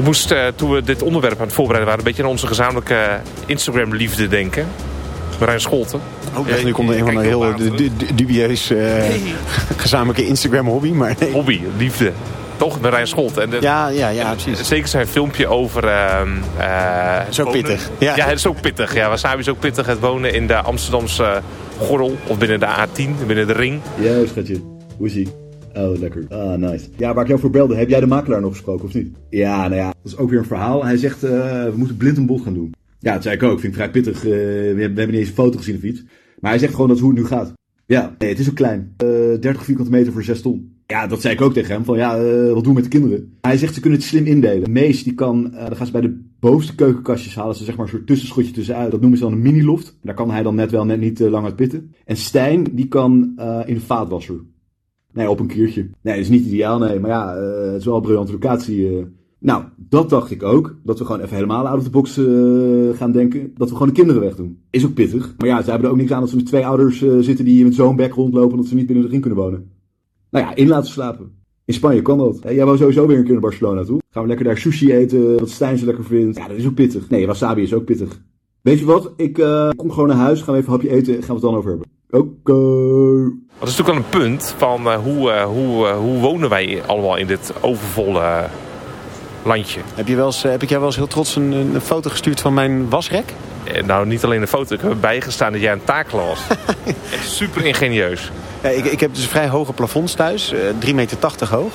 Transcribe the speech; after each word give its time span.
Ik 0.00 0.06
moest, 0.06 0.32
uh, 0.32 0.46
toen 0.56 0.70
we 0.70 0.82
dit 0.82 1.02
onderwerp 1.02 1.40
aan 1.40 1.46
het 1.46 1.54
voorbereiden 1.54 1.88
waren... 1.88 1.98
een 1.98 2.10
beetje 2.10 2.22
aan 2.22 2.34
onze 2.34 2.46
gezamenlijke 2.46 3.20
Instagram-liefde 3.46 4.28
denken. 4.28 4.66
Marijn 5.40 5.60
Scholten. 5.60 6.00
Oh, 6.36 6.48
ik 6.48 6.64
nu 6.64 6.72
komt 6.72 6.88
er 6.88 6.98
een 6.98 7.04
van 7.04 7.16
een 7.16 7.24
heel 7.24 7.54
dubieus 8.14 8.70
uh, 8.70 9.04
gezamenlijke 9.76 10.26
Instagram-hobby. 10.26 10.90
Maar 10.90 11.14
nee. 11.18 11.32
Hobby, 11.32 11.60
liefde. 11.76 12.12
Toch, 12.56 12.80
Marijn 12.80 13.06
Scholten. 13.06 13.42
En 13.42 13.50
de, 13.50 13.58
ja, 13.60 13.88
ja, 13.88 14.08
ja, 14.08 14.32
precies. 14.32 14.68
Zeker 14.68 14.88
zijn 14.88 15.06
filmpje 15.06 15.46
over... 15.46 15.84
Uh, 15.84 16.20
uh, 16.58 17.20
zo 17.30 17.50
pittig. 17.50 17.90
Ja. 17.98 18.16
ja, 18.16 18.26
het 18.26 18.38
is 18.38 18.46
ook 18.46 18.60
pittig. 18.60 18.94
Ja, 18.94 19.08
Wasabi 19.08 19.38
is 19.38 19.48
ook 19.48 19.58
pittig. 19.58 19.86
Het 19.86 20.00
wonen 20.00 20.34
in 20.34 20.46
de 20.46 20.56
Amsterdamse 20.56 21.40
gordel. 21.78 22.16
Of 22.26 22.38
binnen 22.38 22.60
de 22.60 22.66
A10, 22.66 23.26
binnen 23.26 23.46
de 23.46 23.52
ring. 23.52 23.80
Ja, 23.98 24.26
schatje. 24.26 24.60
Hoe 24.96 25.06
is 25.06 25.14
ie? 25.14 25.49
Oh, 25.74 25.98
lekker. 25.98 26.24
Ah, 26.28 26.58
nice. 26.58 26.88
Ja, 26.96 27.14
waar 27.14 27.22
ik 27.22 27.28
jou 27.28 27.40
voor 27.40 27.50
belde, 27.50 27.74
heb 27.74 27.88
jij 27.88 28.00
de 28.00 28.06
makelaar 28.06 28.40
nog 28.40 28.52
gesproken 28.52 28.84
of 28.84 28.94
niet? 28.94 29.16
Ja, 29.30 29.68
nou 29.68 29.74
ja, 29.74 29.86
dat 29.86 30.12
is 30.12 30.16
ook 30.16 30.30
weer 30.30 30.38
een 30.38 30.44
verhaal. 30.44 30.84
Hij 30.84 30.96
zegt, 30.96 31.24
uh, 31.24 31.30
we 31.64 31.72
moeten 31.74 31.96
blind 31.96 32.16
een 32.16 32.26
bod 32.26 32.40
gaan 32.40 32.54
doen. 32.54 32.74
Ja, 32.98 33.12
dat 33.12 33.22
zei 33.22 33.34
ik 33.34 33.42
ook. 33.42 33.60
Vind 33.60 33.72
ik 33.72 33.78
vrij 33.78 33.90
pittig. 33.90 34.24
Uh, 34.24 34.30
we, 34.30 34.76
hebben 34.80 35.06
niet 35.06 35.14
eens 35.14 35.28
een 35.28 35.34
foto 35.34 35.58
gezien 35.58 35.76
of 35.76 35.82
iets. 35.82 36.04
Maar 36.40 36.50
hij 36.50 36.60
zegt 36.60 36.72
gewoon 36.72 36.88
dat 36.88 36.98
hoe 36.98 37.10
het 37.10 37.18
nu 37.18 37.26
gaat. 37.26 37.52
Ja, 37.86 38.14
nee, 38.18 38.28
het 38.28 38.38
is 38.38 38.48
ook 38.48 38.54
klein. 38.54 38.94
Uh, 39.04 39.08
30 39.40 39.64
vierkante 39.64 39.90
meter 39.90 40.12
voor 40.12 40.22
6 40.22 40.40
ton. 40.40 40.78
Ja, 40.86 41.06
dat 41.06 41.20
zei 41.20 41.34
ik 41.34 41.40
ook 41.40 41.52
tegen 41.52 41.74
hem. 41.74 41.84
Van 41.84 41.96
ja, 41.96 42.22
wat 42.52 42.64
doen 42.64 42.74
we 42.74 42.80
met 42.80 42.82
de 42.82 42.98
kinderen? 42.98 43.38
Hij 43.40 43.56
zegt 43.56 43.74
ze 43.74 43.80
kunnen 43.80 43.98
het 43.98 44.08
slim 44.08 44.26
indelen. 44.26 44.72
Mees 44.72 45.02
die 45.02 45.14
kan, 45.14 45.42
dan 45.42 45.76
gaan 45.76 45.86
ze 45.86 45.92
bij 45.92 46.00
de 46.00 46.20
bovenste 46.40 46.74
keukenkastjes 46.74 47.34
halen 47.34 47.54
ze 47.54 47.64
zeg 47.64 47.76
maar 47.76 47.84
een 47.84 47.90
soort 47.90 48.06
tussenschotje 48.06 48.52
tussenuit. 48.52 48.90
Dat 48.90 49.00
noemen 49.00 49.18
ze 49.18 49.24
dan 49.24 49.32
een 49.32 49.42
mini-loft. 49.42 49.98
Daar 50.02 50.14
kan 50.14 50.30
hij 50.30 50.42
dan 50.42 50.54
net 50.54 50.70
wel 50.70 50.84
net 50.84 51.00
niet 51.00 51.18
lang 51.18 51.44
uit 51.44 51.56
pitten. 51.56 51.94
En 52.04 52.16
Stijn 52.16 52.66
die 52.72 52.88
kan 52.88 53.32
in 53.66 53.74
de 53.74 53.80
vaatwasser. 53.80 54.40
Nee, 55.12 55.30
op 55.30 55.40
een 55.40 55.46
kiertje. 55.46 55.88
Nee, 56.02 56.14
dat 56.14 56.24
is 56.24 56.28
niet 56.28 56.46
ideaal, 56.46 56.78
nee. 56.78 57.00
Maar 57.00 57.10
ja, 57.10 57.36
uh, 57.36 57.66
het 57.66 57.80
is 57.80 57.84
wel 57.84 57.96
een 57.96 58.02
briljante 58.02 58.32
locatie. 58.32 58.90
Uh. 58.90 59.04
Nou, 59.38 59.64
dat 59.76 60.10
dacht 60.10 60.30
ik 60.30 60.42
ook. 60.42 60.76
Dat 60.84 60.98
we 60.98 61.04
gewoon 61.04 61.20
even 61.20 61.34
helemaal 61.34 61.66
out 61.66 61.78
of 61.78 61.84
the 61.84 61.90
box 61.90 62.18
uh, 62.18 62.96
gaan 62.96 63.12
denken. 63.12 63.52
Dat 63.56 63.68
we 63.68 63.74
gewoon 63.74 63.88
de 63.88 63.94
kinderen 63.94 64.22
wegdoen. 64.22 64.58
Is 64.70 64.86
ook 64.86 64.94
pittig. 64.94 65.34
Maar 65.38 65.48
ja, 65.48 65.62
ze 65.62 65.70
hebben 65.70 65.86
er 65.86 65.92
ook 65.92 66.00
niks 66.00 66.12
aan 66.12 66.20
dat 66.20 66.30
ze 66.30 66.36
met 66.36 66.46
twee 66.46 66.66
ouders 66.66 66.98
zitten 67.20 67.44
die 67.44 67.64
met 67.64 67.74
zo'n 67.74 67.96
bek 67.96 68.12
rondlopen. 68.12 68.56
Dat 68.56 68.66
ze 68.66 68.74
niet 68.74 68.86
binnen 68.86 69.04
de 69.04 69.10
ring 69.10 69.22
kunnen 69.22 69.42
wonen. 69.42 69.70
Nou 70.30 70.44
ja, 70.44 70.54
in 70.54 70.68
laten 70.68 70.90
slapen. 70.90 71.30
In 71.64 71.74
Spanje 71.74 72.02
kan 72.02 72.18
dat. 72.18 72.38
Jij 72.42 72.64
wou 72.64 72.76
sowieso 72.76 73.06
weer 73.06 73.16
een 73.16 73.22
keer 73.22 73.32
naar 73.32 73.42
Barcelona 73.42 73.84
toe. 73.84 74.00
Gaan 74.10 74.22
we 74.22 74.28
lekker 74.28 74.46
daar 74.46 74.58
sushi 74.58 74.92
eten, 74.92 75.38
wat 75.38 75.50
Stijn 75.50 75.78
zo 75.78 75.86
lekker 75.86 76.04
vindt. 76.04 76.36
Ja, 76.36 76.48
dat 76.48 76.56
is 76.56 76.66
ook 76.66 76.74
pittig. 76.74 77.08
Nee, 77.08 77.26
wasabi 77.26 77.62
is 77.62 77.74
ook 77.74 77.84
pittig. 77.84 78.22
Weet 78.62 78.78
je 78.78 78.84
wat? 78.84 79.12
Ik 79.16 79.34
kom 79.76 79.90
gewoon 79.90 80.08
naar 80.08 80.16
huis, 80.16 80.42
gaan 80.42 80.54
we 80.54 80.60
even 80.60 80.72
een 80.72 80.78
hapje 80.80 80.96
eten 80.96 81.14
en 81.14 81.22
gaan 81.22 81.36
we 81.36 81.40
het 81.40 81.50
dan 81.50 81.54
over 81.54 81.70
hebben. 81.70 81.88
Oké. 82.10 82.52
Dat 83.58 83.68
is 83.68 83.76
natuurlijk 83.76 83.88
wel 83.88 83.96
een 83.96 84.28
punt 84.28 84.54
van 84.56 84.86
uh, 84.86 84.94
hoe, 84.94 85.30
uh, 85.30 85.44
hoe, 85.44 85.86
uh, 85.86 85.96
hoe 85.96 86.20
wonen 86.20 86.48
wij 86.48 86.82
allemaal 86.86 87.16
in 87.16 87.26
dit 87.26 87.52
overvolle 87.60 88.46
landje. 89.42 89.80
Heb, 89.94 90.08
je 90.08 90.16
wel 90.16 90.26
eens, 90.26 90.42
heb 90.42 90.62
ik 90.62 90.68
jou 90.68 90.80
wel 90.80 90.88
eens 90.88 90.98
heel 90.98 91.06
trots 91.06 91.36
een, 91.36 91.52
een 91.52 91.80
foto 91.80 92.10
gestuurd 92.10 92.40
van 92.40 92.54
mijn 92.54 92.88
wasrek? 92.88 93.34
nou, 93.84 94.06
niet 94.06 94.24
alleen 94.24 94.40
een 94.40 94.48
foto. 94.48 94.74
Ik 94.74 94.80
heb 94.80 94.90
erbij 94.90 95.20
gestaan 95.20 95.52
dat 95.52 95.60
jij 95.60 95.72
een 95.72 95.84
taak 95.84 96.12
las. 96.12 96.38
super 97.38 97.64
ingenieus. 97.64 98.30
Ja, 98.62 98.68
ik, 98.68 98.84
ik 98.84 99.00
heb 99.00 99.14
dus 99.14 99.26
vrij 99.26 99.48
hoge 99.48 99.72
plafonds 99.72 100.14
thuis. 100.14 100.54
3,80 100.54 100.94
meter 100.94 101.48
hoog. 101.50 101.72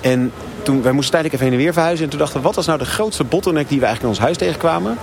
En 0.00 0.32
toen, 0.62 0.82
wij 0.82 0.92
moesten 0.92 1.10
tijdelijk 1.10 1.34
even 1.34 1.46
heen 1.46 1.58
en 1.58 1.64
weer 1.64 1.72
verhuizen. 1.72 2.04
En 2.04 2.10
toen 2.10 2.18
dachten 2.18 2.36
we, 2.36 2.46
wat 2.46 2.54
was 2.54 2.66
nou 2.66 2.78
de 2.78 2.84
grootste 2.84 3.24
bottleneck 3.24 3.68
die 3.68 3.78
we 3.78 3.84
eigenlijk 3.84 4.02
in 4.02 4.08
ons 4.08 4.18
huis 4.18 4.36
tegenkwamen? 4.36 4.98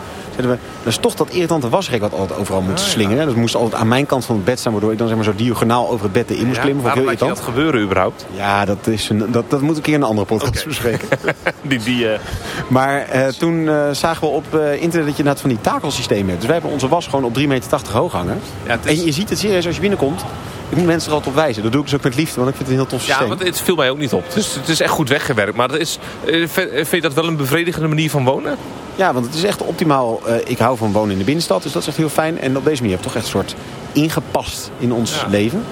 We, 0.47 0.57
dat 0.83 0.93
is 0.93 0.97
toch 0.97 1.15
dat 1.15 1.29
irritante 1.29 1.69
wasrek 1.69 2.01
wat 2.01 2.13
altijd 2.13 2.39
overal 2.39 2.61
moet 2.61 2.79
oh, 2.79 2.85
slingeren. 2.85 3.25
Dat 3.25 3.35
moest 3.35 3.55
altijd 3.55 3.81
aan 3.81 3.87
mijn 3.87 4.05
kant 4.05 4.25
van 4.25 4.35
het 4.35 4.45
bed 4.45 4.59
staan, 4.59 4.71
waardoor 4.71 4.91
ik 4.91 4.97
dan 4.97 5.07
zeg 5.07 5.15
maar 5.15 5.25
zo 5.25 5.35
diagonaal 5.35 5.89
over 5.89 6.03
het 6.03 6.13
bed 6.13 6.31
in 6.31 6.45
moest 6.45 6.57
ja, 6.57 6.61
klimmen. 6.61 6.83
Waarom 6.83 7.05
laat 7.05 7.19
je 7.19 7.25
dat 7.25 7.39
gebeuren 7.39 7.81
überhaupt? 7.81 8.25
Ja, 8.31 8.65
dat, 8.65 8.87
is 8.87 9.09
een, 9.09 9.31
dat, 9.31 9.49
dat 9.49 9.61
moet 9.61 9.71
ik 9.71 9.77
een 9.77 9.81
keer 9.81 9.93
in 9.93 10.01
een 10.01 10.07
andere 10.07 10.27
podcast 10.27 10.65
okay. 10.65 10.67
bespreken. 10.67 11.07
die, 11.61 11.79
die, 11.79 12.03
uh... 12.03 12.19
Maar 12.67 13.15
uh, 13.15 13.27
toen 13.27 13.55
uh, 13.55 13.89
zagen 13.91 14.27
we 14.27 14.33
op 14.33 14.55
internet 14.79 15.07
dat 15.07 15.17
je 15.17 15.23
net 15.23 15.39
van 15.39 15.49
die 15.49 15.61
takelsystemen 15.61 16.27
hebt. 16.27 16.37
Dus 16.37 16.45
wij 16.45 16.55
hebben 16.55 16.71
onze 16.71 16.87
was 16.87 17.07
gewoon 17.07 17.23
op 17.23 17.37
3,80 17.37 17.47
meter 17.47 17.79
hoog 17.91 18.11
hangen. 18.11 18.39
Ja, 18.65 18.77
is... 18.83 18.99
En 18.99 19.05
je 19.05 19.11
ziet 19.11 19.29
het 19.29 19.39
serieus 19.39 19.65
als 19.65 19.75
je 19.75 19.81
binnenkomt. 19.81 20.23
Ik 20.69 20.77
moet 20.77 20.85
mensen 20.85 21.09
er 21.09 21.15
altijd 21.15 21.35
op 21.35 21.41
wijzen. 21.41 21.63
Dat 21.63 21.71
doe 21.71 21.81
ik 21.81 21.87
dus 21.87 21.95
ook 21.95 22.03
met 22.03 22.15
liefde, 22.15 22.35
want 22.35 22.49
ik 22.49 22.55
vind 22.55 22.67
het 22.67 22.77
een 22.77 22.83
heel 22.83 22.91
tof 22.91 23.01
systeem. 23.01 23.23
Ja, 23.23 23.35
want 23.35 23.43
het 23.43 23.61
viel 23.61 23.75
mij 23.75 23.89
ook 23.89 23.97
niet 23.97 24.13
op. 24.13 24.33
Dus 24.33 24.55
het 24.55 24.69
is 24.69 24.79
echt 24.79 24.91
goed 24.91 25.09
weggewerkt. 25.09 25.55
Maar 25.55 25.67
dat 25.67 25.79
is, 25.79 25.99
vind 26.23 26.89
je 26.89 27.01
dat 27.01 27.13
wel 27.13 27.27
een 27.27 27.37
bevredigende 27.37 27.87
manier 27.87 28.09
van 28.09 28.23
wonen? 28.23 28.57
Ja, 28.95 29.13
want 29.13 29.25
het 29.25 29.35
is 29.35 29.43
echt 29.43 29.61
optimaal. 29.61 30.21
Uh, 30.27 30.35
ik 30.45 30.57
hou 30.57 30.77
van 30.77 30.91
wonen 30.91 31.11
in 31.11 31.17
de 31.17 31.23
binnenstad, 31.23 31.63
dus 31.63 31.71
dat 31.71 31.81
is 31.81 31.87
echt 31.87 31.97
heel 31.97 32.09
fijn. 32.09 32.39
En 32.39 32.57
op 32.57 32.65
deze 32.65 32.81
manier 32.81 32.95
heb 32.95 33.05
je 33.05 33.11
toch 33.11 33.21
echt 33.21 33.25
een 33.25 33.39
soort 33.39 33.55
ingepast 33.91 34.71
in 34.77 34.93
ons 34.93 35.23
leven. 35.29 35.63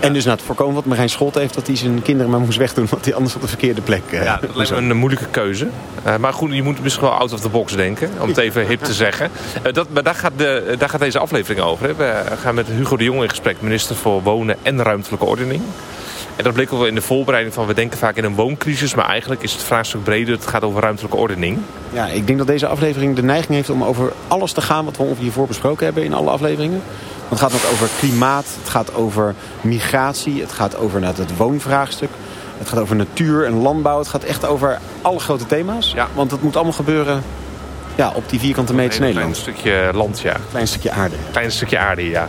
En 0.00 0.12
dus 0.12 0.24
na 0.24 0.32
het 0.32 0.42
voorkomen 0.42 0.74
wat 0.74 0.84
Marijn 0.84 1.08
Scholt 1.08 1.34
heeft... 1.34 1.54
dat 1.54 1.66
hij 1.66 1.76
zijn 1.76 2.02
kinderen 2.02 2.30
maar 2.30 2.40
moest 2.40 2.58
wegdoen... 2.58 2.86
want 2.90 3.04
hij 3.04 3.14
anders 3.14 3.34
op 3.34 3.40
de 3.40 3.48
verkeerde 3.48 3.80
plek... 3.80 4.02
Uh, 4.10 4.22
ja, 4.22 4.38
dat 4.40 4.56
lijkt 4.56 4.70
me 4.70 4.76
een 4.76 4.96
moeilijke 4.96 5.26
keuze. 5.30 5.68
Uh, 6.06 6.16
maar 6.16 6.32
goed, 6.32 6.54
je 6.54 6.62
moet 6.62 6.82
misschien 6.82 7.04
wel 7.04 7.14
out 7.14 7.32
of 7.32 7.40
the 7.40 7.48
box 7.48 7.72
denken. 7.72 8.10
Om 8.20 8.28
het 8.28 8.36
even 8.36 8.66
hip 8.66 8.82
te 8.82 8.92
zeggen. 8.92 9.30
Uh, 9.66 9.72
dat, 9.72 9.88
maar 9.90 10.02
daar 10.02 10.14
gaat, 10.14 10.32
de, 10.36 10.74
daar 10.78 10.88
gaat 10.88 11.00
deze 11.00 11.18
aflevering 11.18 11.64
over. 11.64 11.86
Hè. 11.86 11.94
We 11.94 12.22
gaan 12.40 12.54
met 12.54 12.66
Hugo 12.66 12.96
de 12.96 13.04
Jong 13.04 13.22
in 13.22 13.28
gesprek. 13.28 13.56
Minister 13.60 13.96
voor 13.96 14.22
Wonen 14.22 14.56
en 14.62 14.82
Ruimtelijke 14.82 15.24
Ordening. 15.24 15.62
En 16.36 16.44
dat 16.44 16.52
bleek 16.52 16.72
ook 16.72 16.78
wel 16.78 16.88
in 16.88 16.94
de 16.94 17.00
voorbereiding 17.00 17.54
van... 17.54 17.66
we 17.66 17.74
denken 17.74 17.98
vaak 17.98 18.16
in 18.16 18.24
een 18.24 18.34
wooncrisis, 18.34 18.94
maar 18.94 19.06
eigenlijk 19.08 19.42
is 19.42 19.52
het 19.52 19.62
vraagstuk 19.62 20.02
breder. 20.02 20.34
Het 20.34 20.46
gaat 20.46 20.62
over 20.62 20.82
ruimtelijke 20.82 21.16
ordening. 21.16 21.58
Ja, 21.92 22.06
ik 22.06 22.26
denk 22.26 22.38
dat 22.38 22.46
deze 22.46 22.66
aflevering 22.66 23.16
de 23.16 23.22
neiging 23.22 23.54
heeft 23.54 23.70
om 23.70 23.84
over 23.84 24.12
alles 24.28 24.52
te 24.52 24.60
gaan... 24.60 24.84
wat 24.84 24.96
we 24.96 25.14
hiervoor 25.18 25.46
besproken 25.46 25.84
hebben 25.84 26.04
in 26.04 26.14
alle 26.14 26.30
afleveringen. 26.30 26.82
Want 27.28 27.40
het 27.40 27.52
gaat 27.52 27.72
over 27.72 27.88
klimaat, 27.98 28.46
het 28.60 28.68
gaat 28.68 28.94
over 28.94 29.34
migratie... 29.60 30.40
het 30.40 30.52
gaat 30.52 30.76
over 30.76 31.00
nou, 31.00 31.14
het 31.16 31.36
woonvraagstuk... 31.36 32.10
Het 32.58 32.68
gaat 32.68 32.78
over 32.78 32.96
natuur 32.96 33.44
en 33.44 33.52
landbouw. 33.52 33.98
Het 33.98 34.08
gaat 34.08 34.24
echt 34.24 34.46
over 34.46 34.78
alle 35.02 35.18
grote 35.18 35.46
thema's. 35.46 35.92
Ja. 35.94 36.08
Want 36.14 36.30
het 36.30 36.42
moet 36.42 36.54
allemaal 36.54 36.72
gebeuren 36.72 37.22
ja, 37.94 38.12
op 38.14 38.28
die 38.28 38.40
vierkante 38.40 38.74
meters 38.74 38.98
Nederland. 38.98 39.36
Een 39.36 39.42
klein 39.42 39.56
stukje 39.56 39.90
land, 39.92 40.20
ja. 40.20 40.36
Klein 40.50 40.68
stukje 40.68 40.90
aarde. 40.90 41.16
Klein 41.30 41.52
stukje 41.52 41.78
aarde, 41.78 42.08
ja. 42.08 42.28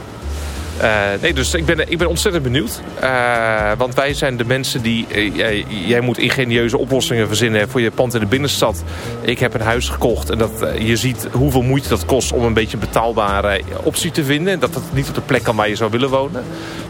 Uh, 0.81 1.21
nee, 1.21 1.33
dus 1.33 1.53
ik 1.53 1.65
ben, 1.65 1.91
ik 1.91 1.97
ben 1.97 2.07
ontzettend 2.07 2.43
benieuwd. 2.43 2.81
Uh, 3.03 3.71
want 3.77 3.95
wij 3.95 4.13
zijn 4.13 4.37
de 4.37 4.45
mensen 4.45 4.81
die... 4.81 5.05
Uh, 5.15 5.87
jij 5.87 6.01
moet 6.01 6.17
ingenieuze 6.17 6.77
oplossingen 6.77 7.27
verzinnen 7.27 7.69
voor 7.69 7.81
je 7.81 7.91
pand 7.91 8.13
in 8.13 8.19
de 8.19 8.25
binnenstad. 8.25 8.83
Ik 9.21 9.39
heb 9.39 9.53
een 9.53 9.61
huis 9.61 9.89
gekocht 9.89 10.29
en 10.29 10.37
dat, 10.37 10.51
je 10.79 10.95
ziet 10.95 11.27
hoeveel 11.31 11.61
moeite 11.61 11.89
dat 11.89 12.05
kost... 12.05 12.31
om 12.31 12.43
een 12.43 12.53
beetje 12.53 12.77
een 12.77 12.83
betaalbare 12.85 13.61
optie 13.83 14.11
te 14.11 14.23
vinden. 14.23 14.53
En 14.53 14.59
dat 14.59 14.75
het 14.75 14.83
niet 14.93 15.07
op 15.07 15.15
de 15.15 15.21
plek 15.21 15.43
kan 15.43 15.55
waar 15.55 15.69
je 15.69 15.75
zou 15.75 15.91
willen 15.91 16.09
wonen. 16.09 16.43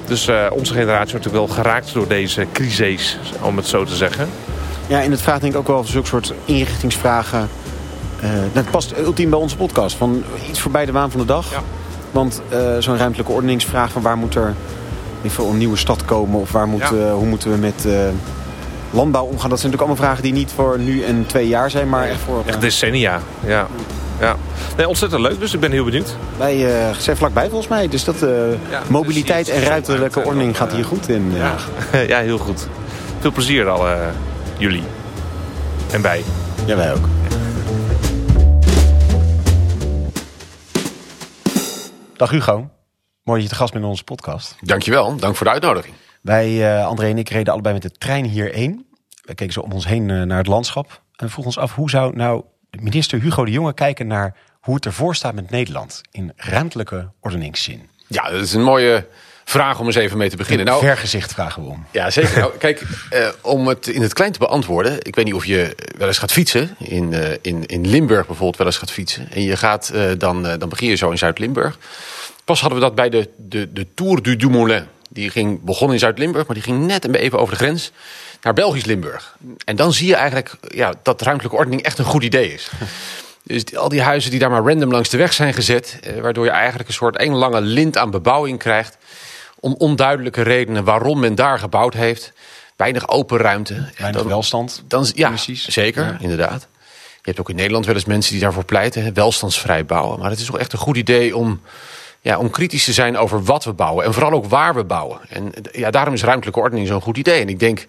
Dus 0.06 0.30
onze 0.52 0.74
generatie 0.74 1.12
wordt 1.12 1.26
natuurlijk 1.26 1.46
wel 1.46 1.48
geraakt 1.48 1.94
door 1.94 2.08
deze 2.08 2.46
crises, 2.54 3.18
om 3.42 3.58
het 3.58 3.68
zo 3.68 3.84
te 3.84 3.96
zeggen. 3.96 4.30
Ja, 4.88 5.02
en 5.02 5.12
het 5.12 5.22
vraagt 5.22 5.42
denk 5.42 5.54
ik 5.54 5.60
ook 5.60 5.68
wel 5.68 5.84
zulke 5.84 6.08
soort 6.08 6.34
inrichtingsvragen... 6.46 7.50
dat 8.54 8.70
past 8.72 8.98
ultiem 8.98 9.30
bij 9.30 9.40
onze 9.40 9.56
podcast. 9.56 9.96
Van 9.96 10.24
iets 10.50 10.60
voorbij 10.60 10.86
de 10.86 10.92
waan 10.92 11.12
van 11.12 11.20
de 11.20 11.26
dag... 11.26 11.52
Ja 11.52 11.64
want 12.18 12.42
uh, 12.54 12.60
zo'n 12.80 12.98
ruimtelijke 12.98 13.32
ordeningsvraag 13.32 13.92
van 13.92 14.02
waar 14.02 14.18
moet 14.18 14.36
er 14.36 14.54
voor 15.26 15.50
een 15.50 15.58
nieuwe 15.58 15.78
stad 15.78 16.06
komen... 16.06 16.40
of 16.40 16.52
waar 16.52 16.68
moet, 16.68 16.80
ja. 16.80 16.92
uh, 16.92 17.14
hoe 17.14 17.26
moeten 17.26 17.52
we 17.52 17.58
met 17.58 17.84
uh, 17.86 17.94
landbouw 18.92 19.24
omgaan. 19.24 19.50
Dat 19.50 19.60
zijn 19.60 19.72
natuurlijk 19.72 19.82
allemaal 19.82 20.06
vragen 20.06 20.24
die 20.24 20.34
niet 20.34 20.52
voor 20.56 20.80
nu 20.80 21.04
en 21.04 21.26
twee 21.26 21.48
jaar 21.48 21.70
zijn, 21.70 21.90
maar 21.90 22.08
echt 22.08 22.20
voor... 22.20 22.44
Echt 22.46 22.62
decennia, 22.62 23.20
ja. 23.46 23.68
Ja. 24.20 24.36
Nee, 24.78 24.88
ontzettend 24.88 25.22
leuk, 25.22 25.40
dus 25.40 25.54
ik 25.54 25.60
ben 25.60 25.72
heel 25.72 25.84
benieuwd. 25.84 26.16
Wij 26.38 26.68
zijn 26.98 27.18
vlakbij 27.18 27.50
volgens 27.50 27.68
mij, 27.68 27.88
dus 27.88 28.04
dat 28.04 28.16
ja, 28.70 28.82
mobiliteit 28.88 29.50
en 29.50 29.64
ruimtelijke 29.64 30.24
ordening 30.24 30.58
gaat 30.58 30.72
hier 30.72 30.86
goed 30.86 31.10
in. 31.10 31.34
Ja. 31.36 31.56
ja, 32.08 32.20
heel 32.30 32.38
goed. 32.38 32.68
Veel 33.20 33.32
plezier 33.32 33.70
al, 33.70 33.88
jullie. 34.58 34.84
En 35.92 36.02
wij. 36.02 36.24
Ja, 36.66 36.76
wij 36.76 36.94
ook. 36.94 37.17
Dag 42.18 42.30
Hugo. 42.30 42.70
Mooi 43.24 43.40
dat 43.40 43.42
je 43.42 43.48
te 43.48 43.56
gast 43.56 43.72
bent 43.72 43.84
in 43.84 43.90
onze 43.90 44.04
podcast. 44.04 44.56
Dankjewel, 44.62 45.16
dank 45.16 45.36
voor 45.36 45.46
de 45.46 45.52
uitnodiging. 45.52 45.96
Wij, 46.22 46.50
uh, 46.50 46.86
André 46.86 47.10
en 47.10 47.18
ik, 47.18 47.30
reden 47.30 47.54
allebei 47.54 47.74
met 47.74 47.84
de 47.84 47.92
trein 47.92 48.26
hierheen. 48.26 48.86
We 49.22 49.34
keken 49.34 49.54
zo 49.54 49.60
om 49.60 49.72
ons 49.72 49.88
heen 49.88 50.10
uh, 50.10 50.22
naar 50.24 50.38
het 50.38 50.48
landschap. 50.48 51.02
En 51.16 51.30
vroegen 51.30 51.46
ons 51.46 51.58
af, 51.58 51.76
hoe 51.76 51.90
zou 51.90 52.16
nou 52.16 52.44
minister 52.80 53.20
Hugo 53.20 53.46
de 53.46 53.52
Jonge 53.52 53.74
kijken 53.74 54.08
naar 54.08 54.36
hoe 54.62 54.76
het 54.76 54.86
ervoor 54.86 55.16
staat 55.16 55.34
met 55.34 55.50
Nederland 55.50 56.02
in 56.12 56.32
ruimtelijke 56.36 57.12
ordeningszin? 57.20 57.90
Ja, 58.08 58.30
dat 58.30 58.42
is 58.42 58.54
een 58.54 58.64
mooie 58.64 59.08
vraag 59.50 59.80
om 59.80 59.86
eens 59.86 59.96
even 59.96 60.18
mee 60.18 60.30
te 60.30 60.36
beginnen. 60.36 60.66
Nou, 60.66 60.80
vergezicht 60.80 61.34
vragen 61.34 61.64
we 61.64 61.70
om. 61.70 61.86
Ja, 61.92 62.10
zeker. 62.10 62.40
nou, 62.40 62.58
kijk, 62.66 62.82
uh, 63.14 63.28
om 63.42 63.68
het 63.68 63.88
in 63.88 64.02
het 64.02 64.14
klein 64.14 64.32
te 64.32 64.40
beantwoorden. 64.40 64.98
Ik 65.02 65.16
weet 65.16 65.26
niet 65.26 65.34
of 65.34 65.46
je 65.46 65.76
wel 65.98 66.08
eens 66.08 66.18
gaat 66.18 66.32
fietsen. 66.32 66.76
In, 66.78 67.12
uh, 67.12 67.32
in, 67.42 67.66
in 67.66 67.88
Limburg 67.88 68.26
bijvoorbeeld 68.26 68.58
wel 68.58 68.68
eens 68.68 68.78
gaat 68.78 68.92
fietsen. 68.92 69.32
En 69.32 69.42
je 69.42 69.58
gaat, 69.58 69.92
uh, 69.94 70.12
dan, 70.18 70.44
dan 70.44 70.70
begin 70.70 70.90
je 70.90 70.96
zo 70.96 71.10
in 71.10 71.18
Zuid-Limburg. 71.18 71.78
Pas 72.46 72.62
hadden 72.62 72.80
we 72.80 72.86
dat 72.86 72.96
bij 72.96 73.10
de, 73.10 73.30
de, 73.38 73.74
de 73.74 73.88
Tour 73.94 74.22
du 74.22 74.36
Dumoulin. 74.36 74.86
Die 75.10 75.30
ging, 75.30 75.64
begon 75.64 75.92
in 75.92 76.00
Zuid-Limburg, 76.00 76.46
maar 76.46 76.56
die 76.56 76.64
ging 76.64 76.86
net 76.86 77.16
even 77.16 77.40
over 77.40 77.58
de 77.58 77.64
grens 77.64 77.92
naar 78.42 78.54
Belgisch 78.54 78.86
Limburg. 78.86 79.38
En 79.66 79.76
dan 79.76 79.94
zie 79.94 80.08
je 80.08 80.16
eigenlijk 80.16 80.56
ja, 80.68 80.94
dat 81.04 81.22
ruimtelijke 81.22 81.58
ordening 81.58 81.82
echt 81.82 81.98
een 81.98 82.06
goed 82.06 82.24
idee 82.24 82.54
is. 82.54 82.70
Dus 83.48 83.76
al 83.76 83.90
die 83.90 84.02
huizen 84.02 84.32
die 84.32 84.40
daar 84.40 84.50
maar 84.50 84.64
random 84.64 84.92
langs 84.92 85.10
de 85.10 85.18
weg 85.18 85.34
zijn 85.34 85.54
gezet... 85.54 86.00
Eh, 86.04 86.22
waardoor 86.22 86.46
je 86.46 86.52
eigenlijk 86.52 86.90
een 86.90 86.96
soort 86.96 87.18
één 87.18 87.34
lange 87.34 87.62
lint 87.62 87.98
aan 87.98 88.12
bebouwing 88.12 88.60
krijgt... 88.60 88.98
om 89.60 89.76
onduidelijke 89.78 90.42
redenen 90.42 90.84
waarom 90.84 91.20
men 91.20 91.36
daar 91.36 91.60
gebouwd 91.60 91.94
heeft. 91.94 92.34
Weinig 92.76 93.10
open 93.10 93.38
ruimte. 93.38 93.90
Weinig 93.98 94.24
welstand. 94.24 94.84
Dan, 94.88 95.08
ja, 95.14 95.28
precies. 95.28 95.68
zeker, 95.68 96.18
inderdaad. 96.20 96.68
Je 97.28 97.34
hebt 97.34 97.40
ook 97.40 97.50
in 97.50 97.56
Nederland 97.56 97.86
wel 97.86 97.96
eens 97.96 98.06
mensen 98.06 98.32
die 98.32 98.42
daarvoor 98.42 98.66
pleiten, 98.66 99.04
hè, 99.04 99.12
welstandsvrij 99.12 99.86
bouwen. 99.86 100.20
Maar 100.20 100.30
het 100.30 100.40
is 100.40 100.46
toch 100.46 100.58
echt 100.58 100.74
een 100.74 100.80
goed 100.80 100.98
idee 100.98 101.36
om, 101.36 101.62
ja, 102.22 102.38
om 102.38 102.50
kritisch 102.50 102.84
te 102.84 102.94
zijn 102.94 103.18
over 103.18 103.44
wat 103.44 103.64
we 103.64 103.74
bouwen. 103.74 104.06
En 104.06 104.14
vooral 104.14 104.32
ook 104.32 104.46
waar 104.46 104.76
we 104.76 104.84
bouwen. 104.84 105.20
En 105.30 105.52
ja, 105.72 105.92
daarom 105.92 106.14
is 106.14 106.24
ruimtelijke 106.24 106.60
ordening 106.60 106.88
zo'n 106.88 107.02
goed 107.02 107.18
idee. 107.18 107.42
En 107.42 107.50
ik 107.50 107.60
denk 107.60 107.86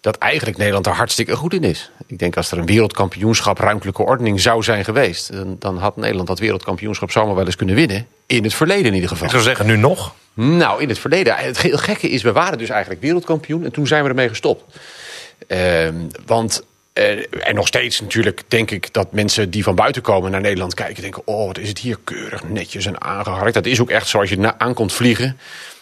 dat 0.00 0.16
eigenlijk 0.16 0.56
Nederland 0.56 0.86
er 0.86 0.92
hartstikke 0.92 1.36
goed 1.36 1.54
in 1.54 1.64
is. 1.64 1.90
Ik 2.06 2.18
denk 2.18 2.36
als 2.36 2.50
er 2.50 2.58
een 2.58 2.66
wereldkampioenschap 2.66 3.58
ruimtelijke 3.58 4.02
ordening 4.02 4.40
zou 4.40 4.62
zijn 4.62 4.84
geweest... 4.84 5.32
dan, 5.32 5.56
dan 5.58 5.78
had 5.78 5.96
Nederland 5.96 6.28
dat 6.28 6.38
wereldkampioenschap 6.38 7.10
zomaar 7.10 7.34
wel 7.34 7.44
eens 7.44 7.56
kunnen 7.56 7.74
winnen. 7.74 8.06
In 8.26 8.42
het 8.42 8.54
verleden 8.54 8.86
in 8.86 8.94
ieder 8.94 9.08
geval. 9.08 9.24
Ik 9.24 9.30
zou 9.30 9.42
zeggen, 9.42 9.66
nu 9.66 9.76
nog? 9.76 10.14
Nou, 10.34 10.82
in 10.82 10.88
het 10.88 10.98
verleden. 10.98 11.36
Het 11.36 11.58
gekke 11.58 12.08
is, 12.08 12.22
we 12.22 12.32
waren 12.32 12.58
dus 12.58 12.68
eigenlijk 12.68 13.00
wereldkampioen... 13.00 13.64
en 13.64 13.72
toen 13.72 13.86
zijn 13.86 14.02
we 14.02 14.08
ermee 14.08 14.28
gestopt. 14.28 14.78
Ehm, 15.46 15.94
want 16.26 16.64
en 16.96 17.54
nog 17.54 17.66
steeds 17.66 18.00
natuurlijk 18.00 18.42
denk 18.48 18.70
ik 18.70 18.92
dat 18.92 19.12
mensen 19.12 19.50
die 19.50 19.62
van 19.62 19.74
buiten 19.74 20.02
komen 20.02 20.30
naar 20.30 20.40
Nederland 20.40 20.74
kijken... 20.74 21.02
denken, 21.02 21.22
oh, 21.24 21.46
wat 21.46 21.58
is 21.58 21.68
het 21.68 21.78
hier 21.78 21.98
keurig, 22.04 22.48
netjes 22.48 22.86
en 22.86 23.00
aangeharkt. 23.00 23.54
Dat 23.54 23.66
is 23.66 23.80
ook 23.80 23.90
echt 23.90 24.08
zoals 24.08 24.28
je 24.28 24.58
aankomt 24.58 24.92
vliegen 24.92 25.38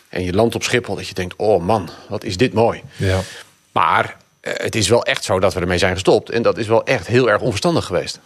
en 0.08 0.24
je 0.24 0.32
landt 0.32 0.54
op 0.54 0.62
Schiphol... 0.62 0.94
dat 0.94 1.08
je 1.08 1.14
denkt, 1.14 1.34
oh 1.36 1.64
man, 1.64 1.90
wat 2.08 2.24
is 2.24 2.36
dit 2.36 2.52
mooi. 2.52 2.82
Ja. 2.96 3.20
Maar 3.74 4.16
eh, 4.40 4.52
het 4.56 4.74
is 4.74 4.88
wel 4.88 5.04
echt 5.04 5.24
zo 5.24 5.40
dat 5.40 5.54
we 5.54 5.60
ermee 5.60 5.78
zijn 5.78 5.92
gestopt. 5.92 6.30
En 6.30 6.42
dat 6.42 6.58
is 6.58 6.66
wel 6.66 6.84
echt 6.84 7.06
heel 7.06 7.30
erg 7.30 7.40
onverstandig 7.40 7.84
geweest. 7.84 8.20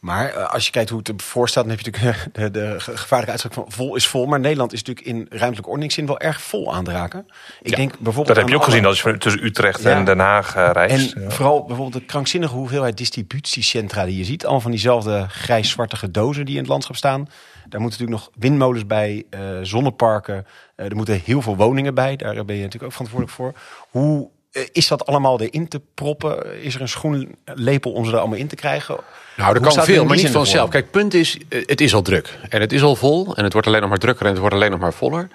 Maar 0.00 0.34
eh, 0.34 0.52
als 0.52 0.64
je 0.64 0.70
kijkt 0.70 0.90
hoe 0.90 0.98
het 0.98 1.08
ervoor 1.08 1.48
staat, 1.48 1.64
dan 1.64 1.72
heb 1.72 1.84
je 1.84 1.90
natuurlijk 1.90 2.34
de, 2.34 2.50
de 2.50 2.74
gevaarlijke 2.78 3.30
uitspraak 3.30 3.54
van 3.54 3.64
vol 3.68 3.96
is 3.96 4.06
vol. 4.06 4.26
Maar 4.26 4.40
Nederland 4.40 4.72
is 4.72 4.82
natuurlijk 4.82 5.06
in 5.06 5.26
ruimtelijke 5.28 5.68
ordeningszin 5.68 6.06
wel 6.06 6.18
erg 6.18 6.40
vol 6.42 6.74
aan 6.74 6.84
te 6.84 6.90
raken. 6.90 7.26
Ik 7.62 7.76
denk 7.76 7.90
bijvoorbeeld 7.98 8.26
dat 8.26 8.36
heb 8.36 8.48
je 8.48 8.54
ook 8.54 8.64
gezien 8.64 8.84
als 8.84 9.02
je 9.02 9.18
tussen 9.18 9.44
Utrecht 9.44 9.84
en 9.84 10.04
Den 10.04 10.18
Haag 10.18 10.54
reist. 10.54 11.12
En 11.12 11.32
vooral 11.32 11.64
bijvoorbeeld 11.64 12.02
de 12.02 12.08
krankzinnige 12.08 12.54
hoeveelheid 12.54 12.96
distributiecentra 12.96 14.04
die 14.04 14.16
je 14.16 14.24
ziet. 14.24 14.42
Allemaal 14.42 14.60
van 14.60 14.70
diezelfde 14.70 15.26
grijs-zwartige 15.28 16.10
dozen 16.10 16.44
die 16.44 16.54
in 16.54 16.60
het 16.60 16.70
landschap 16.70 16.96
staan. 16.96 17.28
Daar 17.68 17.80
moeten 17.80 18.00
natuurlijk 18.00 18.10
nog 18.10 18.30
windmolens 18.38 18.86
bij, 18.86 19.24
uh, 19.30 19.40
zonneparken. 19.62 20.46
er 20.76 20.96
moeten 20.96 21.20
heel 21.24 21.42
veel 21.42 21.56
woningen 21.56 21.94
bij. 21.94 22.16
Daar 22.16 22.44
ben 22.44 22.56
je 22.56 22.62
natuurlijk 22.62 22.82
ook 22.82 22.92
verantwoordelijk 22.92 23.36
voor. 23.36 23.54
Hoe 23.90 24.22
eh, 24.22 24.38
is 24.72 24.88
dat 24.88 25.06
allemaal 25.06 25.40
erin 25.40 25.68
te 25.68 25.80
proppen? 25.94 26.62
Is 26.62 26.74
er 26.74 26.80
een 26.80 26.88
schoenlepel 26.88 27.92
om 27.92 28.04
ze 28.04 28.12
er 28.12 28.18
allemaal 28.18 28.38
in 28.38 28.48
te 28.48 28.54
krijgen? 28.54 28.98
Nou, 29.36 29.54
er 29.54 29.60
kan 29.60 29.84
veel, 29.84 30.04
maar 30.04 30.16
niet 30.16 30.30
vanzelf. 30.30 30.70
Kijk, 30.70 30.82
het 30.82 30.92
punt 30.92 31.14
is, 31.14 31.38
eh, 31.48 31.62
het 31.66 31.80
is 31.80 31.94
al 31.94 32.02
druk. 32.02 32.38
En 32.48 32.60
het 32.60 32.72
is 32.72 32.82
al 32.82 32.96
vol. 32.96 33.36
En 33.36 33.44
het 33.44 33.52
wordt 33.52 33.68
alleen 33.68 33.80
nog 33.80 33.88
maar 33.88 33.98
drukker 33.98 34.24
en 34.24 34.30
het 34.30 34.40
wordt 34.40 34.54
alleen 34.54 34.70
nog 34.70 34.80
maar 34.80 34.92
voller. 34.92 35.28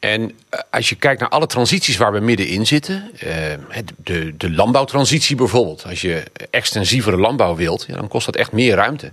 En 0.00 0.32
eh, 0.48 0.60
als 0.70 0.88
je 0.88 0.94
kijkt 0.94 1.20
naar 1.20 1.28
alle 1.28 1.46
transities 1.46 1.96
waar 1.96 2.12
we 2.12 2.20
middenin 2.20 2.66
zitten, 2.66 3.10
de, 3.96 4.36
de 4.36 4.50
landbouwtransitie 4.50 5.36
bijvoorbeeld. 5.36 5.84
Als 5.88 6.00
je 6.00 6.22
extensievere 6.50 7.16
landbouw 7.16 7.54
wilt, 7.54 7.86
dan 7.88 8.08
kost 8.08 8.26
dat 8.26 8.36
echt 8.36 8.52
meer 8.52 8.74
ruimte. 8.74 9.12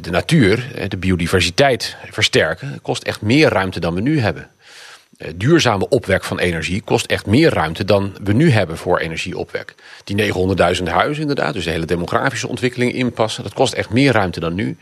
De 0.00 0.10
natuur, 0.10 0.88
de 0.88 0.96
biodiversiteit 0.96 1.96
versterken, 2.10 2.78
kost 2.82 3.02
echt 3.02 3.20
meer 3.20 3.48
ruimte 3.48 3.80
dan 3.80 3.94
we 3.94 4.00
nu 4.00 4.20
hebben. 4.20 4.50
Eh, 5.16 5.30
duurzame 5.36 5.88
opwek 5.88 6.24
van 6.24 6.38
energie 6.38 6.82
kost 6.82 7.06
echt 7.06 7.26
meer 7.26 7.52
ruimte 7.52 7.84
dan 7.84 8.16
we 8.22 8.32
nu 8.32 8.50
hebben 8.50 8.76
voor 8.76 8.98
energieopwek. 8.98 9.74
Die 10.04 10.16
900.000 10.16 10.82
huizen 10.88 11.20
inderdaad, 11.20 11.54
dus 11.54 11.64
de 11.64 11.70
hele 11.70 11.86
demografische 11.86 12.48
ontwikkeling 12.48 12.92
inpassen, 12.92 13.42
dat 13.42 13.54
kost 13.54 13.72
echt 13.72 13.90
meer 13.90 14.12
ruimte 14.12 14.40
dan 14.40 14.54
nu. 14.54 14.76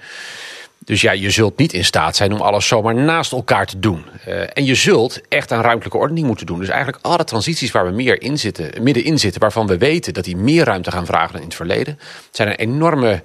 Dus 0.78 1.00
ja, 1.00 1.12
je 1.12 1.31
zult 1.31 1.56
niet 1.56 1.72
in 1.72 1.84
staat 1.84 2.16
zijn 2.16 2.32
om 2.32 2.40
alles 2.40 2.66
zomaar 2.66 2.94
naast 2.94 3.32
elkaar 3.32 3.66
te 3.66 3.78
doen. 3.78 4.04
Uh, 4.28 4.40
en 4.52 4.64
je 4.64 4.75
zult 4.75 5.20
echt 5.28 5.52
aan 5.52 5.60
ruimtelijke 5.60 5.98
ordening 5.98 6.26
moeten 6.26 6.46
doen. 6.46 6.58
Dus 6.58 6.69
eigenlijk 6.69 7.04
alle 7.04 7.25
transities 7.25 7.70
waar 7.70 7.87
we 7.87 7.92
meer 7.92 8.22
in 8.22 8.38
zitten, 8.38 8.82
middenin 8.82 9.19
zitten, 9.19 9.40
waarvan 9.40 9.66
we 9.66 9.78
weten 9.78 10.14
dat 10.14 10.25
die 10.25 10.37
meer 10.37 10.64
ruimte 10.64 10.90
gaan 10.90 11.06
vragen 11.06 11.32
dan 11.32 11.40
in 11.40 11.46
het 11.46 11.56
verleden, 11.56 11.98
zijn 12.30 12.48
een 12.48 12.54
enorme 12.54 13.22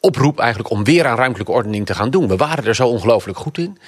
oproep 0.00 0.38
eigenlijk 0.38 0.70
om 0.70 0.84
weer 0.84 1.06
aan 1.06 1.16
ruimtelijke 1.16 1.52
ordening 1.52 1.86
te 1.86 1.94
gaan 1.94 2.10
doen. 2.10 2.28
We 2.28 2.36
waren 2.36 2.64
er 2.64 2.74
zo 2.74 2.88
ongelooflijk 2.88 3.38
goed 3.38 3.58
in 3.58 3.78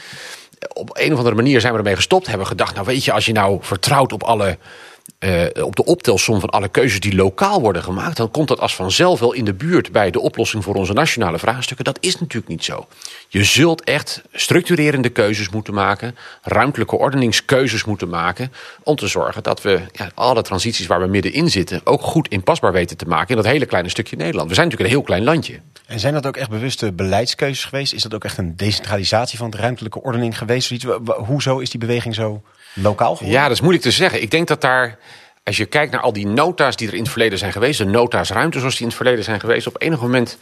op 0.73 0.91
een 0.93 1.13
of 1.13 1.19
andere 1.19 1.37
manier 1.37 1.61
zijn 1.61 1.73
we 1.73 1.79
ermee 1.79 1.97
gestopt. 1.97 2.27
Hebben 2.27 2.47
gedacht, 2.47 2.75
nou 2.75 2.87
weet 2.87 3.05
je, 3.05 3.13
als 3.13 3.27
je 3.27 3.33
nou 3.33 3.59
vertrouwt 3.61 4.13
op 4.13 4.23
alle 4.23 4.59
uh, 5.19 5.65
op 5.65 5.77
de 5.77 5.85
optelsom 5.85 6.41
van 6.41 6.51
alle 6.51 6.69
keuzes 6.69 7.01
die 7.01 7.15
lokaal 7.15 7.61
worden 7.61 7.83
gemaakt, 7.83 8.17
dan 8.17 8.31
komt 8.31 8.49
dat 8.49 8.61
als 8.61 8.75
vanzelf 8.75 9.21
wel 9.21 9.33
in 9.33 9.45
de 9.45 9.55
buurt 9.55 9.93
bij 9.93 10.11
de 10.11 10.21
oplossing 10.21 10.65
voor 10.65 10.75
onze 10.75 10.93
nationale 10.93 11.39
vraagstukken. 11.39 11.85
Dat 11.85 11.99
is 12.01 12.21
natuurlijk 12.21 12.49
niet 12.49 12.65
zo. 12.65 12.87
Je 13.29 13.45
zult 13.45 13.85
echt 13.85 14.23
structurerende 14.33 15.09
keuzes 15.09 15.49
moeten 15.49 15.75
maken, 15.75 16.17
ruimtelijke 16.43 16.97
ordeningskeuzes 16.97 17.85
moeten 17.85 18.09
maken, 18.09 18.53
om 18.83 18.97
te 18.97 19.09
zorgen 19.09 19.43
dat 19.43 19.63
we 19.63 19.81
ja, 19.93 20.11
alle 20.15 20.43
transities 20.43 20.87
waar 20.87 21.01
we 21.01 21.07
middenin 21.07 21.51
zitten 21.51 21.81
ook 21.85 22.03
goed 22.03 22.29
inpasbaar 22.29 22.73
weten 22.73 22.97
te 22.97 23.07
maken 23.07 23.29
in 23.29 23.43
dat 23.43 23.53
hele 23.53 23.67
kleine 23.67 23.89
stukje 23.89 24.17
Nederland. 24.17 24.49
We 24.49 24.55
zijn 24.55 24.67
natuurlijk 24.67 24.93
een 24.93 24.99
heel 24.99 25.07
klein 25.07 25.25
landje. 25.25 25.61
En 25.87 26.01
zijn 26.01 26.15
dat 26.15 26.27
ook 26.27 26.37
echt 26.37 26.51
bewuste 26.51 26.93
beleidskeuzes 26.93 27.65
geweest? 27.65 27.93
Is 27.93 28.03
dat 28.03 28.15
ook 28.15 28.25
echt 28.25 28.39
een 28.39 28.57
decentralisatie 28.57 29.39
van 29.39 29.51
de 29.51 29.57
ruimtelijke 29.57 30.03
ordening 30.03 30.39
geweest? 30.39 30.87
Hoezo 31.07 31.59
is 31.59 31.71
die 31.71 31.81
beweging 31.81 32.15
zo 32.15 32.43
lokaal 32.75 33.17
geworden? 33.17 33.39
Ja, 33.39 33.43
dat 33.43 33.53
is 33.53 33.61
moeilijk 33.61 33.85
te 33.85 33.91
zeggen. 33.91 34.23
Ik 34.23 34.31
denk 34.31 34.49
dat 34.49 34.61
daar, 34.61 34.99
als 35.43 35.57
je 35.57 35.67
kijkt 35.67 35.93
naar 35.93 36.01
al 36.01 36.13
die 36.13 36.27
nota's 36.27 36.77
die 36.77 36.89
er 36.89 36.95
in 36.95 37.03
het 37.03 37.11
verleden 37.11 37.39
zijn 37.39 37.53
geweest, 37.53 37.79
de 37.79 37.85
nota's 37.85 38.31
ruimte 38.31 38.59
zoals 38.59 38.75
die 38.75 38.83
in 38.83 38.89
het 38.89 38.97
verleden 38.97 39.25
zijn 39.25 39.41
geweest, 39.41 39.67
op 39.67 39.83
enig 39.83 40.01
moment 40.01 40.39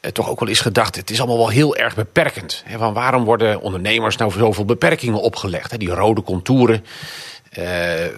eh, 0.00 0.10
toch 0.10 0.28
ook 0.30 0.40
wel 0.40 0.48
is 0.48 0.60
gedacht, 0.60 0.96
het 0.96 1.10
is 1.10 1.18
allemaal 1.18 1.38
wel 1.38 1.48
heel 1.48 1.76
erg 1.76 1.94
beperkend. 1.94 2.62
Hè, 2.66 2.78
van 2.78 2.94
waarom 2.94 3.24
worden 3.24 3.60
ondernemers 3.60 4.16
nou 4.16 4.32
zoveel 4.32 4.64
beperkingen 4.64 5.20
opgelegd? 5.20 5.78
Die 5.78 5.90
rode 5.90 6.22
contouren. 6.22 6.84
Uh, 7.58 7.64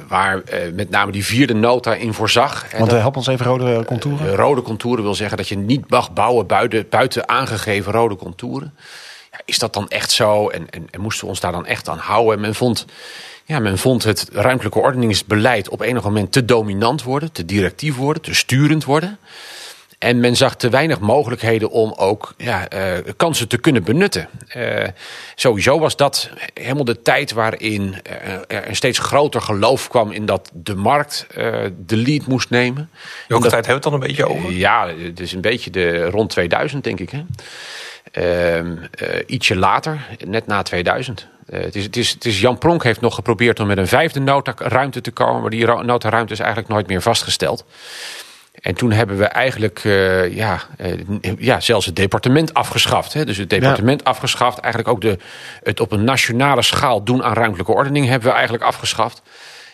waar 0.09 0.37
uh, 0.37 0.73
met 0.73 0.91
name 0.91 1.13
die 1.13 1.25
vierde 1.25 1.55
nota 1.55 1.95
in 1.95 2.15
voorzag. 2.15 2.67
Want 2.79 2.93
uh, 2.93 2.99
help 2.99 3.17
ons 3.17 3.27
even 3.27 3.47
rode 3.47 3.85
contouren. 3.85 4.35
rode 4.35 4.63
contouren 4.63 5.05
wil 5.05 5.15
zeggen 5.15 5.37
dat 5.37 5.49
je 5.49 5.57
niet 5.57 5.91
mag 5.91 6.13
bouwen 6.13 6.47
buiten, 6.47 6.87
buiten 6.89 7.29
aangegeven 7.29 7.93
rode 7.93 8.17
contouren. 8.17 8.75
Ja, 9.31 9.41
is 9.45 9.59
dat 9.59 9.73
dan 9.73 9.89
echt 9.89 10.11
zo? 10.11 10.49
En, 10.49 10.71
en, 10.71 10.87
en 10.91 11.01
moesten 11.01 11.25
we 11.25 11.31
ons 11.31 11.41
daar 11.41 11.53
dan 11.53 11.67
echt 11.67 11.89
aan 11.89 11.99
houden? 11.99 12.35
En 12.35 12.41
men 12.41 12.55
vond 12.55 12.87
ja, 13.45 13.59
men 13.59 13.79
vond 13.79 14.05
het 14.05 14.29
ruimtelijke 14.33 14.79
ordeningsbeleid 14.79 15.69
op 15.69 15.81
enig 15.81 16.03
moment 16.03 16.33
te 16.33 16.45
dominant 16.45 17.03
worden, 17.03 17.33
te 17.33 17.45
directief 17.45 17.97
worden, 17.97 18.23
te 18.23 18.35
sturend 18.35 18.85
worden. 18.85 19.19
En 19.99 20.21
men 20.21 20.37
zag 20.37 20.57
te 20.57 20.69
weinig 20.69 21.01
mogelijkheden 21.01 21.71
om 21.71 21.93
ook 21.97 22.35
ja, 22.37 22.73
uh, 22.73 22.99
kansen 23.17 23.49
te 23.49 23.59
kunnen 23.59 23.85
benutten. 23.85 24.29
Uh, 24.57 24.85
sowieso 25.35 25.79
was 25.79 25.97
dat 25.97 26.31
helemaal 26.55 26.85
de 26.85 27.03
tijd 27.03 27.33
waarin 27.33 27.83
uh, 27.83 28.33
er 28.47 28.69
een 28.69 28.77
steeds 28.77 28.99
groter 28.99 29.41
geloof 29.41 29.89
kwam 29.89 30.13
in 30.13 30.27
dat 30.27 30.51
de 30.55 30.75
markt 30.75 31.27
de 31.87 31.97
lead 31.97 32.27
moest 32.27 32.51
nemen. 32.51 32.91
Welke 33.29 33.49
dat, 33.49 33.53
tijd 33.53 33.67
hebben 33.67 33.67
we 33.67 33.73
het 33.73 33.83
dan 33.83 33.93
een 33.93 34.17
beetje 34.17 34.29
over? 34.29 34.53
Ja, 34.53 34.89
het 34.89 35.21
is 35.21 35.33
een 35.33 35.41
beetje 35.41 35.71
de 35.71 36.11
rond 36.11 36.31
2000 36.31 36.85
denk 36.85 37.01
ik. 37.01 37.11
Hè? 37.11 37.25
Ehm, 38.13 38.77
ietsje 39.27 39.57
later, 39.57 40.07
net 40.27 40.47
na 40.47 40.63
2000. 40.63 41.29
Uh, 41.51 41.61
het, 41.61 41.77
is, 41.77 41.85
het, 41.85 41.97
is, 41.97 42.11
het 42.11 42.25
is 42.25 42.41
Jan 42.41 42.59
Pronk 42.59 42.83
heeft 42.83 43.01
nog 43.01 43.15
geprobeerd 43.15 43.61
om 43.61 43.67
met 43.67 43.79
een 43.79 43.89
vijfde 43.89 44.21
notaruimte 44.21 45.01
te 45.01 45.11
komen. 45.11 45.41
Maar 45.41 45.51
die 45.51 45.67
notaruimte 45.67 46.33
is 46.33 46.39
eigenlijk 46.39 46.69
nooit 46.69 46.87
meer 46.87 47.03
vastgesteld. 47.03 47.65
En 48.61 48.75
toen 48.75 48.93
hebben 48.93 49.19
we 49.19 49.25
eigenlijk 49.25 49.85
uh, 49.85 50.35
ja, 50.35 50.61
uh, 50.81 51.33
ja, 51.39 51.61
zelfs 51.61 51.87
het 51.87 51.97
departement 51.97 52.55
afgeschaft. 52.55 53.13
Hè. 53.13 53.25
Dus 53.25 53.37
het 53.37 53.51
departement 53.51 54.01
ja. 54.05 54.11
afgeschaft. 54.11 54.59
Eigenlijk 54.59 54.95
ook 54.95 55.01
de, 55.01 55.19
het 55.63 55.81
op 55.81 55.93
een 55.93 56.05
nationale 56.05 56.63
schaal 56.63 57.05
doen 57.05 57.23
aan 57.23 57.33
ruimtelijke 57.33 57.73
ordening 57.73 58.07
hebben 58.07 58.29
we 58.29 58.35
eigenlijk 58.35 58.65
afgeschaft. 58.65 59.23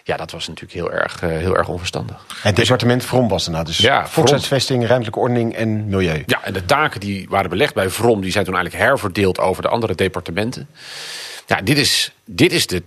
Ja, 0.06 0.16
dat 0.16 0.30
was 0.30 0.48
natuurlijk 0.48 0.74
heel 0.74 0.92
erg, 0.92 1.22
uh, 1.22 1.30
heel 1.30 1.56
erg 1.56 1.68
onverstandig. 1.68 2.26
Het 2.42 2.56
departement 2.56 3.04
VROM 3.04 3.28
was 3.28 3.44
daarna. 3.44 3.62
Dus 3.62 3.78
ja, 3.78 4.06
volkshuisvesting, 4.06 4.86
ruimtelijke 4.86 5.18
ordening 5.18 5.54
en 5.54 5.88
milieu. 5.88 6.22
Ja, 6.26 6.42
en 6.42 6.52
de 6.52 6.64
taken 6.64 7.00
die 7.00 7.26
waren 7.28 7.50
belegd 7.50 7.74
bij 7.74 7.88
VROM... 7.88 8.20
die 8.20 8.32
zijn 8.32 8.44
toen 8.44 8.54
eigenlijk 8.54 8.84
herverdeeld 8.84 9.38
over 9.38 9.62
de 9.62 9.68
andere 9.68 9.94
departementen. 9.94 10.68
Ja, 11.46 11.60
dit 11.60 11.78
is, 11.78 12.12
dit 12.24 12.52
is 12.52 12.66
de, 12.66 12.82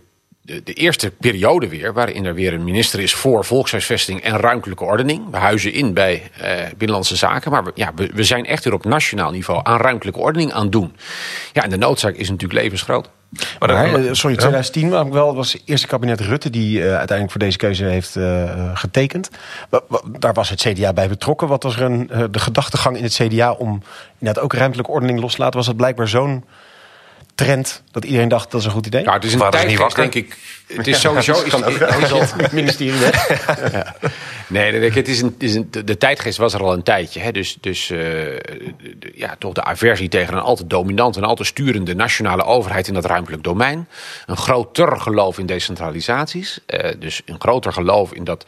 de, 0.48 0.63
de, 0.63 0.74
eerste 0.74 1.12
periode 1.12 1.68
weer 1.68 1.94
waarin 1.94 2.25
er 2.25 2.34
weer 2.34 2.54
een 2.54 2.63
minister 2.63 3.00
is 3.00 3.13
voor 3.13 3.46
volkshuisvesting 3.46 4.22
en 4.22 4.38
ruimtelijke 4.38 4.84
ordening. 4.84 5.30
We 5.32 5.38
huizen 5.38 5.74
in 5.74 5.94
bij 5.94 6.32
uh, 6.42 6.48
Binnenlandse 6.70 7.16
Zaken, 7.16 7.51
maar 7.51 7.63
we, 7.63 7.72
ja, 7.75 7.92
we, 7.96 8.10
we, 8.13 8.24
zijn 8.24 8.46
echt 8.46 8.63
weer 8.63 8.74
op 8.74 8.86
nationaal 8.86 9.32
niveau 9.32 9.60
aan 9.63 9.77
ruimtelijke 9.77 10.20
ordening 10.20 10.51
aan 10.51 10.70
doen. 10.70 10.96
Ja, 11.54 11.63
en 11.63 11.70
de 11.70 11.77
noodzaak 11.77 12.16
is 12.16 12.30
natuurlijk 12.30 12.60
levensgroot. 12.60 13.10
Maar, 13.60 13.70
maar 13.70 14.06
eh, 14.06 14.13
sorry, 14.13 14.36
2010 14.36 14.89
was 14.89 15.08
wel 15.10 15.36
was 15.36 15.54
het 15.54 15.62
eerste 15.66 15.88
kabinet 15.88 16.20
Rutte 16.20 16.50
die 16.50 16.80
uh, 16.80 16.84
uiteindelijk 16.84 17.32
voor 17.32 17.42
deze 17.42 17.58
keuze 17.58 17.84
heeft 17.84 18.16
uh, 18.16 18.72
getekend. 18.74 19.30
Daar 20.20 20.34
was 20.34 20.50
het 20.50 20.62
CDA 20.62 20.94
bij 20.94 21.08
betrokken. 21.08 21.48
Wat 21.48 21.63
was 21.63 21.75
er 21.75 21.82
een, 21.82 22.10
de 22.32 22.39
gedachtegang 22.39 22.98
in 22.98 23.04
het 23.04 23.13
CDA 23.13 23.51
om 23.51 23.82
inderdaad 24.20 24.44
ook 24.44 24.54
ruimtelijke 24.54 24.92
ordening 24.92 25.20
los 25.20 25.36
te 25.36 25.42
laten? 25.42 25.58
Was 25.58 25.66
dat 25.66 25.75
blijkbaar 25.75 26.08
zo'n 26.08 26.44
trend 27.38 27.84
dat 27.91 28.06
iedereen 28.06 28.27
dacht 28.27 28.51
dat 28.51 28.60
is 28.60 28.65
een 28.65 28.72
goed 28.72 28.86
idee? 28.86 29.03
Ja, 29.03 29.13
het 29.13 29.24
is 29.24 29.34
een 29.34 29.50
tijdgeest, 29.50 29.96
denk 29.96 30.15
ik. 30.15 30.38
Het 30.67 30.88
is 30.88 31.00
sowieso... 31.00 31.34
is, 31.44 31.53
is, 31.53 32.12
is 32.12 32.32
het 32.38 32.51
ministerie 32.51 33.00
ja. 33.72 33.96
Nee, 34.48 34.91
het 34.91 35.08
is 35.08 35.22
een, 35.22 35.36
is 35.38 35.56
een, 35.56 35.70
de 35.86 35.98
tijdgeest 35.98 36.38
was 36.38 36.53
er 36.53 36.63
al 36.63 36.74
een 36.74 36.84
tijdje. 36.84 37.20
Hè. 37.20 37.32
Dus, 37.32 37.58
dus 37.62 37.89
uh, 37.89 37.98
de, 38.00 39.12
ja, 39.15 39.36
toch 39.39 39.53
de 39.53 39.63
aversie 39.63 40.10
tegen 40.10 40.34
een 40.34 40.41
al 40.41 40.56
te 40.56 40.67
dominante 40.67 41.20
en 41.20 41.25
al 41.25 41.36
te 41.36 41.44
sturende 41.44 41.96
nationale 41.96 42.44
overheid 42.44 42.88
in 42.88 42.94
dat 42.94 43.06
ruimtelijk 43.06 43.44
domein. 43.44 43.88
Een 44.25 44.38
groter 44.38 45.01
geloof 45.01 45.38
in 45.38 45.46
decentralisaties. 45.46 46.60
Uh, 46.67 46.91
dus 47.00 47.22
een 47.25 47.39
groter 47.39 47.74
geloof 47.74 48.13
in 48.13 48.24
dat 48.24 48.46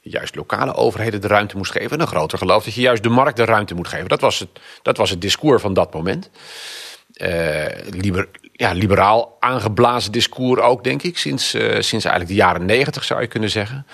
juist 0.00 0.34
lokale 0.34 0.74
overheden 0.74 1.20
de 1.20 1.28
ruimte 1.28 1.56
moest 1.56 1.72
geven. 1.72 1.90
En 1.90 2.00
een 2.00 2.06
groter 2.06 2.38
geloof 2.38 2.64
dat 2.64 2.74
je 2.74 2.80
juist 2.80 3.02
de 3.02 3.08
markt 3.08 3.36
de 3.36 3.44
ruimte 3.44 3.74
moet 3.74 3.88
geven. 3.88 4.08
Dat 4.08 4.20
was 4.20 4.38
het, 4.38 4.48
dat 4.82 4.96
was 4.96 5.10
het 5.10 5.20
discours 5.20 5.62
van 5.62 5.74
dat 5.74 5.94
moment. 5.94 6.30
Liber, 7.90 8.28
ja, 8.52 8.72
liberaal 8.72 9.36
aangeblazen 9.40 10.12
discours 10.12 10.60
ook, 10.60 10.84
denk 10.84 11.02
ik. 11.02 11.18
Sinds, 11.18 11.54
uh, 11.54 11.62
sinds 11.62 12.04
eigenlijk 12.04 12.28
de 12.28 12.34
jaren 12.34 12.64
negentig 12.64 13.04
zou 13.04 13.20
je 13.20 13.26
kunnen 13.26 13.50
zeggen. 13.50 13.86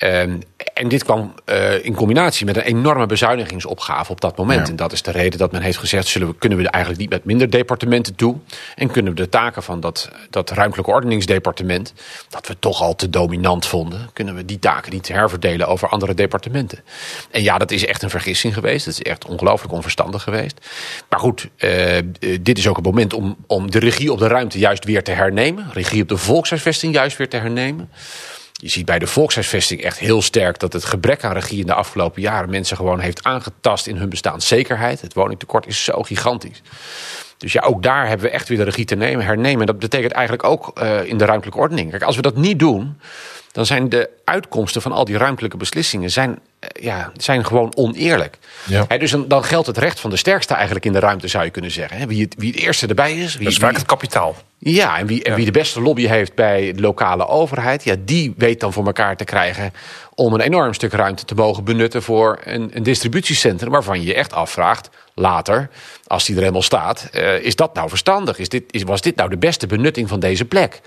Ehm, 0.00 0.38
en 0.74 0.88
dit 0.88 1.04
kwam 1.04 1.34
uh, 1.46 1.84
in 1.84 1.94
combinatie 1.94 2.46
met 2.46 2.56
een 2.56 2.62
enorme 2.62 3.06
bezuinigingsopgave 3.06 4.12
op 4.12 4.20
dat 4.20 4.36
moment. 4.36 4.66
Ja. 4.66 4.70
En 4.70 4.76
dat 4.76 4.92
is 4.92 5.02
de 5.02 5.10
reden 5.10 5.38
dat 5.38 5.52
men 5.52 5.62
heeft 5.62 5.78
gezegd... 5.78 6.06
Zullen 6.06 6.28
we, 6.28 6.34
kunnen 6.38 6.58
we 6.58 6.68
eigenlijk 6.68 7.02
niet 7.02 7.10
met 7.10 7.24
minder 7.24 7.50
departementen 7.50 8.14
toe... 8.14 8.36
en 8.74 8.90
kunnen 8.90 9.14
we 9.14 9.20
de 9.20 9.28
taken 9.28 9.62
van 9.62 9.80
dat, 9.80 10.10
dat 10.30 10.50
ruimtelijke 10.50 10.90
ordeningsdepartement... 10.90 11.92
dat 12.28 12.46
we 12.46 12.56
toch 12.58 12.80
al 12.80 12.94
te 12.94 13.10
dominant 13.10 13.66
vonden... 13.66 14.10
kunnen 14.12 14.34
we 14.34 14.44
die 14.44 14.58
taken 14.58 14.92
niet 14.92 15.08
herverdelen 15.08 15.68
over 15.68 15.88
andere 15.88 16.14
departementen. 16.14 16.78
En 17.30 17.42
ja, 17.42 17.58
dat 17.58 17.70
is 17.70 17.86
echt 17.86 18.02
een 18.02 18.10
vergissing 18.10 18.54
geweest. 18.54 18.84
Dat 18.84 18.94
is 18.94 19.02
echt 19.02 19.24
ongelooflijk 19.24 19.72
onverstandig 19.72 20.22
geweest. 20.22 20.66
Maar 21.08 21.20
goed, 21.20 21.48
uh, 21.58 21.98
dit 22.40 22.58
is 22.58 22.68
ook 22.68 22.76
het 22.76 22.84
moment 22.84 23.12
om, 23.12 23.36
om 23.46 23.70
de 23.70 23.78
regie 23.78 24.12
op 24.12 24.18
de 24.18 24.28
ruimte 24.28 24.58
juist 24.58 24.84
weer 24.84 25.04
te 25.04 25.12
hernemen. 25.12 25.66
Regie 25.72 26.02
op 26.02 26.08
de 26.08 26.16
volkshuisvesting 26.16 26.94
juist 26.94 27.16
weer 27.16 27.28
te 27.28 27.36
hernemen. 27.36 27.90
Je 28.60 28.68
ziet 28.68 28.84
bij 28.84 28.98
de 28.98 29.06
volkshuisvesting 29.06 29.82
echt 29.82 29.98
heel 29.98 30.22
sterk 30.22 30.58
dat 30.58 30.72
het 30.72 30.84
gebrek 30.84 31.24
aan 31.24 31.32
regie 31.32 31.60
in 31.60 31.66
de 31.66 31.74
afgelopen 31.74 32.22
jaren 32.22 32.50
mensen 32.50 32.76
gewoon 32.76 33.00
heeft 33.00 33.24
aangetast 33.24 33.86
in 33.86 33.96
hun 33.96 34.08
bestaanszekerheid. 34.08 35.00
Het 35.00 35.14
woningtekort 35.14 35.66
is 35.66 35.84
zo 35.84 36.02
gigantisch. 36.02 36.62
Dus 37.36 37.52
ja, 37.52 37.62
ook 37.62 37.82
daar 37.82 38.08
hebben 38.08 38.26
we 38.26 38.32
echt 38.32 38.48
weer 38.48 38.58
de 38.58 38.64
regie 38.64 38.84
te 38.84 38.94
nemen, 38.94 39.24
hernemen. 39.24 39.66
Dat 39.66 39.78
betekent 39.78 40.12
eigenlijk 40.12 40.44
ook 40.44 40.80
uh, 40.82 41.04
in 41.04 41.18
de 41.18 41.24
ruimtelijke 41.24 41.60
ordening. 41.60 41.90
Kijk, 41.90 42.02
als 42.02 42.16
we 42.16 42.22
dat 42.22 42.36
niet 42.36 42.58
doen, 42.58 43.00
dan 43.52 43.66
zijn 43.66 43.88
de 43.88 44.10
uitkomsten 44.24 44.82
van 44.82 44.92
al 44.92 45.04
die 45.04 45.16
ruimtelijke 45.16 45.56
beslissingen 45.56 46.10
zijn, 46.10 46.30
uh, 46.30 46.84
ja, 46.84 47.12
zijn 47.16 47.46
gewoon 47.46 47.76
oneerlijk. 47.76 48.38
Ja. 48.66 48.84
He, 48.88 48.98
dus 48.98 49.10
dan, 49.10 49.28
dan, 49.28 49.44
geldt 49.44 49.66
het 49.66 49.78
recht 49.78 50.00
van 50.00 50.10
de 50.10 50.16
sterkste 50.16 50.54
eigenlijk 50.54 50.84
in 50.84 50.92
de 50.92 50.98
ruimte, 50.98 51.28
zou 51.28 51.44
je 51.44 51.50
kunnen 51.50 51.70
zeggen. 51.70 51.98
He, 51.98 52.06
wie, 52.06 52.22
het, 52.22 52.34
wie 52.38 52.52
het 52.52 52.60
eerste 52.60 52.86
erbij 52.86 53.16
is. 53.16 53.34
Wie, 53.34 53.44
dat 53.44 53.52
is 53.52 53.58
vaak 53.58 53.76
het 53.76 53.86
kapitaal. 53.86 54.36
Ja, 54.58 54.98
en 54.98 55.06
wie, 55.06 55.22
en 55.22 55.34
wie 55.34 55.44
de 55.44 55.50
beste 55.50 55.80
lobby 55.80 56.06
heeft 56.06 56.34
bij 56.34 56.72
de 56.72 56.80
lokale 56.80 57.26
overheid, 57.26 57.84
ja, 57.84 57.94
die 58.04 58.34
weet 58.36 58.60
dan 58.60 58.72
voor 58.72 58.86
elkaar 58.86 59.16
te 59.16 59.24
krijgen 59.24 59.72
om 60.14 60.34
een 60.34 60.40
enorm 60.40 60.74
stuk 60.74 60.92
ruimte 60.92 61.24
te 61.24 61.34
mogen 61.34 61.64
benutten 61.64 62.02
voor 62.02 62.38
een, 62.44 62.70
een 62.74 62.82
distributiecentrum 62.82 63.70
waarvan 63.70 64.00
je 64.00 64.06
je 64.06 64.14
echt 64.14 64.32
afvraagt 64.32 64.90
later, 65.14 65.70
als 66.06 66.24
die 66.24 66.34
er 66.34 66.40
helemaal 66.40 66.62
staat, 66.62 67.08
uh, 67.12 67.38
is 67.38 67.56
dat 67.56 67.74
nou 67.74 67.88
verstandig? 67.88 68.38
Is 68.38 68.48
dit, 68.48 68.64
is, 68.70 68.82
was 68.82 69.00
dit 69.00 69.16
nou 69.16 69.30
de 69.30 69.38
beste 69.38 69.66
benutting 69.66 70.08
van 70.08 70.20
deze 70.20 70.44
plek? 70.44 70.80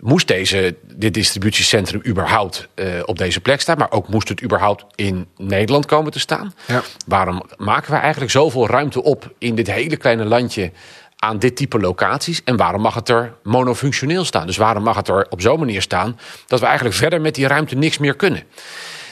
Moest 0.00 0.28
deze, 0.28 0.76
dit 0.82 1.14
distributiecentrum 1.14 2.02
überhaupt 2.06 2.68
uh, 2.74 2.86
op 3.04 3.18
deze 3.18 3.40
plek 3.40 3.60
staan, 3.60 3.78
maar 3.78 3.90
ook 3.90 4.08
moest 4.08 4.28
het 4.28 4.42
überhaupt 4.42 4.84
in 4.94 5.26
Nederland 5.36 5.86
komen 5.86 6.12
te 6.12 6.18
staan? 6.18 6.54
Ja. 6.66 6.82
Waarom 7.06 7.42
maken 7.56 7.92
we 7.92 7.98
eigenlijk 7.98 8.32
zoveel 8.32 8.66
ruimte 8.66 9.02
op 9.02 9.32
in 9.38 9.54
dit 9.54 9.70
hele 9.70 9.96
kleine 9.96 10.24
landje 10.24 10.72
aan 11.16 11.38
dit 11.38 11.56
type 11.56 11.78
locaties? 11.78 12.40
En 12.44 12.56
waarom 12.56 12.82
mag 12.82 12.94
het 12.94 13.08
er 13.08 13.34
monofunctioneel 13.42 14.24
staan? 14.24 14.46
Dus 14.46 14.56
waarom 14.56 14.82
mag 14.82 14.96
het 14.96 15.08
er 15.08 15.26
op 15.30 15.40
zo'n 15.40 15.58
manier 15.58 15.82
staan 15.82 16.18
dat 16.46 16.60
we 16.60 16.66
eigenlijk 16.66 16.96
verder 16.96 17.20
met 17.20 17.34
die 17.34 17.46
ruimte 17.46 17.76
niks 17.76 17.98
meer 17.98 18.16
kunnen? 18.16 18.42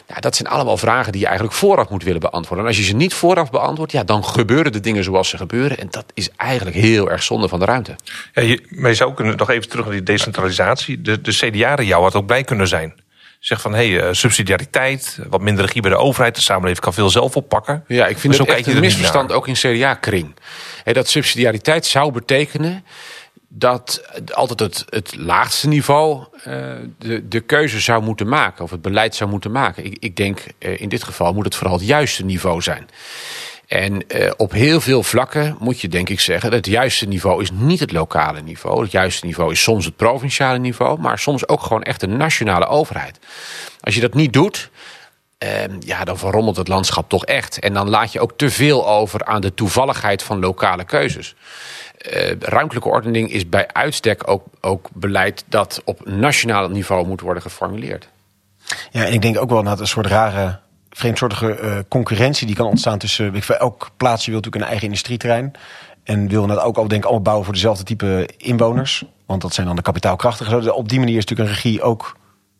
Ja, 0.09 0.21
dat 0.21 0.37
zijn 0.37 0.49
allemaal 0.49 0.77
vragen 0.77 1.13
die 1.13 1.21
je 1.21 1.27
eigenlijk 1.27 1.57
vooraf 1.57 1.89
moet 1.89 2.03
willen 2.03 2.21
beantwoorden. 2.21 2.65
En 2.65 2.71
als 2.71 2.81
je 2.81 2.87
ze 2.87 2.95
niet 2.95 3.15
vooraf 3.15 3.51
beantwoordt, 3.51 3.93
ja, 3.93 4.05
dan 4.05 4.25
gebeuren 4.25 4.73
de 4.73 4.81
dingen 4.81 5.05
zoals 5.05 5.29
ze 5.29 5.37
gebeuren. 5.37 5.79
En 5.79 5.87
dat 5.91 6.05
is 6.15 6.31
eigenlijk 6.37 6.77
heel 6.77 7.11
erg 7.11 7.23
zonde 7.23 7.49
van 7.49 7.59
de 7.59 7.65
ruimte. 7.65 7.97
Ja, 8.33 8.43
je, 8.43 8.67
maar 8.69 8.91
je 8.91 8.97
zou 8.97 9.15
kunnen 9.15 9.37
nog 9.37 9.51
even 9.51 9.69
terug 9.69 9.85
naar 9.85 9.95
die 9.95 10.03
decentralisatie. 10.03 11.01
De, 11.01 11.21
de 11.21 11.33
CDA 11.33 11.83
jou 11.83 12.03
had 12.03 12.15
ook 12.15 12.27
blij 12.27 12.45
kunnen 12.45 12.69
zijn. 12.69 12.95
Zeg 13.39 13.61
van, 13.61 13.75
hé, 13.75 13.91
hey, 13.93 14.15
subsidiariteit, 14.15 15.19
wat 15.29 15.41
minder 15.41 15.65
regie 15.65 15.83
bij 15.83 15.91
de 15.91 15.97
overheid. 15.97 16.35
De 16.35 16.41
samenleving 16.41 16.81
kan 16.81 16.95
veel 16.95 17.11
zelf 17.11 17.37
oppakken. 17.37 17.85
Ja, 17.87 18.07
ik 18.07 18.19
vind 18.19 18.37
dus 18.37 18.47
het 18.47 18.57
echt 18.57 18.67
een 18.67 18.81
misverstand 18.81 19.33
ook 19.33 19.49
in 19.49 19.55
CDA-kring. 19.55 20.35
Dat 20.85 21.09
subsidiariteit 21.09 21.87
zou 21.87 22.13
betekenen 22.13 22.85
dat 23.49 24.03
altijd 24.33 24.61
het, 24.61 24.85
het 24.89 25.17
laagste 25.17 25.69
niveau 25.69 26.25
uh, 26.39 26.45
de, 26.99 27.29
de 27.29 27.41
keuze 27.41 27.81
zou 27.81 28.03
moeten 28.03 28.29
maken. 28.29 28.65
Of 28.65 28.71
het 28.71 28.83
beleid 28.83 29.15
zou 29.15 29.31
moeten 29.31 29.51
maken. 29.51 29.85
Ik, 29.85 29.97
ik 30.01 30.17
denk 30.17 30.45
uh, 30.59 30.81
in 30.81 30.89
dit 30.89 31.05
geval 31.05 31.33
moet 31.33 31.45
het 31.45 31.55
vooral 31.55 31.77
het 31.77 31.87
juiste 31.87 32.25
niveau 32.25 32.63
zijn. 32.63 32.89
En 33.67 34.05
uh, 34.09 34.31
op 34.37 34.53
heel 34.53 34.81
veel 34.81 35.03
vlakken 35.03 35.57
moet 35.59 35.81
je 35.81 35.89
denk 35.89 36.09
ik 36.09 36.21
zeggen... 36.21 36.51
dat 36.51 36.59
het 36.59 36.75
juiste 36.75 37.07
niveau 37.07 37.43
is 37.43 37.51
niet 37.51 37.81
het 37.81 37.93
lokale 37.93 38.41
niveau. 38.41 38.83
Het 38.83 38.91
juiste 38.91 39.27
niveau 39.27 39.53
is 39.53 39.63
soms 39.63 39.85
het 39.85 39.97
provinciale 39.97 40.59
niveau... 40.59 41.01
maar 41.01 41.19
soms 41.19 41.49
ook 41.49 41.63
gewoon 41.63 41.83
echt 41.83 42.01
de 42.01 42.07
nationale 42.07 42.67
overheid. 42.67 43.19
Als 43.81 43.95
je 43.95 44.01
dat 44.01 44.15
niet 44.15 44.33
doet... 44.33 44.71
Uh, 45.45 45.51
ja, 45.81 46.05
dan 46.05 46.19
verrommelt 46.19 46.57
het 46.57 46.69
landschap 46.69 47.09
toch 47.09 47.25
echt. 47.25 47.59
En 47.59 47.73
dan 47.73 47.89
laat 47.89 48.13
je 48.13 48.21
ook 48.21 48.33
te 48.37 48.51
veel 48.51 48.89
over 48.89 49.25
aan 49.25 49.41
de 49.41 49.55
toevalligheid 49.55 50.23
van 50.23 50.41
lokale 50.41 50.85
keuzes. 50.85 51.35
Uh, 51.99 52.31
ruimtelijke 52.39 52.89
ordening 52.89 53.33
is 53.33 53.49
bij 53.49 53.69
uitstek 53.73 54.29
ook, 54.29 54.45
ook 54.61 54.89
beleid 54.93 55.45
dat 55.49 55.83
op 55.85 56.07
nationaal 56.07 56.69
niveau 56.69 57.07
moet 57.07 57.21
worden 57.21 57.43
geformuleerd. 57.43 58.09
Ja, 58.91 59.05
en 59.05 59.13
ik 59.13 59.23
denk 59.23 59.39
ook 59.39 59.51
wel 59.51 59.63
dat 59.63 59.81
een 59.81 59.87
soort 59.87 60.07
rare, 60.07 60.59
vreemdsoortige 60.91 61.59
uh, 61.61 61.79
concurrentie 61.89 62.47
die 62.47 62.57
kan 62.57 62.67
ontstaan 62.67 62.99
tussen. 62.99 63.35
Ik, 63.35 63.45
elk 63.45 63.91
plaatsje 63.97 64.31
wil 64.31 64.41
natuurlijk 64.41 64.65
een 64.65 64.71
eigen 64.71 64.87
industrieterrein. 64.87 65.53
En 66.05 66.29
wil 66.29 66.47
dat 66.47 66.59
ook 66.59 66.77
al 66.77 66.89
denk 66.89 67.05
allemaal 67.05 67.23
bouwen 67.23 67.45
voor 67.45 67.55
dezelfde 67.55 67.85
type 67.85 68.29
inwoners. 68.37 69.05
Want 69.27 69.43
dat 69.43 69.55
zijn 69.55 69.67
dan 69.67 69.77
de 69.77 69.83
kapitaalkrachtigen. 69.83 70.75
Op 70.75 70.89
die 70.89 70.99
manier 70.99 71.17
is 71.17 71.25
natuurlijk 71.25 71.49
een 71.49 71.55
regie 71.55 71.83
ook 71.83 72.17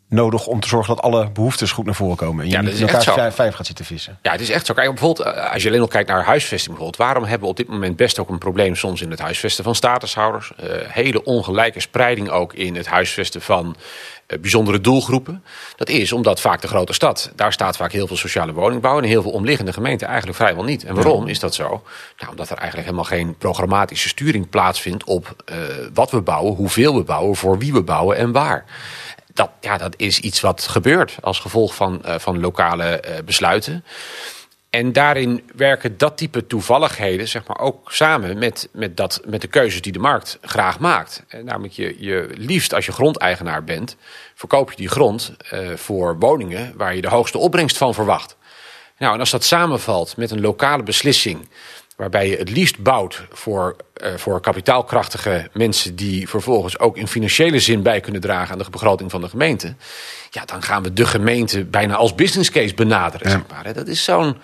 nodig 0.09 0.47
om 0.47 0.59
te 0.59 0.67
zorgen 0.67 0.95
dat 0.95 1.03
alle 1.03 1.29
behoeftes 1.29 1.71
goed 1.71 1.85
naar 1.85 1.95
voren 1.95 2.17
komen. 2.17 2.43
En 2.43 2.49
je 2.49 2.55
ja, 2.55 2.61
niet 2.61 2.79
in 2.79 2.87
elkaar 2.87 3.33
vijf 3.33 3.55
gaat 3.55 3.65
zitten 3.65 3.85
vissen. 3.85 4.17
Ja, 4.21 4.31
het 4.31 4.41
is 4.41 4.49
echt 4.49 4.65
zo. 4.65 4.73
Kijk, 4.73 4.89
bijvoorbeeld, 4.89 5.27
eh, 5.27 5.53
als 5.53 5.63
je 5.63 5.69
alleen 5.69 5.81
al 5.81 5.87
kijkt 5.87 6.09
naar 6.09 6.23
huisvesting 6.23 6.75
bijvoorbeeld. 6.77 7.07
Waarom 7.07 7.23
hebben 7.23 7.41
we 7.41 7.47
op 7.47 7.57
dit 7.57 7.67
moment 7.67 7.95
best 7.95 8.19
ook 8.19 8.29
een 8.29 8.37
probleem 8.37 8.75
soms 8.75 9.01
in 9.01 9.11
het 9.11 9.19
huisvesten 9.19 9.63
van 9.63 9.75
statushouders? 9.75 10.51
Uh, 10.63 10.69
hele 10.87 11.23
ongelijke 11.23 11.79
spreiding 11.79 12.29
ook 12.29 12.53
in 12.53 12.75
het 12.75 12.87
huisvesten 12.87 13.41
van 13.41 13.75
uh, 14.27 14.39
bijzondere 14.39 14.81
doelgroepen. 14.81 15.43
Dat 15.75 15.89
is 15.89 16.11
omdat 16.11 16.41
vaak 16.41 16.61
de 16.61 16.67
grote 16.67 16.93
stad, 16.93 17.31
daar 17.35 17.53
staat 17.53 17.77
vaak 17.77 17.91
heel 17.91 18.07
veel 18.07 18.17
sociale 18.17 18.53
woningbouw... 18.53 18.97
en 18.97 19.03
heel 19.03 19.21
veel 19.21 19.31
omliggende 19.31 19.73
gemeenten 19.73 20.07
eigenlijk 20.07 20.37
vrijwel 20.37 20.63
niet. 20.63 20.83
En 20.83 20.95
waarom 20.95 21.27
is 21.27 21.39
dat 21.39 21.55
zo? 21.55 21.67
Nou, 22.17 22.31
omdat 22.31 22.49
er 22.49 22.57
eigenlijk 22.57 22.89
helemaal 22.89 23.03
geen 23.03 23.37
programmatische 23.37 24.07
sturing 24.07 24.49
plaatsvindt... 24.49 25.03
op 25.03 25.35
uh, 25.51 25.57
wat 25.93 26.11
we 26.11 26.21
bouwen, 26.21 26.55
hoeveel 26.55 26.95
we 26.95 27.03
bouwen, 27.03 27.35
voor 27.35 27.57
wie 27.57 27.73
we 27.73 27.83
bouwen 27.83 28.17
en 28.17 28.31
waar 28.31 28.65
dat, 29.39 29.51
ja, 29.59 29.77
dat 29.77 29.93
is 29.97 30.19
iets 30.19 30.41
wat 30.41 30.67
gebeurt 30.67 31.17
als 31.21 31.39
gevolg 31.39 31.75
van, 31.75 32.01
uh, 32.05 32.15
van 32.17 32.39
lokale 32.39 33.03
uh, 33.07 33.15
besluiten. 33.25 33.85
En 34.69 34.93
daarin 34.93 35.43
werken 35.55 35.97
dat 35.97 36.17
type 36.17 36.47
toevalligheden 36.47 37.27
zeg 37.27 37.47
maar, 37.47 37.59
ook 37.59 37.91
samen 37.91 38.37
met, 38.37 38.69
met, 38.71 38.97
dat, 38.97 39.21
met 39.25 39.41
de 39.41 39.47
keuzes 39.47 39.81
die 39.81 39.91
de 39.91 39.99
markt 39.99 40.37
graag 40.41 40.79
maakt. 40.79 41.23
En 41.27 41.45
namelijk 41.45 41.73
je, 41.73 41.95
je 41.99 42.29
liefst 42.33 42.73
als 42.73 42.85
je 42.85 42.91
grondeigenaar 42.91 43.63
bent, 43.63 43.95
verkoop 44.35 44.69
je 44.69 44.75
die 44.75 44.89
grond 44.89 45.35
uh, 45.53 45.75
voor 45.75 46.19
woningen 46.19 46.73
waar 46.77 46.95
je 46.95 47.01
de 47.01 47.09
hoogste 47.09 47.37
opbrengst 47.37 47.77
van 47.77 47.93
verwacht. 47.93 48.37
Nou, 48.97 49.13
en 49.13 49.19
als 49.19 49.31
dat 49.31 49.43
samenvalt 49.43 50.17
met 50.17 50.31
een 50.31 50.41
lokale 50.41 50.83
beslissing 50.83 51.47
waarbij 51.99 52.29
je 52.29 52.37
het 52.37 52.49
liefst 52.49 52.79
bouwt 52.79 53.23
voor, 53.31 53.75
uh, 54.03 54.13
voor 54.15 54.41
kapitaalkrachtige 54.41 55.49
mensen 55.53 55.95
die 55.95 56.29
vervolgens 56.29 56.79
ook 56.79 56.97
in 56.97 57.07
financiële 57.07 57.59
zin 57.59 57.81
bij 57.81 57.99
kunnen 57.99 58.21
dragen 58.21 58.51
aan 58.51 58.57
de 58.57 58.69
begroting 58.71 59.11
van 59.11 59.21
de 59.21 59.29
gemeente. 59.29 59.75
Ja, 60.29 60.45
dan 60.45 60.63
gaan 60.63 60.83
we 60.83 60.93
de 60.93 61.05
gemeente 61.05 61.65
bijna 61.65 61.95
als 61.95 62.15
business 62.15 62.49
case 62.49 62.73
benaderen. 62.73 63.29
Ja. 63.29 63.33
Zeg 63.33 63.47
maar. 63.51 63.73
Dat 63.73 63.87
is 63.87 64.03
zo'n, 64.03 64.37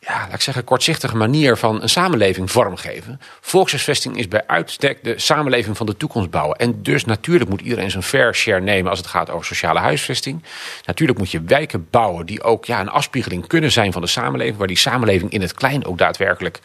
ja, 0.00 0.18
laat 0.20 0.34
ik 0.34 0.40
zeggen, 0.40 0.64
kortzichtige 0.64 1.16
manier 1.16 1.56
van 1.56 1.82
een 1.82 1.88
samenleving 1.88 2.50
vormgeven. 2.50 3.20
Volkshuisvesting 3.40 4.16
is 4.18 4.28
bij 4.28 4.46
uitstek 4.46 5.04
de 5.04 5.18
samenleving 5.18 5.76
van 5.76 5.86
de 5.86 5.96
toekomst 5.96 6.30
bouwen. 6.30 6.56
En 6.56 6.82
dus 6.82 7.04
natuurlijk 7.04 7.50
moet 7.50 7.60
iedereen 7.60 7.90
zijn 7.90 8.02
fair 8.02 8.34
share 8.34 8.60
nemen 8.60 8.90
als 8.90 8.98
het 8.98 9.08
gaat 9.08 9.30
over 9.30 9.46
sociale 9.46 9.78
huisvesting. 9.78 10.42
Natuurlijk 10.84 11.18
moet 11.18 11.30
je 11.30 11.42
wijken 11.42 11.86
bouwen 11.90 12.26
die 12.26 12.42
ook 12.42 12.64
ja, 12.64 12.80
een 12.80 12.88
afspiegeling 12.88 13.46
kunnen 13.46 13.72
zijn 13.72 13.92
van 13.92 14.02
de 14.02 14.08
samenleving. 14.08 14.56
Waar 14.58 14.66
die 14.66 14.76
samenleving 14.76 15.30
in 15.30 15.40
het 15.40 15.54
klein 15.54 15.84
ook 15.84 15.98
daadwerkelijk 15.98 16.60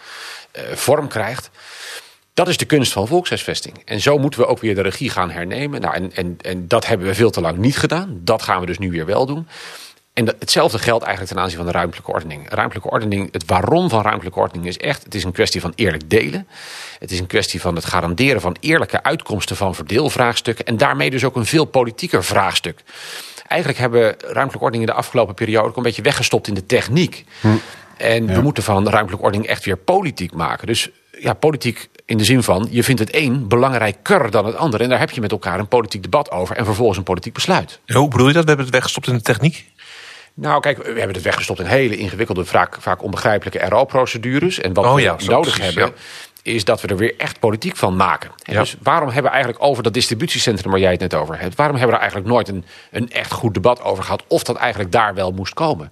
uh, 0.55 0.61
vorm 0.73 1.07
krijgt. 1.07 1.49
Dat 2.33 2.47
is 2.47 2.57
de 2.57 2.65
kunst 2.65 2.91
van 2.91 3.07
volkshuisvesting. 3.07 3.81
En 3.85 4.01
zo 4.01 4.17
moeten 4.17 4.39
we 4.39 4.47
ook 4.47 4.59
weer 4.59 4.75
de 4.75 4.81
regie 4.81 5.09
gaan 5.09 5.31
hernemen. 5.31 5.81
Nou, 5.81 5.93
en, 5.93 6.13
en, 6.13 6.37
en 6.41 6.67
dat 6.67 6.85
hebben 6.85 7.07
we 7.07 7.15
veel 7.15 7.31
te 7.31 7.41
lang 7.41 7.57
niet 7.57 7.77
gedaan. 7.77 8.19
Dat 8.23 8.41
gaan 8.41 8.59
we 8.59 8.65
dus 8.65 8.77
nu 8.77 8.91
weer 8.91 9.05
wel 9.05 9.25
doen. 9.25 9.47
En 10.15 10.25
dat, 10.25 10.35
hetzelfde 10.39 10.79
geldt 10.79 11.03
eigenlijk 11.03 11.33
ten 11.33 11.43
aanzien 11.43 11.57
van 11.57 11.67
de 11.67 11.71
ruimtelijke 11.71 12.11
ordening. 12.11 12.49
Ruimtelijke 12.49 12.89
ordening, 12.89 13.31
het 13.31 13.43
waarom 13.45 13.89
van 13.89 14.01
ruimtelijke 14.01 14.39
ordening 14.39 14.67
is 14.67 14.77
echt... 14.77 15.03
het 15.03 15.15
is 15.15 15.23
een 15.23 15.31
kwestie 15.31 15.61
van 15.61 15.71
eerlijk 15.75 16.09
delen. 16.09 16.47
Het 16.99 17.11
is 17.11 17.19
een 17.19 17.27
kwestie 17.27 17.61
van 17.61 17.75
het 17.75 17.85
garanderen 17.85 18.41
van 18.41 18.55
eerlijke 18.59 19.03
uitkomsten 19.03 19.55
van 19.55 19.75
verdeelvraagstukken... 19.75 20.65
en 20.65 20.77
daarmee 20.77 21.09
dus 21.09 21.23
ook 21.23 21.35
een 21.35 21.45
veel 21.45 21.65
politieker 21.65 22.23
vraagstuk. 22.23 22.79
Eigenlijk 23.47 23.79
hebben 23.79 24.03
ruimtelijke 24.19 24.63
ordening 24.63 24.89
in 24.89 24.95
de 24.95 25.01
afgelopen 25.01 25.33
periode... 25.33 25.67
ook 25.67 25.77
een 25.77 25.83
beetje 25.83 26.01
weggestopt 26.01 26.47
in 26.47 26.53
de 26.53 26.65
techniek. 26.65 27.25
Hm. 27.41 27.47
En 27.97 28.27
ja. 28.27 28.33
we 28.33 28.41
moeten 28.41 28.63
van 28.63 28.89
ruimtelijke 28.89 29.25
ordening 29.25 29.49
echt 29.49 29.65
weer 29.65 29.77
politiek 29.77 30.33
maken. 30.33 30.67
Dus 30.67 30.89
ja, 31.19 31.33
politiek 31.33 31.89
in 32.05 32.17
de 32.17 32.23
zin 32.23 32.43
van, 32.43 32.67
je 32.69 32.83
vindt 32.83 33.01
het 33.01 33.15
een 33.15 33.47
belangrijker 33.47 34.31
dan 34.31 34.45
het 34.45 34.55
ander. 34.55 34.81
En 34.81 34.89
daar 34.89 34.99
heb 34.99 35.11
je 35.11 35.21
met 35.21 35.31
elkaar 35.31 35.59
een 35.59 35.67
politiek 35.67 36.03
debat 36.03 36.31
over 36.31 36.55
en 36.55 36.65
vervolgens 36.65 36.97
een 36.97 37.03
politiek 37.03 37.33
besluit. 37.33 37.79
hoe 37.85 38.07
bedoel 38.07 38.27
je 38.27 38.33
dat? 38.33 38.41
We 38.41 38.47
hebben 38.47 38.65
het 38.65 38.75
weggestopt 38.75 39.07
in 39.07 39.13
de 39.13 39.21
techniek? 39.21 39.73
Nou, 40.35 40.61
kijk, 40.61 40.77
we 40.77 40.83
hebben 40.83 41.13
het 41.13 41.21
weggestopt 41.21 41.59
in 41.59 41.65
hele 41.65 41.97
ingewikkelde, 41.97 42.45
vaak, 42.45 42.77
vaak 42.79 43.03
onbegrijpelijke 43.03 43.65
RO-procedures. 43.65 44.59
En 44.59 44.73
wat 44.73 44.85
Oh 44.85 44.95
we 44.95 45.01
ja, 45.01 45.15
nodig 45.25 45.55
precies, 45.55 45.75
hebben, 45.75 45.93
ja. 46.43 46.51
is 46.51 46.63
dat 46.63 46.81
we 46.81 46.87
er 46.87 46.97
weer 46.97 47.13
echt 47.17 47.39
politiek 47.39 47.75
van 47.75 47.95
maken. 47.95 48.31
Ja. 48.43 48.59
Dus 48.59 48.75
waarom 48.83 49.07
hebben 49.07 49.23
we 49.23 49.37
eigenlijk 49.37 49.63
over 49.63 49.83
dat 49.83 49.93
distributiecentrum 49.93 50.71
waar 50.71 50.79
jij 50.79 50.91
het 50.91 50.99
net 50.99 51.13
over 51.13 51.39
hebt... 51.39 51.55
waarom 51.55 51.77
hebben 51.77 51.95
we 51.95 52.01
er 52.01 52.09
eigenlijk 52.09 52.33
nooit 52.33 52.47
een, 52.47 52.65
een 52.91 53.11
echt 53.11 53.31
goed 53.31 53.53
debat 53.53 53.81
over 53.81 54.03
gehad... 54.03 54.23
of 54.27 54.43
dat 54.43 54.55
eigenlijk 54.55 54.91
daar 54.91 55.13
wel 55.13 55.31
moest 55.31 55.53
komen? 55.53 55.91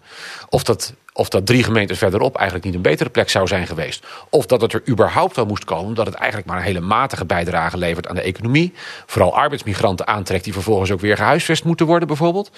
Of 0.50 0.64
dat, 0.64 0.94
of 1.14 1.30
dat 1.30 1.46
drie 1.46 1.64
gemeentes 1.64 1.98
verderop 1.98 2.36
eigenlijk 2.36 2.66
niet 2.66 2.76
een 2.76 2.82
betere 2.82 3.10
plek 3.10 3.30
zou 3.30 3.48
zijn 3.48 3.68
geweest? 3.68 4.06
Of 4.30 4.46
dat 4.46 4.62
het 4.62 4.74
er 4.74 4.84
überhaupt 4.90 5.36
wel 5.36 5.46
moest 5.46 5.66
komen... 5.66 5.86
omdat 5.86 6.06
het 6.06 6.16
eigenlijk 6.16 6.48
maar 6.48 6.58
een 6.58 6.64
hele 6.64 6.80
matige 6.80 7.26
bijdrage 7.26 7.78
levert 7.78 8.08
aan 8.08 8.16
de 8.16 8.22
economie... 8.22 8.74
vooral 9.06 9.36
arbeidsmigranten 9.36 10.08
aantrekt 10.08 10.44
die 10.44 10.54
vervolgens 10.54 10.92
ook 10.92 11.02
weer 11.02 11.18
gehuisvest 11.18 11.64
moeten 11.64 11.86
worden 11.86 12.08
bijvoorbeeld... 12.08 12.52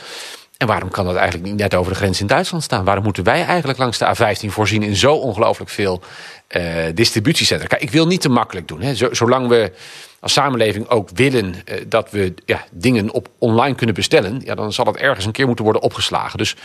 En 0.58 0.68
waarom 0.68 0.90
kan 0.90 1.06
dat 1.06 1.16
eigenlijk 1.16 1.46
niet 1.50 1.58
net 1.60 1.76
over 1.76 1.92
de 1.92 1.98
grens 1.98 2.22
in 2.22 2.28
Duitsland 2.28 2.64
staan? 2.64 2.84
Waarom 2.86 3.04
moeten 3.04 3.24
wij 3.24 3.44
eigenlijk 3.46 3.80
langs 3.80 3.98
de 3.98 4.16
A15 4.16 4.46
voorzien 4.50 4.84
in 4.84 4.96
zo 4.96 5.14
ongelooflijk 5.14 5.70
veel 5.72 6.02
eh, 6.48 6.64
distributiecentra? 6.94 7.68
Kijk, 7.68 7.82
ik 7.82 7.92
wil 7.92 8.08
niet 8.08 8.22
te 8.22 8.30
makkelijk 8.30 8.68
doen. 8.68 8.82
Hè. 8.82 8.96
Zo- 8.96 9.14
Zolang 9.14 9.48
we 9.48 9.72
als 10.20 10.34
samenleving 10.34 10.88
ook 10.90 11.10
willen 11.14 11.56
eh, 11.66 11.82
dat 11.88 12.12
we 12.12 12.34
ja, 12.46 12.64
dingen 12.72 13.12
op 13.12 13.28
online 13.40 13.76
kunnen 13.76 13.96
bestellen, 13.96 14.42
ja, 14.44 14.56
dan 14.56 14.74
zal 14.74 14.86
het 14.86 14.96
ergens 14.98 15.26
een 15.26 15.32
keer 15.32 15.46
moeten 15.48 15.64
worden 15.64 15.82
opgeslagen. 15.84 16.38
Dus 16.38 16.56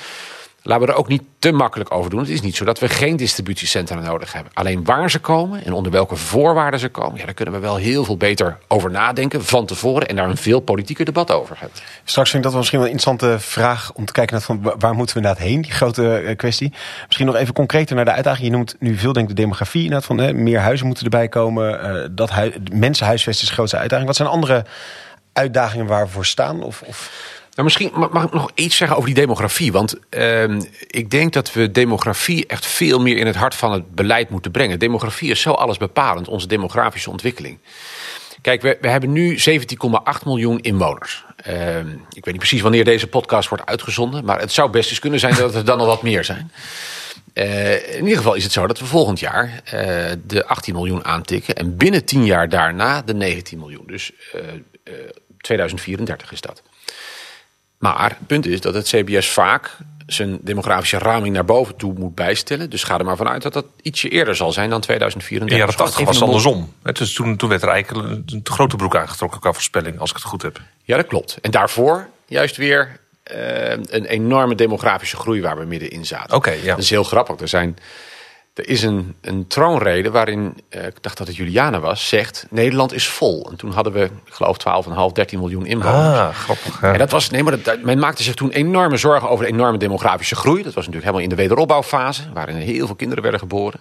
laten 0.63 0.87
we 0.87 0.93
er 0.93 0.99
ook 0.99 1.09
niet 1.09 1.23
te 1.39 1.53
makkelijk 1.53 1.95
over 1.95 2.11
doen. 2.11 2.19
Het 2.21 2.29
is 2.29 2.41
niet 2.41 2.57
zo 2.57 2.65
dat 2.65 2.79
we 2.79 2.89
geen 2.89 3.17
distributiecentra 3.17 3.99
nodig 4.01 4.33
hebben. 4.33 4.53
Alleen 4.55 4.85
waar 4.85 5.11
ze 5.11 5.19
komen 5.19 5.65
en 5.65 5.73
onder 5.73 5.93
welke 5.93 6.17
voorwaarden 6.17 6.81
ze 6.81 6.89
komen, 6.89 7.19
ja, 7.19 7.25
daar 7.25 7.35
kunnen 7.35 7.55
we 7.55 7.61
wel 7.61 7.77
heel 7.77 8.05
veel 8.05 8.17
beter 8.17 8.59
over 8.69 8.91
nadenken 8.91 9.45
van 9.45 9.67
tevoren 9.67 10.09
en 10.09 10.17
daar 10.17 10.29
een 10.29 10.37
veel 10.37 10.61
politieker 10.61 11.05
debat 11.05 11.31
over 11.31 11.57
hebben. 11.59 11.79
Straks 12.05 12.31
vind 12.31 12.45
ik 12.45 12.51
dat 12.51 12.51
wel 12.51 12.59
misschien 12.61 12.79
wel 12.81 12.89
een 12.89 12.95
interessante 12.95 13.39
vraag 13.41 13.93
om 13.95 14.05
te 14.05 14.13
kijken 14.13 14.35
naar 14.35 14.45
van 14.45 14.63
wa- 14.63 14.77
waar 14.79 14.95
moeten 14.95 15.17
we 15.17 15.23
inderdaad 15.23 15.47
heen, 15.47 15.63
die 15.63 15.73
grote 15.73 16.17
eh, 16.17 16.37
kwestie. 16.37 16.73
Misschien 17.07 17.27
nog 17.27 17.35
even 17.37 17.55
concreter 17.55 17.97
naar 17.97 18.05
de 18.05 18.13
uitdaging. 18.13 18.47
Je 18.47 18.53
noemt 18.53 18.77
nu 18.79 18.97
veel 18.97 19.13
denk 19.13 19.29
de 19.29 19.35
demografie 19.35 19.83
inderdaad 19.83 20.07
van 20.07 20.19
hè, 20.19 20.33
meer 20.33 20.59
huizen 20.59 20.87
moeten 20.87 21.05
erbij 21.05 21.29
komen. 21.29 21.81
eh, 21.83 22.09
dat 22.11 22.31
is 23.43 23.49
de 23.49 23.53
grootste 23.55 23.77
uitdaging. 23.77 24.07
Wat 24.07 24.17
zijn 24.17 24.29
andere 24.29 24.65
uitdagingen 25.33 25.87
waar 25.87 26.05
we 26.05 26.13
voor 26.13 26.27
staan? 26.27 26.63
Of, 26.63 26.83
of... 26.87 27.11
Nou, 27.61 27.73
misschien 27.73 28.01
ma- 28.01 28.09
mag 28.13 28.25
ik 28.25 28.33
nog 28.33 28.51
iets 28.55 28.77
zeggen 28.77 28.97
over 28.97 29.09
die 29.09 29.19
demografie. 29.21 29.73
Want 29.73 29.95
ehm, 30.09 30.61
ik 30.87 31.11
denk 31.11 31.33
dat 31.33 31.53
we 31.53 31.71
demografie 31.71 32.47
echt 32.47 32.67
veel 32.67 33.01
meer 33.01 33.17
in 33.17 33.27
het 33.27 33.37
hart 33.37 33.55
van 33.55 33.73
het 33.73 33.95
beleid 33.95 34.31
moeten 34.31 34.51
brengen. 34.51 34.79
Demografie 34.79 35.31
is 35.31 35.41
zo 35.41 35.53
allesbepalend, 35.53 36.29
onze 36.29 36.47
demografische 36.47 37.11
ontwikkeling. 37.11 37.59
Kijk, 38.43 38.63
we, 38.63 38.79
we 38.81 38.89
hebben 38.89 39.13
nu 39.13 39.39
17,8 39.39 40.25
miljoen 40.25 40.61
inwoners. 40.61 41.25
Ehm, 41.37 41.89
ik 41.91 42.25
weet 42.25 42.27
niet 42.27 42.37
precies 42.39 42.61
wanneer 42.61 42.85
deze 42.85 43.07
podcast 43.07 43.49
wordt 43.49 43.67
uitgezonden. 43.67 44.25
Maar 44.25 44.41
het 44.41 44.53
zou 44.53 44.71
best 44.71 44.91
eens 44.91 44.99
kunnen 44.99 45.21
zijn 45.21 45.35
dat 45.35 45.55
er 45.55 45.65
dan 45.65 45.79
al 45.79 45.87
wat 45.87 46.03
meer 46.03 46.25
zijn. 46.25 46.53
Eh, 47.33 47.95
in 47.97 48.03
ieder 48.03 48.17
geval 48.17 48.35
is 48.35 48.43
het 48.45 48.53
zo 48.53 48.67
dat 48.67 48.79
we 48.79 48.85
volgend 48.87 49.21
jaar 49.21 49.61
eh, 49.65 50.13
de 50.27 50.47
18 50.47 50.75
miljoen 50.75 51.05
aantikken. 51.05 51.55
En 51.55 51.77
binnen 51.77 52.05
10 52.05 52.25
jaar 52.25 52.49
daarna 52.49 53.03
de 53.03 53.15
19 53.15 53.59
miljoen. 53.59 53.85
Dus 53.87 54.13
eh, 54.33 54.41
eh, 54.85 54.95
2034 55.41 56.33
is 56.33 56.41
dat. 56.41 56.63
Maar 57.81 58.09
het 58.09 58.27
punt 58.27 58.47
is 58.47 58.61
dat 58.61 58.75
het 58.75 58.89
CBS 58.89 59.29
vaak 59.29 59.77
zijn 60.07 60.39
demografische 60.43 60.99
raming 60.99 61.35
naar 61.35 61.45
boven 61.45 61.77
toe 61.77 61.95
moet 61.99 62.15
bijstellen. 62.15 62.71
Dus 62.71 62.85
ga 62.85 62.99
er 62.99 63.05
maar 63.05 63.17
vanuit 63.17 63.43
dat 63.43 63.53
dat 63.53 63.65
ietsje 63.83 64.09
eerder 64.09 64.37
zal 64.37 64.53
zijn 64.53 64.69
dan 64.71 64.79
In 64.79 64.85
2034. 64.85 65.49
de 65.49 65.65
jaren 65.65 65.67
Dus 65.67 65.77
80 65.77 65.95
even 65.95 66.07
was 66.07 66.17
het 66.17 66.25
andersom. 66.25 66.75
Dus 66.93 67.15
toen, 67.15 67.37
toen 67.37 67.49
werd 67.49 67.63
er 67.63 67.69
eigenlijk 67.69 68.09
een, 68.09 68.23
een 68.27 68.43
te 68.43 68.53
grote 68.53 68.77
broek 68.77 68.97
aangetrokken 68.97 69.41
qua 69.41 69.53
voorspelling, 69.53 69.99
als 69.99 70.11
ik 70.11 70.17
het 70.17 70.25
goed 70.25 70.43
heb. 70.43 70.61
Ja, 70.83 70.97
dat 70.97 71.07
klopt. 71.07 71.39
En 71.41 71.51
daarvoor 71.51 72.09
juist 72.27 72.57
weer 72.57 73.01
eh, 73.23 73.71
een 73.71 74.05
enorme 74.05 74.55
demografische 74.55 75.17
groei 75.17 75.41
waar 75.41 75.59
we 75.59 75.65
middenin 75.65 76.07
zaten. 76.07 76.37
Oké, 76.37 76.51
ja. 76.51 76.75
Dat 76.75 76.79
is 76.79 76.91
heel 76.91 77.05
grappig. 77.05 77.41
Er, 77.41 77.49
zijn, 77.49 77.79
er 78.61 78.69
is 78.69 78.83
een, 78.83 79.15
een 79.21 79.47
troonrede 79.47 80.11
waarin, 80.11 80.55
eh, 80.69 80.87
ik 80.87 81.03
dacht 81.03 81.19
dat 81.19 81.27
het 81.27 81.37
Juliana 81.37 81.81
was, 81.81 82.09
zegt... 82.09 82.47
Nederland 82.51 82.93
is 82.93 83.09
vol. 83.09 83.49
En 83.51 83.57
toen 83.57 83.73
hadden 83.73 83.93
we, 83.93 84.05
ik 84.25 84.33
geloof, 84.33 84.57
12,5, 85.09 85.13
13 85.13 85.39
miljoen 85.39 85.67
inwoners. 85.67 86.19
Ah, 86.19 86.35
grappig. 86.35 86.81
Ja. 86.81 86.93
En 86.93 86.99
dat 86.99 87.11
was, 87.11 87.31
nee, 87.31 87.43
maar 87.43 87.63
dat, 87.63 87.83
men 87.83 87.99
maakte 87.99 88.23
zich 88.23 88.35
toen 88.35 88.51
enorme 88.51 88.97
zorgen 88.97 89.29
over 89.29 89.45
de 89.45 89.53
enorme 89.53 89.79
demografische 89.79 90.35
groei. 90.37 90.63
Dat 90.63 90.75
was 90.75 90.87
natuurlijk 90.87 91.05
helemaal 91.05 91.23
in 91.23 91.29
de 91.29 91.43
wederopbouwfase, 91.43 92.23
waarin 92.35 92.57
heel 92.57 92.87
veel 92.87 92.95
kinderen 92.95 93.23
werden 93.23 93.41
geboren. 93.41 93.81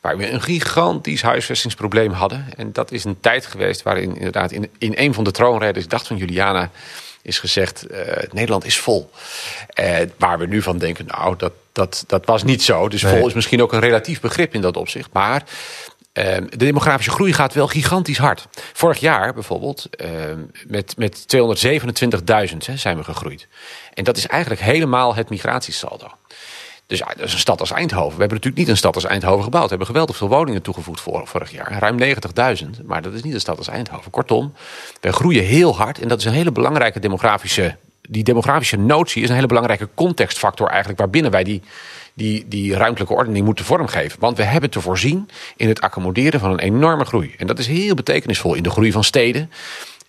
Waar 0.00 0.16
we 0.16 0.30
een 0.30 0.42
gigantisch 0.42 1.22
huisvestingsprobleem 1.22 2.12
hadden. 2.12 2.46
En 2.56 2.72
dat 2.72 2.92
is 2.92 3.04
een 3.04 3.20
tijd 3.20 3.46
geweest 3.46 3.82
waarin 3.82 4.16
inderdaad 4.16 4.52
in, 4.52 4.70
in 4.78 4.92
een 4.96 5.14
van 5.14 5.24
de 5.24 5.30
troonreden, 5.30 5.82
ik 5.82 5.90
dacht 5.90 6.06
van 6.06 6.16
Juliana, 6.16 6.70
is 7.24 7.38
gezegd: 7.38 7.86
eh, 7.86 8.22
Nederland 8.32 8.64
is 8.64 8.78
vol. 8.78 9.10
Eh, 9.68 9.96
waar 10.18 10.38
we 10.38 10.46
nu 10.46 10.62
van 10.62 10.78
denken, 10.78 11.06
nou, 11.06 11.36
dat, 11.36 11.52
dat, 11.72 12.04
dat 12.06 12.26
was 12.26 12.42
niet 12.42 12.62
zo. 12.62 12.88
Dus 12.88 13.02
vol 13.02 13.26
is 13.26 13.34
misschien 13.34 13.62
ook 13.62 13.72
een 13.72 13.80
relatief 13.80 14.20
begrip 14.20 14.54
in 14.54 14.60
dat 14.60 14.76
opzicht. 14.76 15.08
Maar 15.12 15.44
eh, 16.14 16.36
de 16.48 16.56
demografische 16.56 17.10
groei 17.10 17.32
gaat 17.32 17.54
wel 17.54 17.66
gigantisch 17.66 18.18
hard. 18.18 18.46
Vorig 18.72 18.98
jaar 18.98 19.34
bijvoorbeeld 19.34 19.88
eh, 19.90 20.08
met, 20.66 20.94
met 20.96 21.26
227.000 22.50 22.56
hè, 22.58 22.76
zijn 22.76 22.96
we 22.96 23.04
gegroeid. 23.04 23.46
En 23.94 24.04
dat 24.04 24.16
is 24.16 24.26
eigenlijk 24.26 24.60
helemaal 24.60 25.14
het 25.14 25.30
migratiesaldo. 25.30 26.06
Dus 26.86 26.98
ja, 26.98 27.06
dat 27.16 27.26
is 27.26 27.32
een 27.32 27.38
stad 27.38 27.60
als 27.60 27.70
Eindhoven. 27.70 28.14
We 28.14 28.20
hebben 28.20 28.36
natuurlijk 28.36 28.56
niet 28.56 28.68
een 28.68 28.76
stad 28.76 28.94
als 28.94 29.04
Eindhoven 29.04 29.44
gebouwd. 29.44 29.62
We 29.62 29.68
hebben 29.68 29.86
geweldig 29.86 30.16
veel 30.16 30.28
woningen 30.28 30.62
toegevoegd 30.62 31.00
voor, 31.00 31.26
vorig 31.26 31.50
jaar. 31.50 31.78
Ruim 31.78 31.98
90.000. 32.00 32.84
Maar 32.84 33.02
dat 33.02 33.12
is 33.12 33.22
niet 33.22 33.34
een 33.34 33.40
stad 33.40 33.58
als 33.58 33.68
Eindhoven. 33.68 34.10
Kortom, 34.10 34.52
wij 35.00 35.12
groeien 35.12 35.44
heel 35.44 35.76
hard. 35.76 36.00
En 36.00 36.08
dat 36.08 36.18
is 36.18 36.24
een 36.24 36.32
hele 36.32 36.52
belangrijke 36.52 36.98
demografische... 37.00 37.76
Die 38.08 38.24
demografische 38.24 38.76
notie 38.76 39.22
is 39.22 39.28
een 39.28 39.34
hele 39.34 39.46
belangrijke 39.46 39.88
contextfactor 39.94 40.68
eigenlijk... 40.68 40.98
waarbinnen 40.98 41.30
wij 41.30 41.44
die, 41.44 41.62
die, 42.14 42.48
die 42.48 42.74
ruimtelijke 42.74 43.14
ordening 43.14 43.44
moeten 43.44 43.64
vormgeven. 43.64 44.20
Want 44.20 44.36
we 44.36 44.42
hebben 44.42 44.70
te 44.70 44.80
voorzien 44.80 45.28
in 45.56 45.68
het 45.68 45.80
accommoderen 45.80 46.40
van 46.40 46.50
een 46.50 46.58
enorme 46.58 47.04
groei. 47.04 47.34
En 47.38 47.46
dat 47.46 47.58
is 47.58 47.66
heel 47.66 47.94
betekenisvol 47.94 48.54
in 48.54 48.62
de 48.62 48.70
groei 48.70 48.92
van 48.92 49.04
steden... 49.04 49.50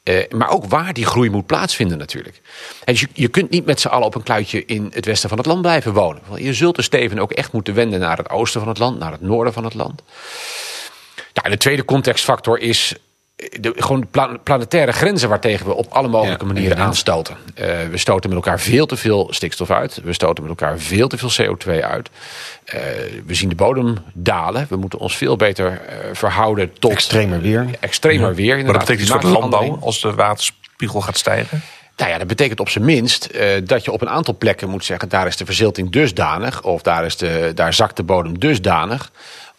Eh, 0.05 0.29
maar 0.29 0.49
ook 0.49 0.65
waar 0.65 0.93
die 0.93 1.05
groei 1.05 1.29
moet 1.29 1.45
plaatsvinden 1.45 1.97
natuurlijk. 1.97 2.41
En 2.83 2.93
dus 2.93 3.01
je, 3.01 3.07
je 3.13 3.27
kunt 3.27 3.49
niet 3.49 3.65
met 3.65 3.79
z'n 3.79 3.87
allen 3.87 4.05
op 4.05 4.15
een 4.15 4.23
kluitje 4.23 4.65
in 4.65 4.91
het 4.93 5.05
westen 5.05 5.29
van 5.29 5.37
het 5.37 5.47
land 5.47 5.61
blijven 5.61 5.93
wonen. 5.93 6.21
Want 6.27 6.41
je 6.41 6.53
zult 6.53 6.75
de 6.75 6.81
steven 6.81 7.19
ook 7.19 7.31
echt 7.31 7.51
moeten 7.51 7.73
wenden 7.73 7.99
naar 7.99 8.17
het 8.17 8.29
oosten 8.29 8.59
van 8.59 8.69
het 8.69 8.79
land, 8.79 8.99
naar 8.99 9.11
het 9.11 9.21
noorden 9.21 9.53
van 9.53 9.63
het 9.63 9.73
land. 9.73 10.01
Ja, 11.33 11.49
de 11.49 11.57
tweede 11.57 11.85
contextfactor 11.85 12.59
is 12.59 12.95
de, 13.35 13.73
gewoon 13.75 14.07
pla- 14.11 14.37
planetaire 14.43 14.91
grenzen 14.91 15.29
waartegen 15.29 15.65
we 15.65 15.73
op 15.73 15.85
alle 15.89 16.07
mogelijke 16.07 16.45
Ja, 16.45 16.53
manieren 16.53 16.77
aanstoten. 16.77 17.37
Eh, 17.55 17.67
we 17.91 17.97
stoten 17.97 18.29
met 18.29 18.37
elkaar 18.37 18.59
veel 18.59 18.85
te 18.85 18.97
veel 18.97 19.27
stikstof 19.31 19.71
uit. 19.71 20.01
We 20.03 20.13
stoten 20.13 20.43
met 20.47 20.59
elkaar 20.59 20.79
veel 20.79 21.07
te 21.07 21.17
veel 21.17 21.31
CO2 21.31 21.83
uit. 21.83 22.09
Eh, 22.65 22.79
we 23.25 23.33
zien 23.33 23.49
de 23.49 23.55
bodem 23.55 23.97
dalen. 24.13 24.65
We 24.69 24.75
moeten 24.75 24.99
ons 24.99 25.17
veel 25.17 25.35
beter 25.35 25.81
eh, 25.81 25.95
verhouden 26.13 26.73
tot 26.79 26.91
Extremer 26.91 27.41
weer. 27.41 27.67
extremer 27.79 28.35
weer. 28.35 28.47
Maar 28.47 28.55
dat 28.55 28.65
inderdaad. 28.65 28.79
betekent 28.87 29.07
iets 29.07 29.11
voor 29.11 29.33
de 29.33 29.39
landbouw 29.39 29.77
als 29.81 30.01
de 30.01 30.13
waterspiegel 30.13 31.01
gaat 31.01 31.17
stijgen. 31.17 31.61
Nou 31.97 32.11
ja, 32.11 32.17
dat 32.17 32.27
betekent 32.27 32.59
op 32.59 32.69
zijn 32.69 32.85
minst 32.85 33.25
eh, 33.25 33.47
dat 33.63 33.85
je 33.85 33.91
op 33.91 34.01
een 34.01 34.09
aantal 34.09 34.37
plekken 34.37 34.69
moet 34.69 34.85
zeggen... 34.85 35.09
daar 35.09 35.27
is 35.27 35.37
de 35.37 35.45
verzilting 35.45 35.91
dusdanig, 35.91 36.63
of 36.63 36.81
daar, 36.81 37.05
is 37.05 37.17
de, 37.17 37.51
daar 37.55 37.73
zakt 37.73 37.95
de 37.97 38.03
bodem 38.03 38.39
dusdanig... 38.39 39.11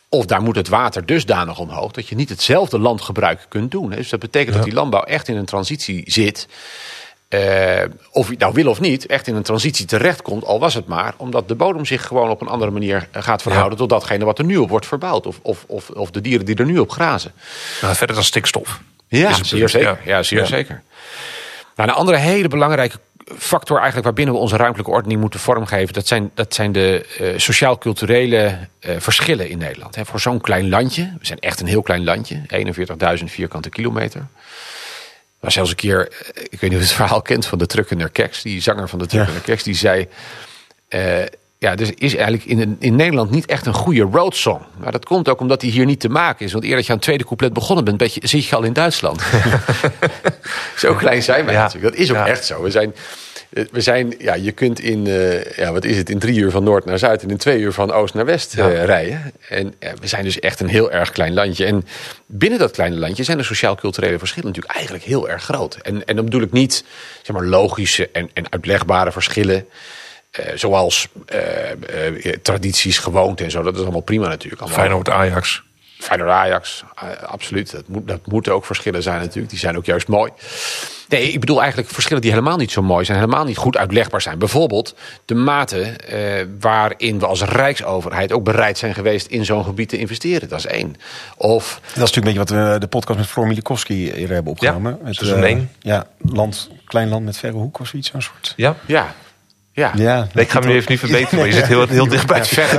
of 0.09 0.27
daar 0.27 0.43
moet 0.43 0.57
het 0.57 0.69
water 0.69 1.07
dusdanig 1.07 1.59
omhoog... 1.59 1.93
dat 1.93 2.09
je 2.09 2.15
niet 2.15 2.29
hetzelfde 2.29 2.79
landgebruik 2.79 3.47
kunt 3.49 3.71
doen. 3.71 3.91
Dus 3.91 4.09
dat 4.09 4.21
betekent 4.21 4.55
dat 4.57 4.65
die 4.65 4.75
landbouw 4.75 5.03
echt 5.03 5.29
in 5.29 5.37
een 5.37 5.45
transitie 5.45 6.03
zit... 6.07 6.49
eh, 7.29 7.83
of 8.11 8.29
je 8.31 8.37
nou 8.39 8.53
wil 8.53 8.69
of 8.69 8.81
niet, 8.81 9.07
echt 9.07 9.27
in 9.27 9.35
een 9.35 9.43
transitie 9.43 9.87
terechtkomt... 9.87 10.45
al 10.45 10.61
was 10.61 10.75
het 10.75 10.87
maar 10.87 11.15
omdat 11.17 11.49
de 11.49 11.55
bodem 11.55 11.85
zich 11.85 12.07
gewoon 12.07 12.31
op 12.31 12.41
een 12.41 12.49
andere 12.49 12.71
manier 12.71 13.09
eh, 13.11 13.23
gaat 13.23 13.43
verhouden... 13.43 13.79
tot 13.79 13.89
datgene 13.89 14.25
wat 14.25 14.39
er 14.39 14.45
nu 14.45 14.57
op 14.57 14.69
wordt 14.69 14.87
verbouwd. 14.87 15.27
Of, 15.27 15.39
of, 15.43 15.65
of, 15.67 15.91
of 15.91 16.11
de 16.11 16.21
dieren 16.21 16.47
die 16.47 16.57
er 16.57 16.67
nu 16.67 16.79
op 16.79 16.91
grazen. 16.91 17.33
Nou, 17.83 17.95
verder 17.95 18.17
dan 18.17 18.25
stikstof. 18.25 18.81
Ja, 19.09 19.45
zeer 19.45 19.69
zeker. 19.69 19.89
ja. 19.89 19.99
Ja, 20.05 20.23
zeer 20.23 20.39
Ja. 20.39 20.45
zeker. 20.45 20.83
Nou, 21.77 21.89
een 21.89 21.95
andere 21.95 22.17
hele 22.17 22.49
belangrijke 22.49 22.99
factor 23.35 23.77
eigenlijk 23.77 24.05
waarbinnen 24.05 24.35
we 24.35 24.41
onze 24.41 24.57
ruimtelijke 24.57 24.93
ordening 24.93 25.21
moeten 25.21 25.41
vormgeven, 25.41 25.95
dat 25.95 26.07
zijn, 26.07 26.31
dat 26.35 26.55
zijn 26.55 26.73
de 26.73 27.07
eh, 27.19 27.39
sociaal-culturele 27.39 28.59
eh, 28.81 28.97
verschillen 28.99 29.49
in 29.49 29.59
Nederland. 29.59 29.95
Hè, 29.95 30.05
voor 30.05 30.21
zo'n 30.21 30.41
klein 30.41 30.69
landje, 30.69 31.15
we 31.19 31.27
zijn 31.27 31.39
echt 31.39 31.61
een 31.61 31.67
heel 31.67 31.83
klein 31.83 32.05
landje, 32.05 32.43
41.000 33.19 33.25
vierkante 33.25 33.69
kilometer. 33.69 34.21
Er 34.21 34.27
was 35.41 35.55
zelfs 35.55 35.71
een 35.71 35.77
keer, 35.77 36.09
eh, 36.09 36.43
ik 36.43 36.61
weet 36.61 36.71
niet 36.71 36.73
of 36.73 36.79
je 36.79 36.89
het 36.89 36.93
verhaal 36.93 37.23
kent 37.23 37.47
van 37.47 37.59
de 37.59 37.67
Truckener 37.67 38.11
Keks, 38.11 38.43
die 38.43 38.61
zanger 38.61 38.89
van 38.89 38.99
de 38.99 39.07
Truckener 39.07 39.41
Keks, 39.41 39.63
die 39.63 39.75
zei. 39.75 40.09
Ja, 41.59 41.75
dus 41.75 41.91
is 41.95 42.15
eigenlijk 42.15 42.45
in, 42.45 42.77
in 42.81 42.97
Nederland 42.97 43.31
niet 43.31 43.47
echt 43.47 43.67
een 43.67 43.73
goede 43.75 44.03
roadsong. 44.03 44.61
Maar 44.79 44.93
dat 44.93 45.05
komt 45.05 45.29
ook 45.29 45.41
omdat 45.41 45.61
die 45.61 45.71
hier 45.71 45.85
niet 45.85 46.01
te 46.01 46.09
maken 46.09 46.47
is. 46.47 46.53
Want 46.53 46.65
eer 46.65 46.75
dat 46.75 46.85
je 46.85 46.89
aan 46.91 46.97
het 46.97 47.05
tweede 47.05 47.25
couplet 47.25 47.53
begonnen 47.53 47.85
bent, 47.85 47.97
ben 47.97 48.09
je, 48.13 48.21
zit 48.29 48.47
je 48.47 48.57
al 48.57 48.63
in 48.63 48.73
Duitsland. 48.73 49.23
zo 50.77 50.95
klein 50.95 51.23
zijn 51.23 51.45
wij 51.45 51.55
Ja. 51.55 51.63
natuurlijk. 51.63 51.93
Dat 51.95 52.03
is 52.03 52.11
ook 52.11 52.17
Ja. 52.17 52.27
echt 52.27 52.45
zo. 52.47 52.63
We 52.63 52.71
zijn, 52.71 52.95
we 53.51 53.81
zijn, 53.81 54.15
ja, 54.19 54.35
je 54.35 54.53
kunt 54.53 54.81
in, 54.81 55.07
eh, 55.07 55.57
ja, 55.57 55.73
wat 55.73 55.85
is 55.85 55.97
het, 55.97 56.11
in 56.11 56.19
drie 56.19 56.39
uur 56.39 56.51
van 56.51 56.65
noord 56.65 56.85
naar 56.85 56.99
zuid 56.99 57.23
en 57.23 57.31
in 57.31 57.37
twee 57.37 57.61
uur 57.61 57.73
van 57.73 57.93
oost 57.93 58.15
naar 58.15 58.25
west 58.25 58.55
Ja. 58.57 58.71
eh, 58.71 58.85
rijden. 58.85 59.33
En 59.49 59.75
we 60.01 60.07
zijn 60.07 60.25
dus 60.25 60.41
echt 60.41 60.61
een 60.61 60.69
heel 60.69 60.91
erg 60.93 61.11
klein 61.11 61.35
landje. 61.35 61.65
En 61.65 61.85
binnen 62.27 62.59
dat 62.59 62.71
kleine 62.71 62.97
landje 62.97 63.23
zijn 63.25 63.37
de 63.39 63.43
sociaal-culturele 63.45 64.19
verschillen 64.19 64.47
natuurlijk 64.49 64.75
eigenlijk 64.75 65.05
heel 65.05 65.29
erg 65.29 65.43
groot. 65.43 65.75
En, 65.83 66.05
en 66.05 66.17
dan 66.17 66.25
bedoel 66.25 66.43
ik 66.43 66.53
niet 66.53 66.85
zeg 67.23 67.37
maar, 67.37 67.45
logische 67.45 68.09
en, 68.13 68.31
en 68.35 68.53
uitlegbare 68.53 69.13
verschillen. 69.13 69.67
Zoals 70.55 71.09
tradities, 72.43 72.99
gewoonten 72.99 73.45
en 73.45 73.51
zo. 73.51 73.63
Dat 73.63 73.75
is 73.75 73.83
allemaal 73.83 74.01
prima 74.01 74.29
natuurlijk. 74.29 74.63
Allemaal. 74.63 74.79
Feyenoord, 74.79 75.11
Ajax. 75.11 75.65
Feyenoord 75.99 76.31
Ajax, 76.31 76.85
absoluut. 77.27 77.71
Dat, 77.73 77.89
moet, 77.89 78.09
dat 78.09 78.27
moeten 78.27 78.55
ook 78.55 78.65
verschillen 78.65 79.03
zijn 79.03 79.21
natuurlijk. 79.21 79.51
Die 79.51 79.59
zijn 79.59 79.77
ook 79.77 79.85
juist 79.85 80.09
mooi. 80.09 80.33
Nee, 81.09 81.33
ik 81.33 81.41
bedoel 81.41 81.61
eigenlijk 81.61 81.91
verschillen 81.91 82.23
die 82.23 82.31
helemaal 82.31 82.57
niet 82.57 82.71
zo 82.71 82.83
mooi 82.83 83.05
zijn. 83.05 83.19
Helemaal 83.19 83.45
niet 83.45 83.57
goed 83.57 83.77
uitlegbaar 83.77 84.21
zijn. 84.21 84.39
Bijvoorbeeld 84.39 84.95
de 85.25 85.35
mate 85.35 85.83
eh, 85.83 86.47
waarin 86.61 87.19
we 87.19 87.27
als 87.27 87.43
Rijksoverheid 87.43 88.33
ook 88.33 88.45
bereid 88.45 88.79
zijn 88.79 88.95
geweest 88.95 89.27
in 89.27 89.45
zo'n 89.45 89.65
gebied 89.65 89.89
te 89.89 89.99
investeren. 89.99 90.49
Dat 90.49 90.59
is 90.59 90.67
één. 90.67 90.97
Of, 91.37 91.81
dat 91.83 91.91
is 91.91 91.95
natuurlijk 91.95 92.17
een 92.17 92.23
beetje 92.23 92.55
wat 92.55 92.73
we 92.73 92.79
de 92.79 92.87
podcast 92.87 93.19
met 93.19 93.29
Floor 93.29 93.47
Milikowski 93.47 94.13
eerder 94.13 94.35
hebben 94.35 94.53
opgenomen. 94.53 94.99
Ja, 95.05 95.13
seizoen 95.13 95.39
uh, 95.39 95.45
één. 95.45 95.71
Ja, 95.81 96.07
land, 96.19 96.71
klein 96.85 97.09
land 97.09 97.25
met 97.25 97.39
verre 97.39 97.57
hoek 97.57 97.81
of 97.81 97.87
zoiets. 97.87 98.11
Zo'n 98.11 98.23
soort. 98.23 98.53
Ja, 98.57 98.77
ja. 98.87 99.15
Ja. 99.77 99.93
ja 99.95 100.29
nee, 100.33 100.45
ik 100.45 100.51
ga 100.51 100.61
me 100.61 100.67
nu 100.67 100.75
even 100.75 100.91
niet 100.91 101.01
verbeteren, 101.01 101.39
maar 101.39 101.47
je 101.47 101.53
zit 101.53 101.67
heel, 101.67 101.87
heel 101.99 102.09
dicht 102.09 102.27
bij 102.27 102.39
het 102.39 102.49
verre. 102.49 102.77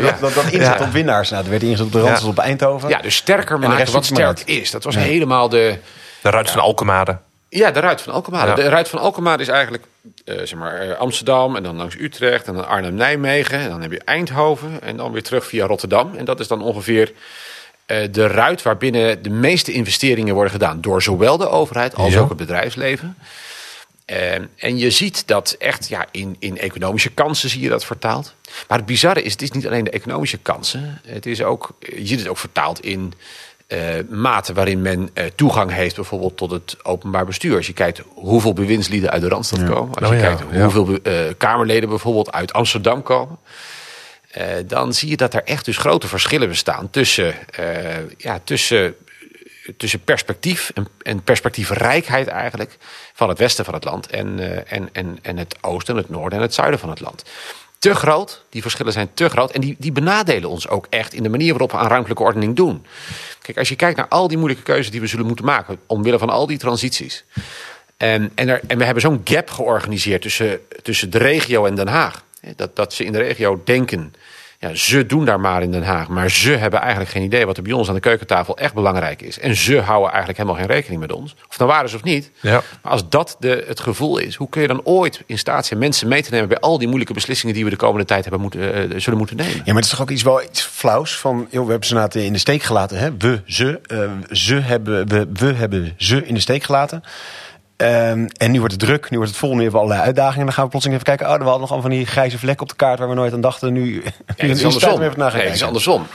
Dat, 0.00 0.20
dat, 0.20 0.34
dat 0.34 0.50
inzet 0.50 0.80
op 0.80 0.92
winnaars. 0.92 1.30
Nou, 1.30 1.44
er 1.44 1.50
werd 1.50 1.62
ingezet 1.62 1.86
op 1.86 1.92
de 1.92 2.00
Randstad 2.00 2.28
op 2.28 2.38
Eindhoven. 2.38 2.88
Ja, 2.88 2.98
dus 2.98 3.16
sterker 3.16 3.58
maken 3.58 3.92
wat 3.92 4.04
sterk 4.04 4.40
is. 4.40 4.70
Dat 4.70 4.84
was 4.84 4.94
helemaal 4.94 5.48
de... 5.48 5.78
De 6.22 6.30
ruit 6.30 6.50
van 6.50 6.60
Alkemade. 6.60 7.18
Ja, 7.48 7.70
de 7.70 7.80
Ruit 7.80 8.00
van 8.00 8.12
Alkmaar. 8.12 8.54
De 8.54 8.68
Ruit 8.68 8.88
van 8.88 8.98
Alkmaar 8.98 9.40
is 9.40 9.48
eigenlijk 9.48 9.84
uh, 10.24 10.36
zeg 10.36 10.54
maar, 10.54 10.96
Amsterdam 10.96 11.56
en 11.56 11.62
dan 11.62 11.76
langs 11.76 11.96
Utrecht 11.98 12.46
en 12.46 12.54
dan 12.54 12.68
Arnhem-Nijmegen. 12.68 13.58
En 13.58 13.68
dan 13.68 13.82
heb 13.82 13.92
je 13.92 14.00
Eindhoven 14.04 14.82
en 14.82 14.96
dan 14.96 15.12
weer 15.12 15.22
terug 15.22 15.46
via 15.46 15.66
Rotterdam. 15.66 16.14
En 16.16 16.24
dat 16.24 16.40
is 16.40 16.48
dan 16.48 16.62
ongeveer 16.62 17.12
uh, 17.86 17.98
de 18.10 18.26
ruit 18.26 18.62
waarbinnen 18.62 19.22
de 19.22 19.30
meeste 19.30 19.72
investeringen 19.72 20.34
worden 20.34 20.52
gedaan. 20.52 20.80
Door 20.80 21.02
zowel 21.02 21.36
de 21.36 21.48
overheid 21.48 21.94
als 21.94 22.12
ja. 22.12 22.20
ook 22.20 22.28
het 22.28 22.38
bedrijfsleven. 22.38 23.16
Uh, 24.12 24.34
en 24.56 24.78
je 24.78 24.90
ziet 24.90 25.26
dat 25.26 25.56
echt 25.58 25.88
ja, 25.88 26.06
in, 26.10 26.36
in 26.38 26.58
economische 26.58 27.10
kansen 27.10 27.50
zie 27.50 27.60
je 27.60 27.68
dat 27.68 27.84
vertaald. 27.84 28.34
Maar 28.68 28.78
het 28.78 28.86
bizarre 28.86 29.22
is, 29.22 29.32
het 29.32 29.42
is 29.42 29.50
niet 29.50 29.66
alleen 29.66 29.84
de 29.84 29.90
economische 29.90 30.38
kansen. 30.38 31.00
Het 31.06 31.26
is 31.26 31.42
ook, 31.42 31.76
je 31.78 32.06
ziet 32.06 32.18
het 32.18 32.28
ook 32.28 32.38
vertaald 32.38 32.84
in 32.84 33.12
uh, 33.68 33.78
mate 34.08 34.52
waarin 34.52 34.82
men 34.82 35.10
uh, 35.14 35.24
toegang 35.34 35.72
heeft 35.72 35.94
bijvoorbeeld 35.94 36.36
tot 36.36 36.50
het 36.50 36.76
openbaar 36.82 37.26
bestuur. 37.26 37.56
Als 37.56 37.66
je 37.66 37.72
kijkt 37.72 38.02
hoeveel 38.14 38.52
bewindslieden 38.52 39.10
uit 39.10 39.22
de 39.22 39.28
Randstad 39.28 39.58
ja. 39.58 39.66
komen. 39.66 39.94
Als 39.94 40.08
je 40.08 40.14
oh, 40.14 40.20
kijkt 40.20 40.42
ja. 40.52 40.62
hoeveel 40.62 40.98
Kamerleden 41.36 41.88
bijvoorbeeld 41.88 42.32
uit 42.32 42.52
Amsterdam 42.52 43.02
komen. 43.02 43.38
dan 44.66 44.94
zie 44.94 45.08
je 45.08 45.16
dat 45.16 45.34
er 45.34 45.42
echt 45.44 45.64
dus 45.64 45.76
grote 45.76 46.08
verschillen 46.08 46.48
bestaan 46.48 46.90
tussen, 46.90 47.34
ja, 48.16 48.40
tussen, 48.44 48.94
tussen 49.76 50.00
perspectief 50.00 50.70
en, 50.74 50.88
en 51.02 51.22
perspectiefrijkheid 51.22 52.26
eigenlijk 52.26 52.76
van 53.12 53.28
het 53.28 53.38
westen 53.38 53.64
van 53.64 53.74
het 53.74 53.84
land 53.84 54.06
en, 54.06 54.38
en, 54.66 54.88
en, 54.92 55.18
en 55.22 55.36
het 55.36 55.56
oosten, 55.60 55.96
het 55.96 56.08
noorden 56.08 56.38
en 56.38 56.44
het 56.44 56.54
zuiden 56.54 56.80
van 56.80 56.90
het 56.90 57.00
land 57.00 57.24
te 57.78 57.94
groot. 57.94 58.44
Die 58.50 58.62
verschillen 58.62 58.92
zijn 58.92 59.10
te 59.14 59.28
groot. 59.28 59.52
En 59.52 59.60
die, 59.60 59.76
die 59.78 59.92
benadelen 59.92 60.50
ons 60.50 60.68
ook 60.68 60.86
echt 60.90 61.12
in 61.12 61.22
de 61.22 61.28
manier 61.28 61.50
waarop 61.50 61.70
we 61.70 61.76
aan 61.76 61.88
ruimtelijke 61.88 62.22
ordening 62.22 62.56
doen. 62.56 62.86
Kijk, 63.42 63.58
als 63.58 63.68
je 63.68 63.76
kijkt 63.76 63.96
naar 63.96 64.08
al 64.08 64.28
die 64.28 64.36
moeilijke 64.36 64.64
keuzes 64.64 64.90
die 64.90 65.00
we 65.00 65.06
zullen 65.06 65.26
moeten 65.26 65.44
maken. 65.44 65.78
omwille 65.86 66.18
van 66.18 66.30
al 66.30 66.46
die 66.46 66.58
transities. 66.58 67.24
En, 67.96 68.32
en, 68.34 68.48
er, 68.48 68.60
en 68.66 68.78
we 68.78 68.84
hebben 68.84 69.02
zo'n 69.02 69.20
gap 69.24 69.50
georganiseerd 69.50 70.22
tussen, 70.22 70.60
tussen 70.82 71.10
de 71.10 71.18
regio 71.18 71.66
en 71.66 71.74
Den 71.74 71.88
Haag. 71.88 72.24
Dat, 72.56 72.76
dat 72.76 72.92
ze 72.92 73.04
in 73.04 73.12
de 73.12 73.18
regio 73.18 73.60
denken 73.64 74.14
ja, 74.68 74.74
ze 74.74 75.06
doen 75.06 75.24
daar 75.24 75.40
maar 75.40 75.62
in 75.62 75.70
Den 75.70 75.82
Haag. 75.82 76.08
Maar 76.08 76.30
ze 76.30 76.50
hebben 76.50 76.80
eigenlijk 76.80 77.10
geen 77.10 77.22
idee 77.22 77.46
wat 77.46 77.56
er 77.56 77.62
bij 77.62 77.72
ons 77.72 77.88
aan 77.88 77.94
de 77.94 78.00
keukentafel 78.00 78.56
echt 78.56 78.74
belangrijk 78.74 79.22
is. 79.22 79.38
En 79.38 79.56
ze 79.56 79.80
houden 79.80 80.08
eigenlijk 80.08 80.38
helemaal 80.38 80.60
geen 80.60 80.70
rekening 80.74 81.00
met 81.00 81.12
ons. 81.12 81.34
Of 81.48 81.58
nou 81.58 81.70
waren 81.70 81.88
ze 81.88 81.96
of 81.96 82.02
niet. 82.02 82.30
Ja. 82.40 82.62
Maar 82.82 82.92
als 82.92 83.08
dat 83.08 83.36
de, 83.38 83.64
het 83.66 83.80
gevoel 83.80 84.18
is, 84.18 84.34
hoe 84.34 84.48
kun 84.48 84.62
je 84.62 84.68
dan 84.68 84.80
ooit 84.84 85.22
in 85.26 85.38
staat 85.38 85.66
zijn 85.66 85.78
mensen 85.78 86.08
mee 86.08 86.22
te 86.22 86.30
nemen 86.30 86.48
bij 86.48 86.58
al 86.58 86.78
die 86.78 86.86
moeilijke 86.86 87.14
beslissingen 87.14 87.54
die 87.54 87.64
we 87.64 87.70
de 87.70 87.76
komende 87.76 88.04
tijd 88.04 88.22
hebben 88.22 88.40
moeten, 88.40 88.92
uh, 88.92 89.00
zullen 89.00 89.18
moeten 89.18 89.36
nemen? 89.36 89.56
Ja, 89.56 89.62
maar 89.64 89.74
het 89.74 89.84
is 89.84 89.90
toch 89.90 90.00
ook 90.00 90.10
iets 90.10 90.22
wel 90.22 90.42
iets 90.42 90.62
flauws 90.62 91.18
van, 91.18 91.46
joh, 91.50 91.64
we 91.64 91.70
hebben 91.70 91.88
ze 91.88 91.94
laten 91.94 92.24
in 92.24 92.32
de 92.32 92.38
steek 92.38 92.62
gelaten. 92.62 92.98
Hè? 92.98 93.16
We, 93.18 93.42
ze, 93.46 93.80
uh, 93.92 94.10
ze 94.30 94.54
hebben, 94.54 95.08
we, 95.08 95.28
we 95.32 95.52
hebben 95.52 95.94
ze 95.96 96.26
in 96.26 96.34
de 96.34 96.40
steek 96.40 96.62
gelaten. 96.62 97.02
Um, 97.76 98.26
en 98.26 98.50
nu 98.50 98.58
wordt 98.58 98.74
het 98.74 98.82
druk, 98.82 99.10
nu 99.10 99.16
wordt 99.16 99.32
het 99.32 99.40
vol, 99.40 99.54
nu 99.54 99.62
hebben 99.62 99.72
we 99.72 99.78
allerlei 99.78 100.06
uitdagingen. 100.06 100.44
Dan 100.44 100.54
gaan 100.54 100.64
we 100.64 100.70
plotseling 100.70 101.00
even 101.00 101.16
kijken. 101.16 101.34
Oh, 101.34 101.38
we 101.38 101.48
hadden 101.48 101.60
nog 101.60 101.70
allemaal 101.70 101.90
van 101.90 101.98
die 101.98 102.06
grijze 102.06 102.38
vlekken 102.38 102.62
op 102.62 102.68
de 102.68 102.76
kaart 102.76 102.98
waar 102.98 103.08
we 103.08 103.14
nooit 103.14 103.32
aan 103.32 103.40
dachten. 103.40 103.72
Nu, 103.72 103.94
ja, 104.02 104.10
het 104.26 104.42
is 104.42 104.64
andersom. 104.64 105.02
Even 105.02 105.18
nee, 105.18 105.30
het 105.30 105.54
is 105.54 105.62
andersom. 105.62 106.06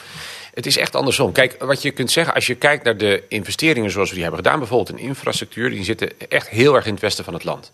Het 0.54 0.66
is 0.66 0.78
echt 0.78 0.96
andersom. 0.96 1.32
Kijk, 1.32 1.56
wat 1.60 1.82
je 1.82 1.92
kunt 1.92 2.12
zeggen 2.12 2.34
als 2.34 2.48
je 2.48 2.56
kijkt 2.56 2.84
naar 2.84 2.98
de 2.98 3.24
investeringen 3.28 3.92
zoals 3.92 4.10
we 4.10 4.14
die 4.16 4.24
hebben 4.24 4.44
gedaan, 4.44 4.60
bijvoorbeeld 4.60 5.00
in 5.00 5.06
infrastructuur, 5.06 5.70
die 5.70 5.84
zitten 5.84 6.10
echt 6.30 6.50
heel 6.50 6.76
erg 6.76 6.86
in 6.86 6.92
het 6.92 7.02
westen 7.02 7.24
van 7.24 7.34
het 7.34 7.44
land. 7.44 7.72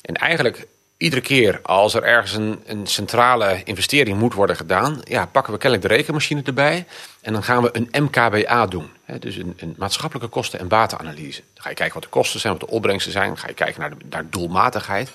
En 0.00 0.14
eigenlijk 0.14 0.66
iedere 0.96 1.22
keer 1.22 1.60
als 1.62 1.94
er 1.94 2.02
ergens 2.02 2.32
een, 2.32 2.62
een, 2.66 2.86
centrale 2.86 3.60
investering 3.64 4.18
moet 4.18 4.34
worden 4.34 4.56
gedaan, 4.56 5.00
ja, 5.04 5.26
pakken 5.26 5.52
we 5.52 5.58
kennelijk 5.58 5.88
de 5.88 5.94
rekenmachine 5.94 6.42
erbij. 6.42 6.86
En 7.20 7.32
dan 7.32 7.42
gaan 7.42 7.62
we 7.62 7.70
een 7.72 8.02
MKBA 8.04 8.66
doen. 8.66 8.90
Hè, 9.04 9.18
dus 9.18 9.36
een, 9.36 9.54
een, 9.56 9.74
maatschappelijke 9.78 10.28
kosten- 10.28 10.58
en 10.58 10.68
batenanalyse. 10.68 11.40
Dan 11.54 11.62
ga 11.62 11.68
je 11.68 11.74
kijken 11.74 11.94
wat 11.94 12.02
de 12.02 12.08
kosten 12.08 12.40
zijn, 12.40 12.52
wat 12.52 12.68
de 12.68 12.74
opbrengsten 12.74 13.12
zijn. 13.12 13.26
Dan 13.26 13.38
ga 13.38 13.48
je 13.48 13.54
kijken 13.54 13.80
naar, 13.80 14.22
de, 14.22 14.28
doelmatigheid. 14.30 15.10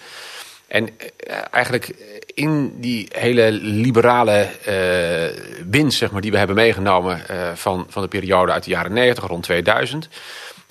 En 0.67 0.89
eh, 1.17 1.37
eigenlijk 1.51 1.95
in 2.33 2.79
die 2.79 3.07
hele 3.11 3.51
liberale 3.51 4.49
uh, 4.67 5.41
winst 5.69 5.97
zeg 5.97 6.11
maar, 6.11 6.21
die 6.21 6.31
we 6.31 6.37
hebben 6.37 6.55
meegenomen 6.55 7.23
uh, 7.31 7.51
van, 7.53 7.85
van 7.89 8.01
de 8.01 8.07
periode 8.07 8.51
uit 8.51 8.63
de 8.63 8.69
jaren 8.69 8.93
90, 8.93 9.27
rond 9.27 9.43
2000 9.43 10.09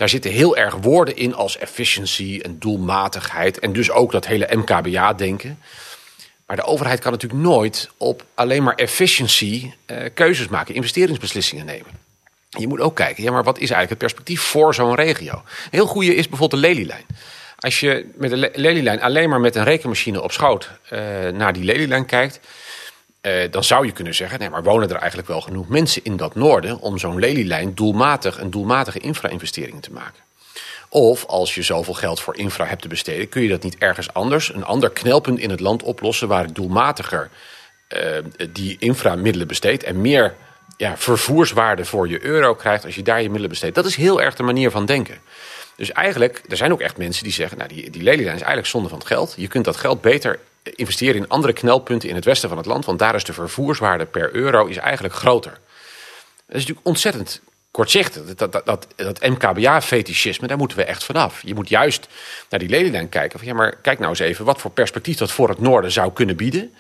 daar 0.01 0.09
zitten 0.09 0.31
heel 0.31 0.57
erg 0.57 0.75
woorden 0.75 1.17
in 1.17 1.35
als 1.35 1.59
efficiency 1.59 2.41
en 2.43 2.59
doelmatigheid. 2.59 3.59
En 3.59 3.73
dus 3.73 3.91
ook 3.91 4.13
dat 4.13 4.27
hele 4.27 4.49
MKBA-denken. 4.51 5.59
Maar 6.47 6.57
de 6.57 6.63
overheid 6.63 7.01
kan 7.01 7.13
natuurlijk 7.13 7.43
nooit 7.43 7.91
op 7.97 8.25
alleen 8.35 8.63
maar 8.63 8.75
efficiency 8.75 9.73
uh, 9.87 9.97
keuzes 10.15 10.49
maken, 10.49 10.75
investeringsbeslissingen 10.75 11.67
nemen. 11.67 11.91
Je 12.49 12.67
moet 12.67 12.81
ook 12.81 12.97
kijken, 12.97 13.23
ja, 13.23 13.31
maar 13.31 13.45
wat 13.45 13.59
is 13.59 13.71
eigenlijk 13.71 13.91
het 13.91 13.99
perspectief 13.99 14.41
voor 14.41 14.75
zo'n 14.75 14.95
regio? 14.95 15.33
Een 15.35 15.43
heel 15.71 15.87
goede 15.87 16.15
is 16.15 16.29
bijvoorbeeld 16.29 16.63
de 16.63 16.69
lelielijn. 16.69 17.05
Als 17.59 17.81
je 17.81 18.11
met 18.17 18.31
de 18.31 18.51
lelielijn 18.55 19.03
alleen 19.03 19.29
maar 19.29 19.41
met 19.41 19.57
een 19.57 19.65
rekenmachine 19.65 20.23
op 20.23 20.33
schoot 20.33 20.71
uh, 20.93 21.01
naar 21.29 21.53
die 21.53 21.65
lelielijn 21.65 22.07
kijkt, 22.07 22.41
uh, 23.23 23.51
dan 23.51 23.65
zou 23.65 23.87
je 23.87 23.93
kunnen 23.93 24.15
zeggen, 24.15 24.39
nee, 24.39 24.51
maar 24.51 24.63
wonen 24.63 24.91
er 24.91 24.97
eigenlijk 24.97 25.29
wel 25.29 25.41
genoeg 25.41 25.69
mensen 25.69 26.05
in 26.05 26.17
dat 26.17 26.35
noorden 26.35 26.79
om 26.79 26.99
zo'n 26.99 27.19
lelielijn 27.19 27.75
doelmatig 27.75 28.41
een 28.41 28.51
doelmatige 28.51 28.99
infra-investeringen 28.99 29.81
te 29.81 29.93
maken? 29.93 30.23
Of 30.89 31.27
als 31.27 31.55
je 31.55 31.63
zoveel 31.63 31.95
geld 31.95 32.21
voor 32.21 32.37
infra 32.37 32.65
hebt 32.65 32.83
te 32.83 32.89
besteden, 32.89 33.29
kun 33.29 33.43
je 33.43 33.49
dat 33.49 33.63
niet 33.63 33.79
ergens 33.79 34.13
anders, 34.13 34.55
een 34.55 34.65
ander 34.65 34.91
knelpunt 34.91 35.39
in 35.39 35.51
het 35.51 35.61
land 35.61 35.83
oplossen 35.83 36.29
waar 36.29 36.53
doelmatiger 36.53 37.31
uh, 37.89 38.01
die 38.51 38.77
inframiddelen 38.79 39.47
besteedt 39.47 39.83
en 39.83 40.01
meer 40.01 40.35
ja, 40.77 40.97
vervoerswaarde 40.97 41.85
voor 41.85 42.09
je 42.09 42.25
euro 42.25 42.55
krijgt 42.55 42.85
als 42.85 42.95
je 42.95 43.03
daar 43.03 43.19
je 43.19 43.25
middelen 43.25 43.49
besteedt. 43.49 43.75
Dat 43.75 43.87
is 43.87 43.97
heel 43.97 44.23
erg 44.23 44.35
de 44.35 44.43
manier 44.43 44.71
van 44.71 44.87
denken. 44.87 45.19
Dus 45.77 45.93
eigenlijk, 45.93 46.43
er 46.49 46.57
zijn 46.57 46.73
ook 46.73 46.81
echt 46.81 46.97
mensen 46.97 47.25
die 47.25 47.33
zeggen, 47.33 47.59
nou 47.59 47.69
die, 47.69 47.91
die 47.91 48.03
lelielijn 48.03 48.35
is 48.35 48.41
eigenlijk 48.41 48.67
zonde 48.67 48.89
van 48.89 48.99
het 48.99 49.07
geld. 49.07 49.35
Je 49.37 49.49
kunt 49.49 49.65
dat 49.65 49.77
geld 49.77 50.01
beter 50.01 50.39
investeren 50.63 51.15
in 51.15 51.29
andere 51.29 51.53
knelpunten 51.53 52.09
in 52.09 52.15
het 52.15 52.25
westen 52.25 52.49
van 52.49 52.59
het 52.59 52.67
land. 52.67 52.85
Want 52.85 52.99
daar 52.99 53.15
is 53.15 53.25
de 53.25 53.33
vervoerswaarde 53.33 54.07
per 54.07 54.35
euro 54.35 54.67
is 54.67 54.77
eigenlijk 54.77 55.15
groter. 55.15 55.51
Dat 55.51 56.57
is 56.57 56.61
natuurlijk 56.61 56.87
ontzettend 56.87 57.41
kortzichtig. 57.71 58.35
Dat, 58.35 58.53
dat, 58.53 58.67
dat, 58.67 58.87
dat 58.97 59.21
MKBA-fetischisme, 59.21 60.47
daar 60.47 60.57
moeten 60.57 60.77
we 60.77 60.85
echt 60.85 61.05
vanaf. 61.05 61.43
Je 61.43 61.55
moet 61.55 61.69
juist 61.69 62.09
naar 62.49 62.61
die 62.61 62.69
lelielijn 62.69 63.09
kijken. 63.09 63.39
Van, 63.39 63.49
ja, 63.49 63.55
maar 63.55 63.77
kijk 63.77 63.99
nou 63.99 64.11
eens 64.11 64.19
even 64.19 64.45
wat 64.45 64.61
voor 64.61 64.71
perspectief 64.71 65.17
dat 65.17 65.33
voor 65.33 65.49
het 65.49 65.61
noorden 65.61 65.93
zou 65.93 66.13
kunnen 66.13 66.37
bieden. 66.37 66.75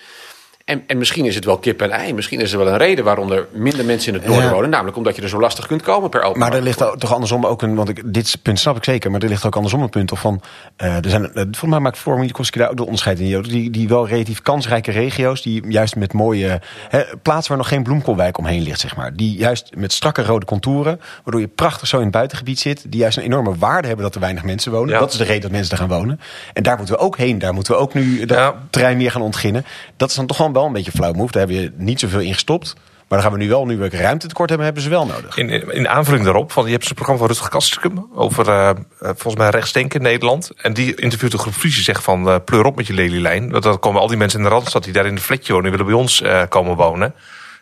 En, 0.71 0.83
en 0.87 0.99
misschien 0.99 1.25
is 1.25 1.35
het 1.35 1.45
wel 1.45 1.59
kip 1.59 1.83
en 1.83 1.91
ei. 1.91 2.15
Misschien 2.15 2.41
is 2.41 2.53
er 2.53 2.59
wel 2.59 2.69
een 2.69 2.77
reden 2.77 3.05
waarom 3.05 3.33
er 3.33 3.47
minder 3.53 3.85
mensen 3.85 4.15
in 4.15 4.21
het 4.21 4.29
noorden 4.29 4.51
wonen. 4.51 4.71
Namelijk 4.71 4.97
omdat 4.97 5.17
je 5.17 5.23
er 5.23 5.29
zo 5.29 5.41
lastig 5.41 5.67
kunt 5.67 5.83
komen 5.83 6.11
per 6.11 6.23
open. 6.23 6.39
Maar 6.39 6.55
er 6.55 6.63
ligt 6.63 6.79
toch 6.99 7.13
andersom 7.13 7.47
ook 7.47 7.63
een... 7.63 7.75
Want 7.75 7.89
ik, 7.89 8.03
dit 8.15 8.39
punt 8.43 8.59
snap 8.59 8.77
ik 8.77 8.85
zeker. 8.85 9.11
Maar 9.11 9.23
er 9.23 9.29
ligt 9.29 9.47
ook 9.47 9.55
andersom 9.55 9.83
een 9.83 9.89
punt. 9.89 10.13
Of 10.13 10.21
van, 10.21 10.41
uh, 10.79 11.05
er 11.05 11.11
zijn, 11.11 11.23
uh, 11.23 11.31
volgens 11.35 11.67
mij 11.67 11.79
maakt 11.79 12.03
Koski 12.33 12.59
daar 12.59 12.71
ook 12.71 12.77
de 12.77 12.85
onderscheid 12.85 13.21
in. 13.21 13.43
Die, 13.43 13.71
die 13.71 13.89
wel 13.89 14.09
relatief 14.09 14.43
kansrijke 14.43 14.91
regio's. 14.91 15.43
Die 15.43 15.69
juist 15.69 15.97
met 15.97 16.13
mooie... 16.13 16.61
Hè, 16.89 17.03
plaatsen 17.23 17.49
waar 17.49 17.59
nog 17.59 17.69
geen 17.69 17.83
bloemkoolwijk 17.83 18.39
omheen 18.39 18.63
ligt, 18.63 18.81
zeg 18.81 18.97
maar. 18.97 19.17
Die 19.17 19.37
juist 19.37 19.71
met 19.75 19.93
strakke 19.93 20.23
rode 20.23 20.47
contouren. 20.47 21.01
Waardoor 21.25 21.41
je 21.41 21.49
prachtig 21.49 21.89
zo 21.89 21.97
in 21.97 22.03
het 22.03 22.13
buitengebied 22.13 22.59
zit. 22.59 22.85
Die 22.89 23.01
juist 23.01 23.17
een 23.17 23.25
enorme 23.25 23.55
waarde 23.59 23.87
hebben 23.87 24.05
dat 24.05 24.15
er 24.15 24.21
weinig 24.21 24.45
mensen 24.45 24.73
wonen. 24.73 24.95
Ja. 24.95 24.99
Dat 24.99 25.13
is 25.13 25.19
de 25.19 25.25
reden 25.25 25.43
dat 25.43 25.51
mensen 25.51 25.77
daar 25.77 25.89
gaan 25.89 25.99
wonen. 25.99 26.21
En 26.53 26.63
daar 26.63 26.77
moeten 26.77 26.95
we 26.95 27.01
ook 27.01 27.17
heen. 27.17 27.39
Daar 27.39 27.55
moeten 27.55 27.73
we 27.73 27.79
ook 27.79 27.95
nu 27.95 28.25
dat 28.25 28.39
ja. 28.39 28.55
terrein 28.71 28.97
meer 28.97 29.11
gaan 29.11 29.23
ontginnen. 29.23 29.65
Dat 29.97 30.11
is 30.11 30.15
dan 30.15 30.27
toch 30.27 30.37
gewoon 30.37 30.53
wel 30.53 30.60
een 30.67 30.73
beetje 30.73 30.91
flauw 30.91 31.13
move. 31.13 31.33
Daar 31.33 31.47
heb 31.47 31.51
je 31.51 31.73
niet 31.77 32.01
zoveel 32.01 32.21
in 32.21 32.33
gestopt. 32.33 32.75
Maar 33.11 33.19
dan 33.19 33.29
gaan 33.29 33.39
we 33.39 33.45
nu 33.45 33.51
wel, 33.51 33.67
nu 33.67 33.77
we 33.77 33.89
ruimtetekort 33.89 34.49
hebben, 34.49 34.67
hebben 34.67 34.85
ze 34.85 34.91
wel 34.91 35.07
nodig. 35.07 35.37
In, 35.37 35.49
in, 35.49 35.73
in 35.73 35.89
aanvulling 35.89 36.25
daarop, 36.25 36.53
want 36.53 36.67
je 36.67 36.73
hebt 36.73 36.89
een 36.89 36.95
programma 36.95 37.21
van 37.21 37.31
Rutger 37.31 37.51
Kastrikum 37.51 38.09
over 38.15 38.49
uh, 38.49 38.71
volgens 39.01 39.35
mij 39.35 39.51
rechtsdenken 39.51 40.01
in 40.01 40.07
Nederland. 40.07 40.51
En 40.57 40.73
die 40.73 40.95
interviewt 40.95 41.33
een 41.33 41.39
groep 41.39 41.53
Friese 41.53 41.83
zegt 41.83 42.03
van 42.03 42.29
uh, 42.29 42.37
pleur 42.45 42.65
op 42.65 42.77
met 42.77 42.87
je 42.87 42.93
lelielijn. 42.93 43.51
Want 43.51 43.63
dan 43.63 43.79
komen 43.79 44.01
al 44.01 44.07
die 44.07 44.17
mensen 44.17 44.39
in 44.39 44.45
de 44.45 44.51
Randstad 44.51 44.85
die 44.85 44.93
daar 44.93 45.07
in 45.07 45.15
de 45.15 45.21
fletje 45.21 45.53
wonen, 45.53 45.71
willen 45.71 45.87
bij 45.87 45.95
ons 45.95 46.21
uh, 46.21 46.43
komen 46.49 46.77
wonen. 46.77 47.15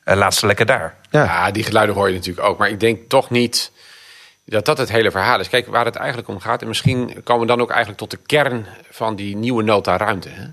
laat 0.05 0.35
ze 0.35 0.47
lekker 0.47 0.67
daar. 0.67 0.95
Ja. 1.11 1.25
ja, 1.25 1.51
die 1.51 1.65
geluiden 1.65 1.95
hoor 1.95 2.09
je 2.09 2.15
natuurlijk 2.15 2.47
ook. 2.47 2.59
Maar 2.59 2.69
ik 2.69 2.81
denk 2.81 3.09
toch 3.09 3.31
niet 3.31 3.73
dat 4.45 4.65
dat 4.65 4.79
het 4.79 4.91
hele 4.91 5.11
verhaal 5.11 5.41
is. 5.41 5.49
Kijk, 5.49 5.67
waar 5.67 5.85
het 5.85 5.97
eigenlijk 5.97 6.29
om 6.29 6.41
gaat. 6.41 6.63
En 6.63 6.69
misschien 6.69 7.21
komen 7.25 7.43
we 7.43 7.53
dan 7.53 7.61
ook 7.61 7.71
eigenlijk 7.71 7.99
tot 7.99 8.11
de 8.11 8.19
kern 8.27 8.67
van 8.91 9.17
die 9.17 9.37
nieuwe 9.37 9.63
nota 9.63 9.97
ruimte. 9.97 10.29
Hè? 10.29 10.45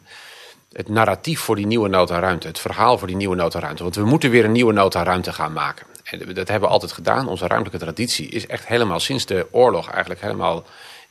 Het 0.75 0.89
narratief 0.89 1.39
voor 1.39 1.55
die 1.55 1.65
nieuwe 1.65 1.89
nota-ruimte. 1.89 2.47
Het 2.47 2.59
verhaal 2.59 2.97
voor 2.97 3.07
die 3.07 3.15
nieuwe 3.15 3.35
nota-ruimte. 3.35 3.83
Want 3.83 3.95
we 3.95 4.05
moeten 4.05 4.29
weer 4.29 4.45
een 4.45 4.51
nieuwe 4.51 4.73
nota-ruimte 4.73 5.33
gaan 5.33 5.53
maken. 5.53 5.85
En 6.03 6.19
dat 6.19 6.47
hebben 6.47 6.67
we 6.67 6.73
altijd 6.73 6.91
gedaan. 6.91 7.27
Onze 7.27 7.47
ruimtelijke 7.47 7.85
traditie 7.85 8.29
is 8.29 8.47
echt 8.47 8.67
helemaal 8.67 8.99
sinds 8.99 9.25
de 9.25 9.47
oorlog 9.51 9.89
eigenlijk 9.89 10.21
helemaal 10.21 10.63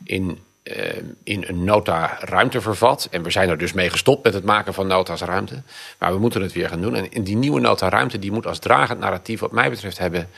in, 0.05 0.39
uh, 0.65 0.77
in 1.23 1.45
een 1.47 1.65
nota-ruimte 1.65 2.61
vervat. 2.61 3.09
En 3.11 3.23
we 3.23 3.31
zijn 3.31 3.49
er 3.49 3.59
dus 3.59 3.73
mee 3.73 3.91
gestopt 3.91 4.25
met 4.25 4.35
het 4.35 4.45
maken 4.45 4.75
van 4.75 4.87
nota's 4.87 5.21
ruimte. 5.21 5.63
Maar 5.99 6.13
we 6.13 6.19
moeten 6.19 6.43
het 6.43 6.53
weer 6.53 6.69
gaan 6.69 6.81
doen. 6.81 6.95
En 6.95 7.25
die 7.25 7.37
nieuwe 7.37 7.61
nota-ruimte 7.61 8.19
die 8.19 8.33
moet 8.33 8.47
als 8.47 8.59
dragend 8.59 8.99
narratief 8.99 9.41
wat 9.41 9.53
mij 9.53 9.71
betreft 9.71 9.99
hebben 9.99 10.29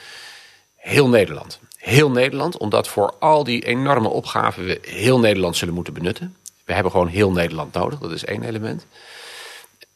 heel 0.76 1.08
Nederland. 1.08 1.60
Heel 1.76 2.10
Nederland, 2.10 2.58
omdat 2.58 2.88
voor 2.88 3.14
al 3.18 3.44
die 3.44 3.64
enorme 3.64 4.08
opgaven 4.08 4.64
we 4.64 4.78
heel 4.82 5.18
Nederland 5.18 5.56
zullen 5.56 5.74
moeten 5.74 5.94
benutten. 5.94 6.36
We 6.64 6.72
hebben 6.72 6.92
gewoon 6.92 7.08
heel 7.08 7.30
Nederland 7.30 7.72
nodig, 7.72 7.98
dat 7.98 8.10
is 8.10 8.24
één 8.24 8.42
element. 8.42 8.86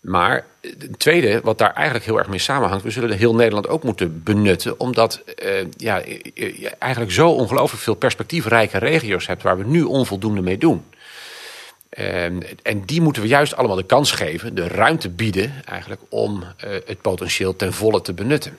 Maar 0.00 0.46
het 0.60 0.98
tweede, 0.98 1.40
wat 1.42 1.58
daar 1.58 1.72
eigenlijk 1.72 2.04
heel 2.04 2.18
erg 2.18 2.28
mee 2.28 2.38
samenhangt, 2.38 2.84
we 2.84 2.90
zullen 2.90 3.16
heel 3.16 3.34
Nederland 3.34 3.68
ook 3.68 3.82
moeten 3.82 4.22
benutten, 4.22 4.80
omdat 4.80 5.22
uh, 5.44 5.66
ja, 5.76 6.02
je 6.34 6.70
eigenlijk 6.78 7.12
zo 7.12 7.30
ongelooflijk 7.30 7.82
veel 7.82 7.94
perspectiefrijke 7.94 8.78
regio's 8.78 9.26
hebt 9.26 9.42
waar 9.42 9.58
we 9.58 9.64
nu 9.64 9.82
onvoldoende 9.82 10.40
mee 10.40 10.58
doen. 10.58 10.84
En, 11.88 12.42
en 12.62 12.84
die 12.84 13.00
moeten 13.00 13.22
we 13.22 13.28
juist 13.28 13.56
allemaal 13.56 13.76
de 13.76 13.86
kans 13.86 14.12
geven, 14.12 14.54
de 14.54 14.68
ruimte 14.68 15.08
bieden 15.08 15.62
eigenlijk 15.64 16.00
om 16.08 16.42
uh, 16.42 16.70
het 16.86 17.00
potentieel 17.00 17.56
ten 17.56 17.72
volle 17.72 18.00
te 18.00 18.12
benutten. 18.12 18.58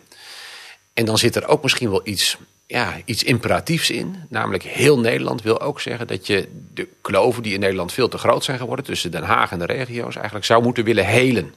En 0.94 1.06
dan 1.06 1.18
zit 1.18 1.36
er 1.36 1.48
ook 1.48 1.64
misschien 1.64 1.90
wel 1.90 2.02
iets 2.04 2.38
ja, 2.72 2.98
iets 3.06 3.24
imperatiefs 3.24 3.90
in. 3.90 4.16
Namelijk 4.30 4.64
heel 4.64 5.00
Nederland 5.00 5.42
wil 5.42 5.62
ook 5.62 5.82
zeggen 5.82 6.08
dat 6.08 6.28
je 6.28 6.48
de 6.74 6.88
kloven 7.02 7.44
die 7.44 7.54
in 7.54 7.60
Nederland 7.60 7.94
veel 7.94 8.08
te 8.08 8.18
groot 8.18 8.44
zijn 8.44 8.58
geworden... 8.58 8.86
tussen 8.86 9.12
Den 9.12 9.24
Haag 9.24 9.52
en 9.52 9.60
de 9.60 9.66
regio's 9.66 10.16
eigenlijk 10.16 10.46
zou 10.46 10.64
moeten 10.64 10.84
willen 10.84 11.06
helen. 11.06 11.56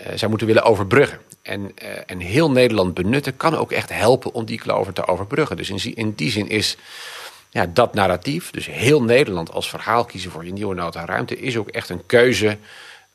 Uh, 0.00 0.06
zou 0.14 0.28
moeten 0.28 0.46
willen 0.46 0.62
overbruggen. 0.62 1.18
En, 1.42 1.60
uh, 1.60 1.88
en 2.06 2.18
heel 2.18 2.50
Nederland 2.50 2.94
benutten 2.94 3.36
kan 3.36 3.56
ook 3.56 3.72
echt 3.72 3.88
helpen 3.88 4.34
om 4.34 4.44
die 4.44 4.58
kloven 4.58 4.94
te 4.94 5.06
overbruggen. 5.06 5.56
Dus 5.56 5.70
in, 5.70 5.94
in 5.94 6.12
die 6.12 6.30
zin 6.30 6.48
is 6.48 6.76
ja, 7.50 7.66
dat 7.66 7.94
narratief, 7.94 8.50
dus 8.50 8.66
heel 8.66 9.02
Nederland 9.02 9.52
als 9.52 9.68
verhaal 9.68 10.04
kiezen 10.04 10.30
voor 10.30 10.44
je 10.44 10.52
nieuwe 10.52 10.74
nota 10.74 11.04
ruimte... 11.04 11.38
is 11.38 11.56
ook 11.56 11.68
echt 11.68 11.88
een 11.88 12.06
keuze 12.06 12.56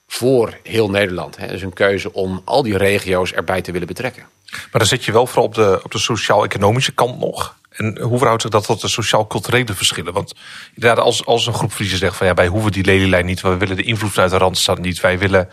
voor 0.07 0.57
heel 0.63 0.89
Nederland. 0.89 1.37
Het 1.37 1.51
is 1.51 1.61
een 1.61 1.73
keuze 1.73 2.13
om 2.13 2.41
al 2.43 2.63
die 2.63 2.77
regio's 2.77 3.33
erbij 3.33 3.61
te 3.61 3.71
willen 3.71 3.87
betrekken. 3.87 4.34
Maar 4.51 4.69
dan 4.71 4.85
zit 4.85 5.05
je 5.05 5.11
wel 5.11 5.27
vooral 5.27 5.45
op 5.45 5.53
de, 5.53 5.79
op 5.83 5.91
de 5.91 5.99
sociaal-economische 5.99 6.91
kant 6.91 7.19
nog. 7.19 7.55
En 7.69 7.99
hoe 8.01 8.17
verhoudt 8.17 8.41
zich 8.41 8.51
dat 8.51 8.65
tot 8.65 8.81
de 8.81 8.87
sociaal-culturele 8.87 9.73
verschillen? 9.73 10.13
Want 10.13 10.33
inderdaad, 10.73 11.03
als, 11.03 11.25
als 11.25 11.47
een 11.47 11.53
groep 11.53 11.71
Friese 11.71 11.97
zegt 11.97 12.15
van 12.15 12.27
ja, 12.27 12.33
wij 12.33 12.47
hoeven 12.47 12.71
die 12.71 12.85
lelielijn 12.85 13.25
niet, 13.25 13.41
we 13.41 13.57
willen 13.57 13.75
de 13.75 13.83
invloed 13.83 14.17
uit 14.17 14.31
de 14.31 14.37
Randstad 14.37 14.79
niet, 14.79 14.99
wij 15.01 15.19
willen. 15.19 15.49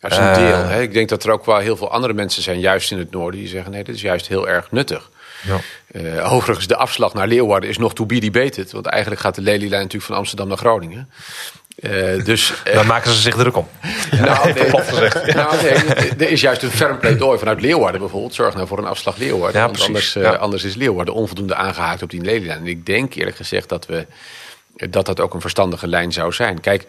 Dat 0.00 0.10
is 0.10 0.16
een 0.16 0.34
deel. 0.34 0.58
Uh, 0.58 0.68
hè? 0.68 0.82
Ik 0.82 0.92
denk 0.92 1.08
dat 1.08 1.24
er 1.24 1.30
ook 1.30 1.44
wel 1.44 1.58
heel 1.58 1.76
veel 1.76 1.90
andere 1.90 2.12
mensen 2.12 2.42
zijn, 2.42 2.60
juist 2.60 2.90
in 2.90 2.98
het 2.98 3.10
noorden, 3.10 3.40
die 3.40 3.48
zeggen 3.48 3.70
nee, 3.70 3.84
dit 3.84 3.94
is 3.94 4.00
juist 4.00 4.28
heel 4.28 4.48
erg 4.48 4.70
nuttig. 4.70 5.10
Ja. 5.42 5.60
Uh, 5.92 6.32
overigens, 6.32 6.66
de 6.66 6.76
afslag 6.76 7.14
naar 7.14 7.26
Leeuwarden 7.26 7.70
is 7.70 7.78
nog 7.78 7.94
to 7.94 8.06
be 8.06 8.18
debated. 8.18 8.72
Want 8.72 8.86
eigenlijk 8.86 9.20
gaat 9.22 9.34
de 9.34 9.40
lelielijn 9.40 9.82
natuurlijk 9.82 10.04
van 10.04 10.16
Amsterdam 10.16 10.48
naar 10.48 10.56
Groningen. 10.56 11.10
Uh, 11.76 12.24
dus, 12.24 12.62
uh, 12.66 12.74
Dan 12.74 12.86
maken 12.86 13.10
ze 13.10 13.20
zich 13.20 13.34
druk 13.34 13.56
om. 13.56 13.68
nou, 14.10 14.52
nee, 14.52 14.70
gezegd. 14.70 15.26
Nou, 15.34 15.62
nee, 15.62 15.72
er 16.18 16.30
is 16.30 16.40
juist 16.40 16.62
een 16.62 16.70
ferm 16.70 16.98
pleidooi 16.98 17.38
vanuit 17.38 17.60
Leeuwarden 17.60 18.00
bijvoorbeeld. 18.00 18.34
Zorg 18.34 18.54
nou 18.54 18.66
voor 18.66 18.78
een 18.78 18.86
afslag 18.86 19.16
Leeuwarden. 19.16 19.60
Ja, 19.60 19.66
want 19.66 19.80
anders, 19.80 20.16
uh, 20.16 20.22
ja. 20.22 20.34
anders 20.34 20.64
is 20.64 20.74
Leeuwarden 20.74 21.14
onvoldoende 21.14 21.54
aangehaakt 21.54 22.02
op 22.02 22.10
die 22.10 22.20
lelielijn. 22.20 22.58
En 22.58 22.66
ik 22.66 22.86
denk 22.86 23.14
eerlijk 23.14 23.36
gezegd 23.36 23.68
dat, 23.68 23.86
we, 23.86 24.06
dat 24.90 25.06
dat 25.06 25.20
ook 25.20 25.34
een 25.34 25.40
verstandige 25.40 25.86
lijn 25.86 26.12
zou 26.12 26.32
zijn. 26.32 26.60
Kijk, 26.60 26.86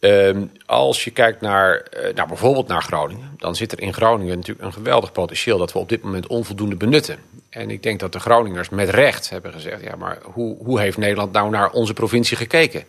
um, 0.00 0.52
als 0.66 1.04
je 1.04 1.10
kijkt 1.10 1.40
naar, 1.40 1.86
nou, 2.14 2.28
bijvoorbeeld 2.28 2.68
naar 2.68 2.82
Groningen... 2.82 3.34
dan 3.38 3.56
zit 3.56 3.72
er 3.72 3.80
in 3.80 3.94
Groningen 3.94 4.36
natuurlijk 4.36 4.66
een 4.66 4.72
geweldig 4.72 5.12
potentieel... 5.12 5.58
dat 5.58 5.72
we 5.72 5.78
op 5.78 5.88
dit 5.88 6.02
moment 6.02 6.26
onvoldoende 6.26 6.76
benutten. 6.76 7.18
En 7.50 7.70
ik 7.70 7.82
denk 7.82 8.00
dat 8.00 8.12
de 8.12 8.20
Groningers 8.20 8.68
met 8.68 8.88
recht 8.88 9.30
hebben 9.30 9.52
gezegd... 9.52 9.82
ja, 9.82 9.96
maar 9.96 10.18
hoe, 10.22 10.56
hoe 10.64 10.80
heeft 10.80 10.98
Nederland 10.98 11.32
nou 11.32 11.50
naar 11.50 11.70
onze 11.70 11.92
provincie 11.92 12.36
gekeken... 12.36 12.84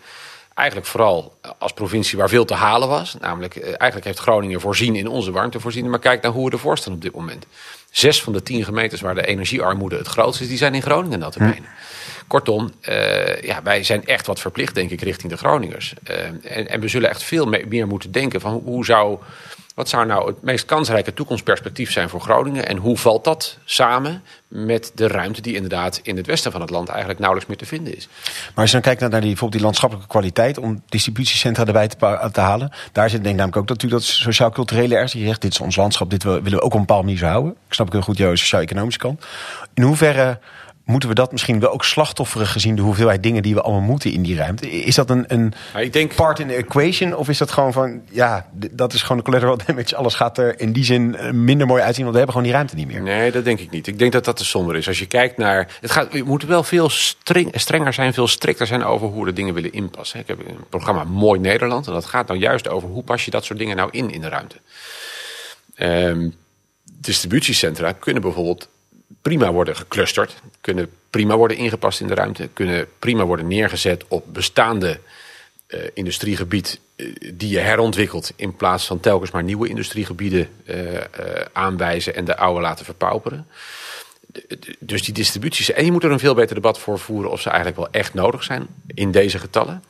Eigenlijk 0.55 0.87
vooral 0.87 1.37
als 1.57 1.73
provincie 1.73 2.17
waar 2.17 2.29
veel 2.29 2.45
te 2.45 2.53
halen 2.53 2.87
was. 2.87 3.15
Namelijk, 3.19 3.59
eigenlijk 3.59 4.05
heeft 4.05 4.19
Groningen 4.19 4.61
voorzien 4.61 4.95
in 4.95 5.07
onze 5.07 5.31
warmtevoorziening. 5.31 5.91
Maar 5.91 6.01
kijk 6.01 6.21
naar 6.21 6.31
hoe 6.31 6.45
we 6.45 6.51
ervoor 6.51 6.77
staan 6.77 6.93
op 6.93 7.01
dit 7.01 7.15
moment. 7.15 7.45
Zes 7.91 8.23
van 8.23 8.33
de 8.33 8.43
tien 8.43 8.63
gemeentes 8.63 9.01
waar 9.01 9.15
de 9.15 9.25
energiearmoede 9.25 9.97
het 9.97 10.07
grootst 10.07 10.41
is, 10.41 10.47
die 10.47 10.57
zijn 10.57 10.75
in 10.75 10.81
Groningen 10.81 11.19
dat 11.19 11.35
hm. 11.35 11.53
Kortom, 12.27 12.71
uh, 12.89 13.41
ja, 13.41 13.63
wij 13.63 13.83
zijn 13.83 14.05
echt 14.05 14.27
wat 14.27 14.39
verplicht, 14.39 14.75
denk 14.75 14.89
ik, 14.89 15.01
richting 15.01 15.31
de 15.31 15.37
Groningers. 15.37 15.93
Uh, 16.09 16.23
en, 16.25 16.69
en, 16.69 16.79
we 16.79 16.87
zullen 16.87 17.09
echt 17.09 17.23
veel 17.23 17.45
meer 17.45 17.87
moeten 17.87 18.11
denken 18.11 18.41
van 18.41 18.61
hoe 18.65 18.85
zou 18.85 19.19
wat 19.75 19.89
zou 19.89 20.05
nou 20.05 20.27
het 20.27 20.41
meest 20.41 20.65
kansrijke 20.65 21.13
toekomstperspectief 21.13 21.91
zijn 21.91 22.09
voor 22.09 22.21
Groningen? 22.21 22.67
En 22.67 22.77
hoe 22.77 22.97
valt 22.97 23.23
dat 23.23 23.57
samen 23.65 24.23
met 24.47 24.91
de 24.95 25.07
ruimte 25.07 25.41
die 25.41 25.55
inderdaad 25.55 25.99
in 26.03 26.17
het 26.17 26.25
westen 26.25 26.51
van 26.51 26.61
het 26.61 26.69
land 26.69 26.89
eigenlijk 26.89 27.19
nauwelijks 27.19 27.49
meer 27.49 27.59
te 27.59 27.75
vinden 27.75 27.95
is? 27.95 28.07
Maar 28.25 28.51
als 28.55 28.65
je 28.65 28.71
dan 28.71 28.81
kijkt 28.81 28.99
naar 28.99 29.09
die, 29.09 29.19
bijvoorbeeld 29.19 29.51
die 29.51 29.61
landschappelijke 29.61 30.09
kwaliteit 30.09 30.57
om 30.57 30.83
distributiecentra 30.89 31.65
erbij 31.65 31.87
te, 31.87 32.29
te 32.31 32.39
halen. 32.39 32.71
Daar 32.91 33.09
zit 33.09 33.23
denk 33.23 33.33
ik 33.33 33.39
namelijk 33.39 33.57
ook 33.57 33.67
natuurlijk 33.67 34.01
dat 34.01 34.11
sociaal-culturele 34.11 34.93
ergens. 34.93 35.13
Je 35.13 35.25
zegt 35.25 35.41
dit 35.41 35.51
is 35.51 35.59
ons 35.59 35.75
landschap, 35.75 36.09
dit 36.09 36.23
willen 36.23 36.43
we 36.43 36.61
ook 36.61 36.63
op 36.63 36.73
een 36.73 36.79
bepaalde 36.79 37.03
manier 37.03 37.19
zo 37.19 37.25
houden. 37.25 37.51
Ik 37.51 37.73
snap 37.73 37.87
ook 37.87 37.93
heel 37.93 38.01
goed 38.01 38.17
jouw 38.17 38.35
sociaal-economische 38.35 38.99
kant. 38.99 39.25
In 39.73 39.83
hoeverre 39.83 40.39
moeten 40.85 41.09
we 41.09 41.15
dat 41.15 41.31
misschien 41.31 41.59
wel 41.59 41.71
ook 41.71 41.85
slachtofferen 41.85 42.47
gezien 42.47 42.75
de 42.75 42.81
hoeveelheid 42.81 43.23
dingen 43.23 43.43
die 43.43 43.53
we 43.53 43.61
allemaal 43.61 43.81
moeten 43.81 44.11
in 44.11 44.21
die 44.21 44.35
ruimte? 44.35 44.69
Is 44.71 44.95
dat 44.95 45.09
een, 45.09 45.25
een 45.27 45.53
ik 45.77 45.93
denk... 45.93 46.15
part 46.15 46.39
in 46.39 46.47
the 46.47 46.53
equation? 46.53 47.15
Of 47.15 47.29
is 47.29 47.37
dat 47.37 47.51
gewoon 47.51 47.73
van, 47.73 48.01
ja, 48.09 48.49
dat 48.71 48.93
is 48.93 49.01
gewoon 49.01 49.17
de 49.17 49.23
collateral 49.23 49.57
damage. 49.65 49.95
Alles 49.95 50.15
gaat 50.15 50.37
er 50.37 50.59
in 50.59 50.73
die 50.73 50.83
zin 50.83 51.15
eh, 51.15 51.31
minder 51.31 51.67
mooi 51.67 51.81
uitzien, 51.81 52.03
want 52.03 52.17
we 52.17 52.23
hebben 52.23 52.35
gewoon 52.35 52.43
die 52.43 52.57
ruimte 52.57 52.75
niet 52.75 52.87
meer. 52.87 53.01
Nee, 53.01 53.31
dat 53.31 53.43
denk 53.43 53.59
ik 53.59 53.69
niet. 53.69 53.87
Ik 53.87 53.99
denk 53.99 54.11
dat 54.11 54.25
dat 54.25 54.37
te 54.37 54.45
somber 54.45 54.75
is. 54.75 54.87
Als 54.87 54.99
je 54.99 55.05
kijkt 55.05 55.37
naar, 55.37 55.77
het 55.81 55.91
gaat, 55.91 56.11
we 56.11 56.23
moeten 56.23 56.47
wel 56.47 56.63
veel 56.63 56.89
streng, 56.89 57.49
strenger 57.53 57.93
zijn, 57.93 58.13
veel 58.13 58.27
strikter 58.27 58.67
zijn 58.67 58.83
over 58.83 59.07
hoe 59.07 59.19
we 59.19 59.29
de 59.29 59.35
dingen 59.35 59.53
willen 59.53 59.71
inpassen. 59.71 60.19
Ik 60.19 60.27
heb 60.27 60.39
een 60.39 60.57
programma 60.69 61.03
Mooi 61.03 61.39
Nederland 61.39 61.87
en 61.87 61.93
dat 61.93 62.05
gaat 62.05 62.27
nou 62.27 62.39
juist 62.39 62.67
over 62.67 62.89
hoe 62.89 63.03
pas 63.03 63.25
je 63.25 63.31
dat 63.31 63.45
soort 63.45 63.59
dingen 63.59 63.75
nou 63.75 63.89
in 63.91 64.11
in 64.11 64.21
de 64.21 64.29
ruimte. 64.29 64.55
Um, 65.77 66.35
distributiecentra 67.01 67.91
kunnen 67.91 68.21
bijvoorbeeld 68.21 68.69
prima 69.25 69.51
worden 69.51 69.75
geclusterd, 69.75 70.41
kunnen 70.61 70.89
prima 71.09 71.35
worden 71.35 71.57
ingepast 71.57 72.01
in 72.01 72.07
de 72.07 72.13
ruimte, 72.13 72.49
kunnen 72.53 72.87
prima 72.99 73.25
worden 73.25 73.47
neergezet 73.47 74.03
op 74.07 74.33
bestaande 74.33 74.99
uh, 75.67 75.79
industriegebied 75.93 76.79
uh, 76.95 77.15
die 77.33 77.49
je 77.49 77.59
herontwikkelt 77.59 78.31
in 78.35 78.55
plaats 78.55 78.85
van 78.85 78.99
telkens 78.99 79.31
maar 79.31 79.43
nieuwe 79.43 79.67
industriegebieden 79.67 80.49
uh, 80.65 80.75
aanwijzen 81.53 82.15
en 82.15 82.25
de 82.25 82.37
oude 82.37 82.61
laten 82.61 82.85
verpauperen. 82.85 83.47
Dus 84.79 85.03
die 85.03 85.13
distributies. 85.13 85.71
En 85.71 85.85
je 85.85 85.91
moet 85.91 86.03
er 86.03 86.11
een 86.11 86.19
veel 86.19 86.35
beter 86.35 86.55
debat 86.55 86.79
voor 86.79 86.99
voeren 86.99 87.31
of 87.31 87.41
ze 87.41 87.47
eigenlijk 87.49 87.77
wel 87.77 87.91
echt 87.91 88.13
nodig 88.13 88.43
zijn 88.43 88.67
in 88.87 89.11
deze 89.11 89.39
getallen. 89.39 89.83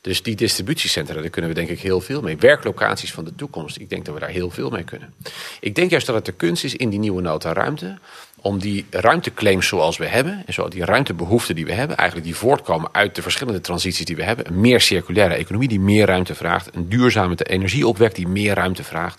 Dus 0.00 0.22
die 0.22 0.36
distributiecentra, 0.36 1.20
daar 1.20 1.30
kunnen 1.30 1.50
we 1.50 1.56
denk 1.56 1.68
ik 1.68 1.80
heel 1.80 2.00
veel 2.00 2.20
mee. 2.20 2.36
Werklocaties 2.36 3.12
van 3.12 3.24
de 3.24 3.34
toekomst, 3.34 3.78
ik 3.78 3.90
denk 3.90 4.04
dat 4.04 4.14
we 4.14 4.20
daar 4.20 4.28
heel 4.28 4.50
veel 4.50 4.70
mee 4.70 4.84
kunnen. 4.84 5.14
Ik 5.60 5.74
denk 5.74 5.90
juist 5.90 6.06
dat 6.06 6.14
het 6.14 6.24
de 6.24 6.32
kunst 6.32 6.64
is 6.64 6.76
in 6.76 6.88
die 6.88 6.98
nieuwe 6.98 7.22
nota 7.22 7.52
ruimte 7.52 7.98
om 8.40 8.58
die 8.58 8.86
ruimteclaims 8.90 9.66
zoals 9.66 9.96
we 9.96 10.06
hebben, 10.06 10.42
en 10.46 10.52
zo 10.52 10.68
die 10.68 10.84
ruimtebehoeften 10.84 11.54
die 11.54 11.64
we 11.64 11.72
hebben, 11.72 11.96
eigenlijk 11.96 12.28
die 12.28 12.36
voortkomen 12.36 12.88
uit 12.92 13.14
de 13.14 13.22
verschillende 13.22 13.60
transities 13.60 14.04
die 14.04 14.16
we 14.16 14.22
hebben, 14.22 14.46
een 14.46 14.60
meer 14.60 14.80
circulaire 14.80 15.34
economie 15.34 15.68
die 15.68 15.80
meer 15.80 16.06
ruimte 16.06 16.34
vraagt, 16.34 16.74
een 16.74 16.88
duurzame 16.88 17.36
energieopwek 17.36 18.14
die 18.14 18.28
meer 18.28 18.54
ruimte 18.54 18.84
vraagt, 18.84 19.18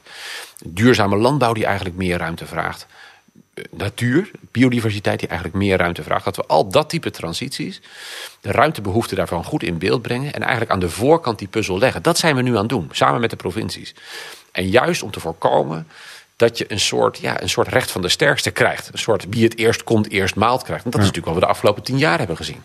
een 0.60 0.74
duurzame 0.74 1.18
landbouw 1.18 1.54
die 1.54 1.66
eigenlijk 1.66 1.96
meer 1.96 2.18
ruimte 2.18 2.46
vraagt, 2.46 2.88
eh, 3.54 3.64
natuur, 3.72 4.32
biodiversiteit 4.52 5.20
die 5.20 5.28
eigenlijk 5.28 5.58
meer 5.58 5.78
ruimte 5.78 6.04
vraagt. 6.04 6.26
Dat 6.26 6.36
we 6.36 6.46
al 6.46 6.70
dat 6.70 6.90
type 6.90 7.12
transities, 7.12 7.82
de 8.42 8.52
ruimtebehoeften 8.52 9.18
daarvan 9.18 9.44
goed 9.44 9.64
in 9.64 9.78
beeld 9.78 10.02
brengen 10.02 10.34
en 10.34 10.42
eigenlijk 10.42 10.72
aan 10.72 10.80
de 10.80 10.90
voorkant 10.90 11.40
die 11.40 11.48
puzzel 11.48 11.80
leggen. 11.80 12.04
Dat 12.04 12.18
zijn 12.18 12.36
we 12.36 12.42
nu 12.42 12.52
aan 12.52 12.60
het 12.60 12.70
doen, 12.70 12.90
samen 12.92 13.22
met 13.22 13.30
de 13.30 13.36
provincies. 13.36 13.96
En 14.52 14.70
juist 14.70 15.04
om 15.04 15.12
te 15.12 15.20
voorkomen 15.20 15.88
dat 16.40 16.58
je 16.58 16.66
een 16.68 16.80
soort, 16.80 17.18
ja, 17.18 17.42
een 17.42 17.50
soort 17.50 17.68
recht 17.68 17.92
van 17.92 18.02
de 18.02 18.10
sterkste 18.10 18.52
krijgt. 18.52 18.90
Een 18.92 19.00
soort 19.00 19.26
wie 19.30 19.44
het 19.44 19.58
eerst 19.58 19.84
komt, 19.84 20.10
eerst 20.10 20.36
maalt 20.36 20.64
krijgt. 20.64 20.86
En 20.86 20.92
dat 20.92 21.00
is 21.00 21.06
natuurlijk 21.06 21.34
wat 21.34 21.44
we 21.44 21.48
de 21.48 21.54
afgelopen 21.54 21.84
tien 21.84 21.98
jaar 21.98 22.18
hebben 22.18 22.38
gezien. 22.38 22.64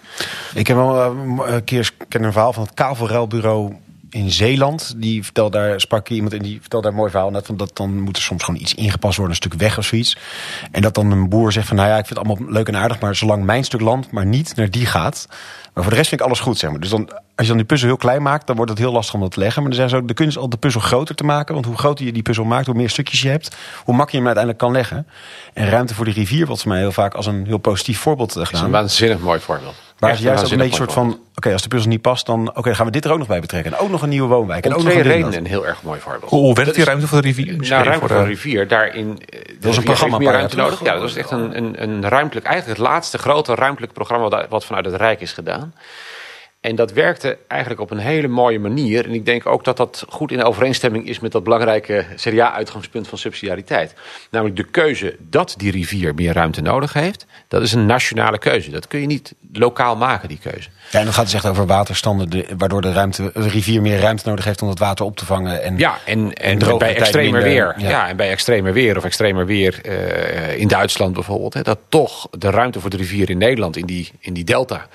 Ik 0.54 0.66
heb 0.66 0.76
wel 0.76 1.04
een 1.04 1.64
keer 1.64 1.90
ken 2.08 2.22
een 2.22 2.32
verhaal 2.32 2.52
van 2.52 2.62
het 2.62 2.74
kavelruilbureau 2.74 3.76
in 4.14 4.30
Zeeland. 4.30 4.94
Die 4.96 5.24
vertelde 5.24 5.58
daar, 5.58 5.80
sprak 5.80 6.08
iemand 6.08 6.32
in 6.32 6.42
die 6.42 6.60
vertelde 6.60 6.84
daar 6.84 6.94
een 6.94 6.98
mooi 6.98 7.10
verhaal. 7.10 7.30
Net 7.30 7.46
van 7.46 7.56
dat 7.56 7.76
dan 7.76 8.00
moet 8.00 8.16
er 8.16 8.22
soms 8.22 8.42
gewoon 8.42 8.60
iets 8.60 8.74
ingepast 8.74 9.16
worden, 9.16 9.36
een 9.36 9.42
stuk 9.42 9.60
weg 9.60 9.78
of 9.78 9.84
zoiets. 9.84 10.16
En 10.70 10.82
dat 10.82 10.94
dan 10.94 11.10
een 11.10 11.28
boer 11.28 11.52
zegt 11.52 11.66
van 11.66 11.76
nou 11.76 11.88
ja, 11.88 11.98
ik 11.98 12.06
vind 12.06 12.18
het 12.18 12.28
allemaal 12.28 12.52
leuk 12.52 12.68
en 12.68 12.76
aardig, 12.76 13.00
maar 13.00 13.14
zolang 13.14 13.44
mijn 13.44 13.64
stuk 13.64 13.80
land 13.80 14.10
maar 14.10 14.26
niet 14.26 14.56
naar 14.56 14.70
die 14.70 14.86
gaat. 14.86 15.26
Maar 15.74 15.82
voor 15.82 15.92
de 15.92 15.98
rest 15.98 16.08
vind 16.08 16.20
ik 16.20 16.26
alles 16.26 16.40
goed, 16.40 16.58
zeg 16.58 16.70
maar. 16.70 16.80
Dus 16.80 16.90
dan, 16.90 17.08
als 17.08 17.20
je 17.36 17.46
dan 17.46 17.56
die 17.56 17.66
puzzel 17.66 17.88
heel 17.88 17.96
klein 17.96 18.22
maakt, 18.22 18.46
dan 18.46 18.56
wordt 18.56 18.70
het 18.70 18.80
heel 18.80 18.92
lastig 18.92 19.14
om 19.14 19.20
dat 19.20 19.30
te 19.30 19.38
leggen. 19.38 19.62
Maar 19.62 19.70
dan 19.70 19.80
zeggen 19.80 19.96
ze 19.96 20.02
ook, 20.02 20.08
de 20.08 20.14
kunst 20.14 20.36
is 20.36 20.42
al 20.42 20.48
de 20.48 20.56
puzzel 20.56 20.80
groter 20.80 21.14
te 21.14 21.24
maken. 21.24 21.54
Want 21.54 21.66
hoe 21.66 21.76
groter 21.76 22.04
je 22.04 22.12
die 22.12 22.22
puzzel 22.22 22.44
maakt, 22.44 22.66
hoe 22.66 22.74
meer 22.74 22.90
stukjes 22.90 23.22
je 23.22 23.28
hebt, 23.28 23.56
hoe 23.84 23.94
makkelijker 23.94 24.12
je 24.12 24.16
hem 24.16 24.26
uiteindelijk 24.26 24.58
kan 24.58 24.72
leggen. 24.72 25.06
En 25.54 25.68
ruimte 25.68 25.94
voor 25.94 26.04
de 26.04 26.10
rivier 26.10 26.46
wordt 26.46 26.62
voor 26.62 26.70
mij 26.70 26.80
heel 26.80 26.92
vaak 26.92 27.14
als 27.14 27.26
een 27.26 27.46
heel 27.46 27.58
positief 27.58 27.98
voorbeeld 27.98 28.32
gedaan. 28.32 28.50
Dat 28.50 28.60
is 28.60 28.66
een 28.66 28.70
waanzinnig 28.70 29.18
mooi 29.18 29.40
voorbeeld. 29.40 29.83
Ze 30.00 30.22
juist 30.22 30.44
ook 30.44 30.50
een 30.50 30.58
beetje 30.58 30.74
soort 30.76 30.92
van... 30.92 31.18
Oké, 31.34 31.52
als 31.52 31.62
de 31.62 31.68
puzzel 31.68 31.90
niet 31.90 32.00
past, 32.00 32.26
dan 32.26 32.48
oké, 32.48 32.62
dan 32.62 32.74
gaan 32.76 32.86
we 32.86 32.92
dit 32.92 33.04
er 33.04 33.12
ook 33.12 33.18
nog 33.18 33.26
bij 33.26 33.40
betrekken. 33.40 33.72
En 33.72 33.78
ook 33.78 33.90
nog 33.90 34.02
een 34.02 34.08
nieuwe 34.08 34.28
woonwijk. 34.28 34.64
En 34.64 34.70
Om 34.70 34.76
ook 34.76 34.82
twee 34.82 34.94
nog 34.96 35.04
een 35.04 35.10
redenen 35.10 35.30
dat. 35.30 35.40
een 35.40 35.46
heel 35.46 35.66
erg 35.66 35.82
mooi 35.82 36.00
voorbeeld. 36.00 36.30
Hoe, 36.30 36.40
hoe 36.40 36.54
werkt 36.54 36.74
die 36.74 36.84
ruimte 36.84 37.06
voor 37.06 37.22
de 37.22 37.26
rivier? 37.28 37.56
Nou, 37.56 37.68
ruimte 37.68 37.98
voor 37.98 38.08
de- 38.08 38.14
een 38.14 38.24
rivier, 38.26 38.68
daarin... 38.68 39.18
eh, 39.28 39.40
de 39.60 39.68
rivier 39.68 39.82
programma 39.82 40.16
heeft 40.18 40.18
meer 40.18 40.28
een 40.28 40.34
ruimte 40.34 40.56
nodig. 40.56 40.84
Ja, 40.84 40.92
dat 40.92 41.02
was 41.02 41.16
echt 41.16 41.30
een, 41.30 41.56
een, 41.56 41.82
een 41.82 42.08
ruimtelijk... 42.08 42.46
Eigenlijk 42.46 42.78
het 42.78 42.88
laatste 42.88 43.18
grote 43.18 43.54
ruimtelijk 43.54 43.92
programma 43.92 44.28
wat, 44.28 44.46
wat 44.48 44.64
vanuit 44.64 44.84
het 44.84 44.94
Rijk 44.94 45.20
is 45.20 45.32
gedaan. 45.32 45.74
En 46.64 46.74
dat 46.76 46.92
werkte 46.92 47.38
eigenlijk 47.48 47.80
op 47.80 47.90
een 47.90 47.98
hele 47.98 48.28
mooie 48.28 48.58
manier. 48.58 49.04
En 49.04 49.10
ik 49.14 49.24
denk 49.26 49.46
ook 49.46 49.64
dat 49.64 49.76
dat 49.76 50.04
goed 50.08 50.32
in 50.32 50.42
overeenstemming 50.44 51.08
is 51.08 51.20
met 51.20 51.32
dat 51.32 51.44
belangrijke 51.44 52.04
CDA-uitgangspunt 52.16 53.08
van 53.08 53.18
subsidiariteit. 53.18 53.94
Namelijk 54.30 54.56
de 54.56 54.64
keuze 54.64 55.16
dat 55.18 55.54
die 55.56 55.70
rivier 55.70 56.14
meer 56.14 56.32
ruimte 56.32 56.60
nodig 56.60 56.92
heeft. 56.92 57.26
Dat 57.48 57.62
is 57.62 57.72
een 57.72 57.86
nationale 57.86 58.38
keuze. 58.38 58.70
Dat 58.70 58.86
kun 58.88 59.00
je 59.00 59.06
niet 59.06 59.34
lokaal 59.52 59.96
maken, 59.96 60.28
die 60.28 60.38
keuze. 60.42 60.68
Ja, 60.90 60.98
en 60.98 61.04
dan 61.04 61.14
gaat 61.14 61.24
het 61.24 61.34
echt 61.34 61.46
over 61.46 61.66
waterstanden, 61.66 62.30
de- 62.30 62.46
waardoor 62.58 62.80
de, 62.80 62.92
ruimte, 62.92 63.30
de 63.34 63.48
rivier 63.48 63.82
meer 63.82 63.98
ruimte 64.00 64.28
nodig 64.28 64.44
heeft 64.44 64.62
om 64.62 64.68
het 64.68 64.78
water 64.78 65.04
op 65.04 65.16
te 65.16 65.24
vangen. 65.26 65.62
En 65.62 65.78
Ja, 65.78 65.98
en, 66.04 66.32
en 66.32 66.58
bij 66.78 66.96
extremer 66.96 67.42
weer. 67.42 67.74
ja. 67.78 67.88
Ja. 67.88 68.08
en 68.08 68.16
bij 68.16 68.30
extremer 68.30 68.72
weer 68.72 68.96
of 68.96 69.04
extremer 69.04 69.46
weer 69.46 69.80
eh, 69.82 70.58
in 70.60 70.68
Duitsland 70.68 71.14
bijvoorbeeld. 71.14 71.54
Hè, 71.54 71.62
dat 71.62 71.78
toch 71.88 72.28
de 72.30 72.50
ruimte 72.50 72.80
voor 72.80 72.90
de 72.90 72.96
rivier 72.96 73.30
in 73.30 73.38
Nederland, 73.38 73.76
in 73.76 73.86
die, 73.86 74.10
in 74.20 74.32
die 74.34 74.44
delta. 74.44 74.86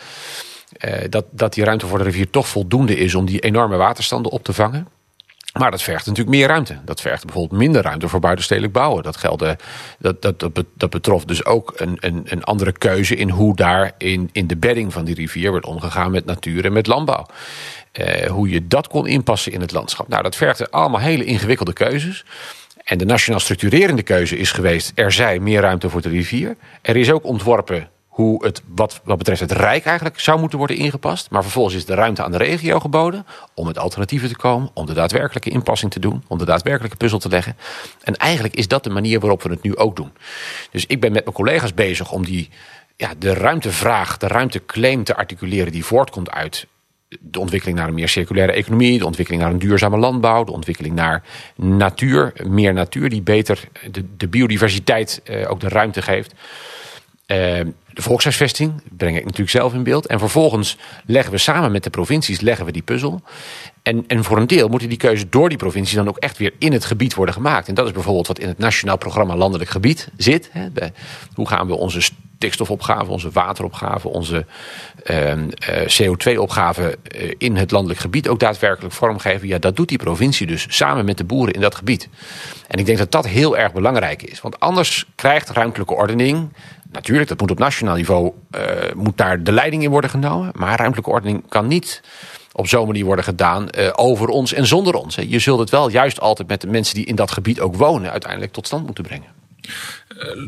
Eh, 0.79 1.09
dat, 1.09 1.25
dat 1.31 1.53
die 1.53 1.63
ruimte 1.63 1.87
voor 1.87 1.97
de 1.97 2.03
rivier 2.03 2.29
toch 2.29 2.47
voldoende 2.47 2.97
is 2.97 3.15
om 3.15 3.25
die 3.25 3.39
enorme 3.39 3.75
waterstanden 3.77 4.31
op 4.31 4.43
te 4.43 4.53
vangen. 4.53 4.87
Maar 5.59 5.71
dat 5.71 5.81
vergt 5.81 6.05
natuurlijk 6.05 6.35
meer 6.35 6.47
ruimte. 6.47 6.77
Dat 6.85 7.01
vergt 7.01 7.25
bijvoorbeeld 7.25 7.61
minder 7.61 7.81
ruimte 7.81 8.07
voor 8.07 8.19
buitenstedelijk 8.19 8.73
bouwen. 8.73 9.03
Dat, 9.03 9.17
gelde, 9.17 9.57
dat, 9.99 10.21
dat, 10.21 10.39
dat, 10.39 10.53
be- 10.53 10.65
dat 10.73 10.89
betrof 10.89 11.25
dus 11.25 11.45
ook 11.45 11.73
een, 11.75 11.97
een, 11.99 12.21
een 12.25 12.43
andere 12.43 12.71
keuze 12.71 13.15
in 13.15 13.29
hoe 13.29 13.55
daar 13.55 13.91
in, 13.97 14.29
in 14.31 14.47
de 14.47 14.57
bedding 14.57 14.93
van 14.93 15.05
die 15.05 15.15
rivier 15.15 15.51
werd 15.51 15.65
omgegaan 15.65 16.11
met 16.11 16.25
natuur 16.25 16.65
en 16.65 16.73
met 16.73 16.87
landbouw. 16.87 17.25
Eh, 17.91 18.29
hoe 18.29 18.49
je 18.49 18.67
dat 18.67 18.87
kon 18.87 19.07
inpassen 19.07 19.51
in 19.51 19.61
het 19.61 19.71
landschap. 19.71 20.07
Nou, 20.07 20.23
dat 20.23 20.35
vergde 20.35 20.69
allemaal 20.69 20.99
hele 20.99 21.25
ingewikkelde 21.25 21.73
keuzes. 21.73 22.25
En 22.83 22.97
de 22.97 23.05
nationaal 23.05 23.39
structurerende 23.39 24.03
keuze 24.03 24.37
is 24.37 24.51
geweest: 24.51 24.91
er 24.95 25.11
zij 25.11 25.39
meer 25.39 25.61
ruimte 25.61 25.89
voor 25.89 26.01
de 26.01 26.09
rivier. 26.09 26.55
Er 26.81 26.95
is 26.95 27.11
ook 27.11 27.23
ontworpen 27.23 27.89
hoe 28.19 28.45
het 28.45 28.61
wat, 28.75 29.01
wat 29.03 29.17
betreft 29.17 29.39
het 29.39 29.51
Rijk 29.51 29.85
eigenlijk 29.85 30.19
zou 30.19 30.39
moeten 30.39 30.57
worden 30.57 30.77
ingepast. 30.77 31.29
Maar 31.29 31.41
vervolgens 31.41 31.75
is 31.75 31.85
de 31.85 31.93
ruimte 31.93 32.23
aan 32.23 32.31
de 32.31 32.37
regio 32.37 32.79
geboden 32.79 33.25
om 33.53 33.65
met 33.65 33.77
alternatieven 33.77 34.29
te 34.29 34.35
komen, 34.35 34.69
om 34.73 34.85
de 34.85 34.93
daadwerkelijke 34.93 35.49
inpassing 35.49 35.91
te 35.91 35.99
doen, 35.99 36.23
om 36.27 36.37
de 36.37 36.45
daadwerkelijke 36.45 36.97
puzzel 36.97 37.19
te 37.19 37.29
leggen. 37.29 37.57
En 38.03 38.15
eigenlijk 38.15 38.55
is 38.55 38.67
dat 38.67 38.83
de 38.83 38.89
manier 38.89 39.19
waarop 39.19 39.43
we 39.43 39.49
het 39.49 39.61
nu 39.61 39.77
ook 39.77 39.95
doen. 39.95 40.11
Dus 40.71 40.85
ik 40.85 40.99
ben 40.99 41.11
met 41.11 41.23
mijn 41.23 41.35
collega's 41.35 41.73
bezig 41.73 42.11
om 42.11 42.25
die, 42.25 42.49
ja, 42.95 43.13
de 43.17 43.33
ruimtevraag, 43.33 44.17
de 44.17 44.27
ruimteclaim 44.27 45.03
te 45.03 45.15
articuleren 45.15 45.71
die 45.71 45.85
voortkomt 45.85 46.31
uit 46.31 46.67
de 47.19 47.39
ontwikkeling 47.39 47.77
naar 47.77 47.87
een 47.87 47.93
meer 47.93 48.09
circulaire 48.09 48.53
economie, 48.53 48.99
de 48.99 49.05
ontwikkeling 49.05 49.43
naar 49.43 49.51
een 49.51 49.59
duurzame 49.59 49.97
landbouw, 49.97 50.43
de 50.43 50.51
ontwikkeling 50.51 50.95
naar 50.95 51.23
natuur, 51.55 52.33
meer 52.47 52.73
natuur 52.73 53.09
die 53.09 53.21
beter 53.21 53.63
de, 53.91 54.05
de 54.17 54.27
biodiversiteit 54.27 55.21
eh, 55.23 55.51
ook 55.51 55.59
de 55.59 55.69
ruimte 55.69 56.01
geeft. 56.01 56.33
Eh, 57.29 57.59
de 57.99 58.05
volkshuisvesting 58.05 58.81
breng 58.97 59.17
ik 59.17 59.23
natuurlijk 59.23 59.49
zelf 59.49 59.73
in 59.73 59.83
beeld. 59.83 60.05
En 60.05 60.19
vervolgens 60.19 60.77
leggen 61.05 61.31
we 61.31 61.37
samen 61.37 61.71
met 61.71 61.83
de 61.83 61.89
provincies 61.89 62.39
leggen 62.39 62.65
we 62.65 62.71
die 62.71 62.81
puzzel. 62.81 63.21
En, 63.83 64.03
en 64.07 64.23
voor 64.23 64.37
een 64.37 64.47
deel 64.47 64.67
moeten 64.67 64.89
die 64.89 64.97
keuzes 64.97 65.29
door 65.29 65.49
die 65.49 65.57
provincies 65.57 65.95
dan 65.95 66.07
ook 66.07 66.17
echt 66.17 66.37
weer 66.37 66.53
in 66.59 66.71
het 66.71 66.85
gebied 66.85 67.13
worden 67.13 67.33
gemaakt. 67.33 67.67
En 67.67 67.73
dat 67.73 67.85
is 67.85 67.91
bijvoorbeeld 67.91 68.27
wat 68.27 68.39
in 68.39 68.47
het 68.47 68.57
Nationaal 68.57 68.97
Programma 68.97 69.35
Landelijk 69.35 69.69
Gebied 69.69 70.09
zit. 70.17 70.49
Hè. 70.53 70.67
Hoe 71.33 71.47
gaan 71.47 71.67
we 71.67 71.75
onze 71.75 72.01
stikstofopgave, 72.01 73.11
onze 73.11 73.29
wateropgave, 73.31 74.07
onze 74.07 74.45
ehm, 75.03 75.49
eh, 75.49 76.01
CO2-opgave 76.01 76.97
eh, 77.03 77.31
in 77.37 77.55
het 77.55 77.71
landelijk 77.71 77.99
gebied 77.99 78.27
ook 78.27 78.39
daadwerkelijk 78.39 78.93
vormgeven? 78.93 79.47
Ja, 79.47 79.57
dat 79.57 79.75
doet 79.75 79.89
die 79.89 79.97
provincie 79.97 80.47
dus 80.47 80.65
samen 80.69 81.05
met 81.05 81.17
de 81.17 81.23
boeren 81.23 81.53
in 81.53 81.61
dat 81.61 81.75
gebied. 81.75 82.09
En 82.67 82.79
ik 82.79 82.85
denk 82.85 82.97
dat 82.97 83.11
dat 83.11 83.27
heel 83.27 83.57
erg 83.57 83.73
belangrijk 83.73 84.23
is. 84.23 84.41
Want 84.41 84.59
anders 84.59 85.05
krijgt 85.15 85.49
ruimtelijke 85.49 85.93
ordening. 85.93 86.49
Natuurlijk, 86.91 87.29
dat 87.29 87.39
moet 87.39 87.51
op 87.51 87.59
nationaal 87.59 87.95
niveau 87.95 88.31
eh, 88.51 88.61
moet 88.95 89.17
daar 89.17 89.43
de 89.43 89.51
leiding 89.51 89.83
in 89.83 89.89
worden 89.89 90.09
genomen. 90.09 90.51
Maar 90.55 90.77
ruimtelijke 90.77 91.11
ordening 91.11 91.43
kan 91.49 91.67
niet 91.67 92.01
op 92.51 92.67
zo'n 92.67 92.85
manier 92.87 93.05
worden 93.05 93.23
gedaan 93.25 93.69
eh, 93.69 93.89
over 93.95 94.27
ons 94.27 94.53
en 94.53 94.67
zonder 94.67 94.93
ons. 94.93 95.15
hè. 95.15 95.23
Je 95.27 95.39
zult 95.39 95.59
het 95.59 95.69
wel 95.69 95.89
juist 95.89 96.19
altijd 96.19 96.47
met 96.47 96.61
de 96.61 96.67
mensen 96.67 96.95
die 96.95 97.05
in 97.05 97.15
dat 97.15 97.31
gebied 97.31 97.59
ook 97.59 97.75
wonen 97.75 98.11
uiteindelijk 98.11 98.51
tot 98.51 98.65
stand 98.65 98.85
moeten 98.85 99.03
brengen. 99.03 99.27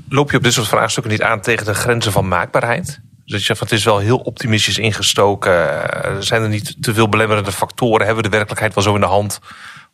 Loop 0.09 0.31
je 0.31 0.37
op 0.37 0.43
dit 0.43 0.53
soort 0.53 0.67
vraagstukken 0.67 1.11
niet 1.11 1.21
aan 1.21 1.41
tegen 1.41 1.65
de 1.65 1.73
grenzen 1.73 2.11
van 2.11 2.27
maakbaarheid? 2.27 2.99
Dus 3.25 3.47
je 3.47 3.55
het 3.59 3.71
is 3.71 3.83
wel 3.83 3.97
heel 3.97 4.17
optimistisch 4.17 4.77
ingestoken. 4.77 5.91
Eh, 6.03 6.15
Zijn 6.19 6.41
er 6.41 6.49
niet 6.49 6.83
te 6.83 6.93
veel 6.93 7.09
belemmerende 7.09 7.51
factoren? 7.51 8.05
Hebben 8.05 8.23
we 8.23 8.29
de 8.29 8.35
werkelijkheid 8.35 8.73
wel 8.73 8.83
zo 8.83 8.95
in 8.95 9.01
de 9.01 9.07
hand 9.07 9.39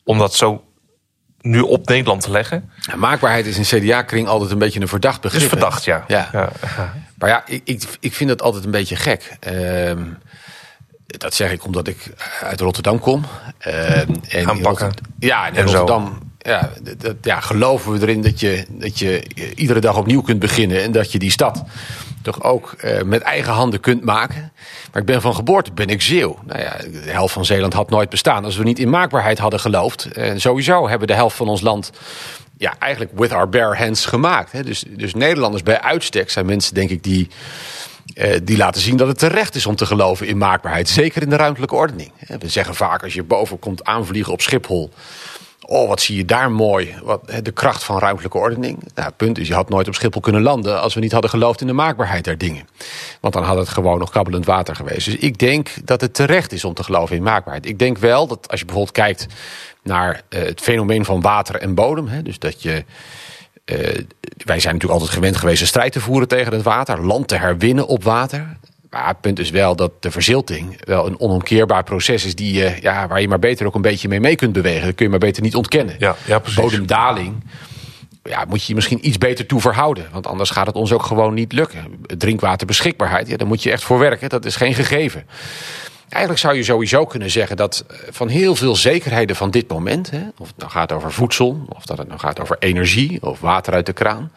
om 0.04 0.18
dat 0.18 0.34
zo 0.36 0.64
nu 1.42 1.60
op 1.60 1.88
Nederland 1.88 2.22
te 2.22 2.32
leggen? 2.32 2.70
Ja, 2.80 2.96
maakbaarheid 2.96 3.46
is 3.46 3.58
in 3.72 3.80
CDA-kring 3.82 4.28
altijd 4.28 4.52
een 4.52 4.58
beetje 4.58 4.82
een 4.82 4.88
verdacht 4.88 5.22
begrip. 5.22 5.42
is 5.42 5.48
verdacht, 5.48 5.84
ja. 5.84 6.04
Ja. 6.08 6.30
ja. 6.34 6.50
Maar 7.18 7.30
ja, 7.30 7.44
ik, 7.46 7.62
ik, 7.64 7.84
ik 8.00 8.14
vind 8.14 8.30
het 8.30 8.42
altijd 8.42 8.66
een 8.66 8.72
beetje 8.72 8.96
gek. 8.96 9.38
Ehm, 9.40 10.04
dat 11.06 11.34
zeg 11.34 11.52
ik 11.52 11.66
omdat 11.66 11.88
ik 11.88 11.98
uit 12.42 12.60
Rotterdam 12.62 13.00
kom. 13.00 13.26
En 13.58 14.48
Aanpakken. 14.48 14.64
Rotter- 14.64 15.06
Ja, 15.20 15.46
en 15.48 15.52
in 15.54 15.58
En. 15.60 15.64
Rotterdam 15.64 16.20
ja, 16.40 16.72
dat- 16.84 17.02
dat, 17.02 17.16
ja, 17.22 17.40
geloven 17.40 17.92
we 17.92 18.02
erin 18.02 18.22
dat 18.22 18.40
je, 18.40 18.66
dat 18.70 19.00
je 19.00 19.24
iedere 19.56 19.80
dag 19.80 19.98
opnieuw 19.98 20.22
kunt 20.22 20.40
beginnen. 20.40 20.82
En 20.84 20.92
dat 20.92 21.12
je 21.12 21.20
die 21.20 21.32
stad 21.32 21.64
toch 22.32 22.44
ook 22.44 22.72
eh, 22.72 23.02
met 23.02 23.22
eigen 23.22 23.54
handen 23.54 23.80
kunt 23.80 24.04
maken. 24.04 24.52
Maar 24.92 25.02
ik 25.02 25.08
ben 25.08 25.22
van 25.22 25.36
geboorte 25.36 25.72
ben 25.72 25.88
ik 25.88 26.02
Zeeuw. 26.02 26.40
Nou 26.46 26.60
ja, 26.62 26.78
de 26.78 27.12
helft 27.12 27.34
van 27.34 27.46
Zeeland 27.46 27.74
had 27.74 27.90
nooit 27.90 28.10
bestaan 28.10 28.46
als 28.46 28.58
we 28.58 28.64
niet 28.64 28.80
in 28.80 28.90
maakbaarheid 28.90 29.38
hadden 29.38 29.60
geloofd. 29.60 30.06
En 30.12 30.42
sowieso 30.42 30.90
hebben 30.90 31.08
de 31.08 31.14
helft 31.14 31.36
van 31.36 31.48
ons 31.48 31.62
land 31.62 31.92
ja, 32.58 32.74
eigenlijk 32.80 33.12
with 33.20 33.32
our 33.32 33.50
bare 33.50 33.76
hands 33.76 34.06
gemaakt. 34.06 34.52
Hè. 34.52 34.64
Dus, 34.64 34.84
dus 34.88 35.14
Nederlanders 35.14 35.64
bij 35.64 35.82
uitstek 35.82 36.30
zijn 36.30 36.46
mensen, 36.46 36.74
denk 36.74 36.90
ik, 36.90 37.04
die, 37.04 37.28
eh, 38.14 38.40
die 38.44 38.58
laten 38.58 38.82
zien 38.82 38.98
dat 38.98 39.08
het 39.08 39.20
terecht 39.20 39.56
is 39.56 39.66
om 39.66 39.76
te 39.76 39.86
geloven 39.86 40.28
in 40.28 40.38
maakbaarheid. 40.38 40.90
Zeker 40.90 41.22
in 41.22 41.30
de 41.30 41.36
ruimtelijke 41.36 41.76
ordening. 41.76 42.12
We 42.40 42.50
zeggen 42.50 42.76
vaak 42.76 43.04
als 43.04 43.14
je 43.14 43.24
boven 43.24 43.60
komt 43.60 43.84
aanvliegen 43.84 44.34
op 44.34 44.42
Schiphol. 44.42 44.92
Oh, 45.70 45.88
wat 45.88 46.02
zie 46.02 46.18
je 46.18 46.26
daar 46.26 46.52
mooi. 46.52 46.96
Wat, 47.04 47.22
de 47.44 47.52
kracht 47.52 47.84
van 47.84 48.00
ruimtelijke 48.00 48.38
ordening. 48.38 48.78
Nou, 48.96 49.08
het 49.08 49.18
punt 49.18 49.38
is, 49.38 49.48
je 49.48 49.54
had 49.54 49.70
nooit 49.70 49.88
op 49.88 49.94
Schiphol 49.94 50.22
kunnen 50.22 50.42
landen... 50.42 50.82
als 50.82 50.94
we 50.94 51.00
niet 51.00 51.12
hadden 51.12 51.30
geloofd 51.30 51.62
in 51.62 51.68
de 51.68 51.74
maakbaarheid 51.74 52.24
der 52.24 52.38
dingen. 52.38 52.68
Want 53.22 53.34
dan 53.34 53.44
had 53.44 53.58
het 53.58 53.70
gewoon 53.70 54.00
nog 54.00 54.10
kabbelend 54.10 54.46
water 54.46 54.76
geweest. 54.76 55.06
Dus 55.06 55.16
ik 55.16 55.38
denk 55.38 55.70
dat 55.84 56.02
het 56.02 56.14
terecht 56.14 56.52
is 56.52 56.66
om 56.66 56.74
te 56.74 56.84
geloven 56.84 57.16
in 57.16 57.24
maakbaarheid. 57.24 57.66
Ik 57.66 57.80
denk 57.80 57.98
wel 57.98 58.28
dat 58.28 58.48
als 58.50 58.60
je 58.60 58.66
bijvoorbeeld 58.66 58.96
kijkt 58.96 59.28
naar 59.84 60.22
eh, 60.30 60.42
het 60.42 60.62
fenomeen 60.62 61.06
van 61.06 61.22
water 61.22 61.56
en 61.56 61.76
bodem... 61.76 62.08
Hè, 62.08 62.22
dus 62.22 62.40
dat 62.40 62.62
je... 62.62 62.86
eh, 63.66 63.78
wij 64.46 64.60
zijn 64.60 64.74
natuurlijk 64.74 65.02
altijd 65.02 65.10
gewend 65.10 65.38
geweest 65.38 65.62
een 65.62 65.68
strijd 65.68 65.92
te 65.92 66.00
voeren 66.00 66.28
tegen 66.28 66.54
het 66.54 66.64
water. 66.64 67.06
Land 67.06 67.28
te 67.28 67.36
herwinnen 67.36 67.88
op 67.88 68.04
water. 68.04 68.58
Maar 68.90 69.08
het 69.08 69.22
punt 69.22 69.40
is 69.40 69.50
wel 69.50 69.76
dat 69.76 69.92
de 70.00 70.12
verzilting 70.12 70.80
wel 70.84 71.08
een 71.08 71.20
onomkeerbaar 71.20 71.84
proces 71.84 72.26
is... 72.26 72.36
Die, 72.36 72.54
je, 72.54 72.78
ja, 72.82 73.08
waar 73.08 73.22
je 73.22 73.28
maar 73.28 73.40
beter 73.40 73.66
ook 73.66 73.76
een 73.76 73.82
beetje 73.82 74.08
mee 74.08 74.20
mee 74.20 74.36
kunt 74.36 74.54
bewegen. 74.54 74.86
Dat 74.86 74.96
kun 74.96 75.06
je 75.06 75.12
maar 75.12 75.20
beter 75.20 75.44
niet 75.44 75.56
ontkennen. 75.56 75.96
Ja, 76.00 76.16
ja, 76.26 76.40
precies. 76.40 76.62
Bodemdaling 76.62 77.44
ja, 78.28 78.46
moet 78.48 78.62
je 78.62 78.68
je 78.68 78.76
misschien 78.76 79.08
iets 79.08 79.18
beter 79.18 79.46
toe 79.46 79.62
verhouden. 79.62 80.08
Want 80.12 80.28
anders 80.28 80.50
gaat 80.50 80.68
het 80.68 80.76
ons 80.76 80.92
ook 80.92 81.04
gewoon 81.04 81.34
niet 81.34 81.54
lukken. 81.54 82.00
Drinkwaterbeschikbaarheid, 82.02 83.28
ja, 83.28 83.38
daar 83.38 83.48
moet 83.48 83.64
je 83.64 83.72
echt 83.72 83.84
voor 83.84 84.00
werken. 84.00 84.30
Dat 84.30 84.46
is 84.46 84.56
geen 84.56 84.74
gegeven. 84.74 85.26
Eigenlijk 86.10 86.42
zou 86.42 86.56
je 86.56 86.64
sowieso 86.64 87.06
kunnen 87.06 87.30
zeggen 87.30 87.58
dat 87.58 87.86
eh, 87.88 87.98
van 88.10 88.28
heel 88.28 88.56
veel 88.56 88.76
zekerheden 88.76 89.36
van 89.36 89.52
dit 89.52 89.70
moment... 89.70 90.12
Hè, 90.12 90.22
of 90.38 90.48
het 90.48 90.58
nou 90.58 90.72
gaat 90.72 90.92
over 90.92 91.12
voedsel, 91.12 91.66
of 91.70 91.86
dat 91.86 91.98
het 91.98 92.08
nou 92.08 92.20
gaat 92.20 92.40
over 92.40 92.56
energie... 92.60 93.22
of 93.22 93.40
water 93.40 93.74
uit 93.74 93.86
de 93.86 93.94
kraan... 93.94 94.32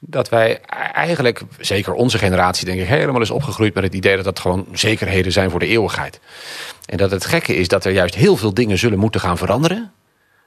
dat 0.00 0.28
wij 0.28 0.60
eigenlijk, 0.92 1.42
zeker 1.58 1.92
onze 1.92 2.18
generatie 2.18 2.66
denk 2.66 2.80
ik... 2.80 2.86
helemaal 2.86 3.20
is 3.20 3.30
opgegroeid 3.30 3.74
met 3.74 3.84
het 3.84 3.94
idee 3.94 4.16
dat 4.16 4.24
dat 4.24 4.38
gewoon 4.38 4.66
zekerheden 4.72 5.32
zijn 5.32 5.50
voor 5.50 5.60
de 5.60 5.66
eeuwigheid. 5.66 6.20
En 6.86 6.96
dat 6.96 7.10
het 7.10 7.24
gekke 7.24 7.56
is 7.56 7.68
dat 7.68 7.84
er 7.84 7.92
juist 7.92 8.14
heel 8.14 8.36
veel 8.36 8.54
dingen 8.54 8.78
zullen 8.78 8.98
moeten 8.98 9.20
gaan 9.20 9.38
veranderen... 9.38 9.92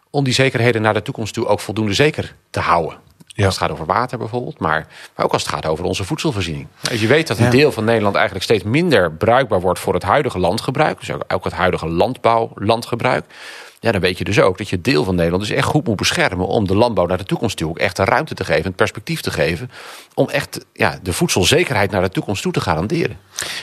om 0.09 0.23
die 0.23 0.33
zekerheden 0.33 0.81
naar 0.81 0.93
de 0.93 1.01
toekomst 1.01 1.33
toe 1.33 1.45
ook 1.45 1.59
voldoende 1.59 1.93
zeker 1.93 2.35
te 2.49 2.59
houden. 2.59 2.97
Ja. 3.27 3.45
Als 3.45 3.55
het 3.55 3.63
gaat 3.63 3.71
over 3.71 3.85
water 3.85 4.17
bijvoorbeeld, 4.17 4.59
maar, 4.59 4.87
maar 5.15 5.25
ook 5.25 5.33
als 5.33 5.43
het 5.43 5.51
gaat 5.51 5.65
over 5.65 5.85
onze 5.85 6.03
voedselvoorziening. 6.03 6.67
Als 6.89 7.01
je 7.01 7.07
weet 7.07 7.27
dat 7.27 7.39
een 7.39 7.49
deel 7.49 7.71
van 7.71 7.83
Nederland 7.83 8.15
eigenlijk 8.15 8.45
steeds 8.45 8.63
minder 8.63 9.11
bruikbaar 9.11 9.61
wordt 9.61 9.79
voor 9.79 9.93
het 9.93 10.03
huidige 10.03 10.39
landgebruik, 10.39 10.99
dus 10.99 11.11
ook, 11.11 11.23
ook 11.27 11.43
het 11.43 11.53
huidige 11.53 11.87
landbouw, 11.87 12.51
landgebruik, 12.55 13.25
ja, 13.83 13.91
dan 13.91 14.01
weet 14.01 14.17
je 14.17 14.23
dus 14.23 14.39
ook 14.39 14.57
dat 14.57 14.69
je 14.69 14.81
deel 14.81 15.03
van 15.03 15.15
Nederland 15.15 15.43
dus 15.43 15.51
echt 15.51 15.67
goed 15.67 15.87
moet 15.87 15.95
beschermen 15.95 16.47
om 16.47 16.67
de 16.67 16.75
landbouw 16.75 17.05
naar 17.05 17.17
de 17.17 17.23
toekomst 17.23 17.57
toe 17.57 17.69
ook 17.69 17.79
echt 17.79 17.97
een 17.97 18.05
ruimte 18.05 18.33
te 18.33 18.45
geven, 18.45 18.65
een 18.65 18.73
perspectief 18.73 19.21
te 19.21 19.31
geven, 19.31 19.71
om 20.13 20.29
echt 20.29 20.65
ja, 20.73 20.99
de 21.01 21.13
voedselzekerheid 21.13 21.91
naar 21.91 22.01
de 22.01 22.09
toekomst 22.09 22.41
toe 22.41 22.51
te 22.51 22.61
garanderen. 22.61 23.17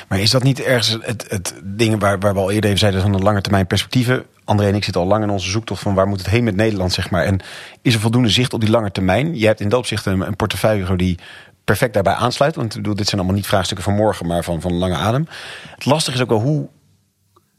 Maar 0.09 0.21
is 0.21 0.31
dat 0.31 0.43
niet 0.43 0.61
ergens 0.61 0.99
het, 1.01 1.25
het 1.29 1.55
ding 1.64 2.01
waar, 2.01 2.18
waar 2.18 2.35
we 2.35 2.41
al 2.41 2.51
eerder 2.51 2.64
even 2.64 2.79
zeiden 2.79 3.03
van 3.03 3.12
de 3.12 3.18
lange 3.18 3.41
termijn 3.41 3.66
perspectieven? 3.66 4.25
André 4.45 4.66
en 4.66 4.75
ik 4.75 4.85
zitten 4.85 5.03
al 5.03 5.09
lang 5.09 5.23
in 5.23 5.31
onze 5.31 5.51
zoektocht 5.51 5.83
van 5.83 5.95
waar 5.95 6.07
moet 6.07 6.18
het 6.18 6.31
heen 6.31 6.45
met 6.45 6.57
Nederland, 6.57 6.93
zeg 6.93 7.11
maar. 7.11 7.25
En 7.25 7.41
is 7.83 7.95
er 7.95 8.01
voldoende 8.01 8.29
zicht 8.29 8.53
op 8.53 8.61
die 8.61 8.71
lange 8.71 8.91
termijn? 8.91 9.39
Je 9.39 9.47
hebt 9.47 9.61
in 9.61 9.68
dat 9.68 9.79
opzicht 9.79 10.07
een, 10.07 10.21
een 10.21 10.37
portefeuille 10.37 10.97
die 10.97 11.18
perfect 11.64 11.95
daarbij 11.95 12.14
aansluit. 12.14 12.57
Want 12.57 12.75
bedoel, 12.75 12.95
dit 12.95 13.07
zijn 13.07 13.21
allemaal 13.21 13.39
niet 13.39 13.47
vraagstukken 13.47 13.85
van 13.85 13.95
morgen, 13.95 14.27
maar 14.27 14.45
van, 14.45 14.61
van 14.61 14.73
lange 14.73 14.97
adem. 14.97 15.29
Het 15.75 15.85
lastige 15.85 16.16
is 16.16 16.23
ook 16.23 16.29
wel 16.29 16.41
hoe, 16.41 16.68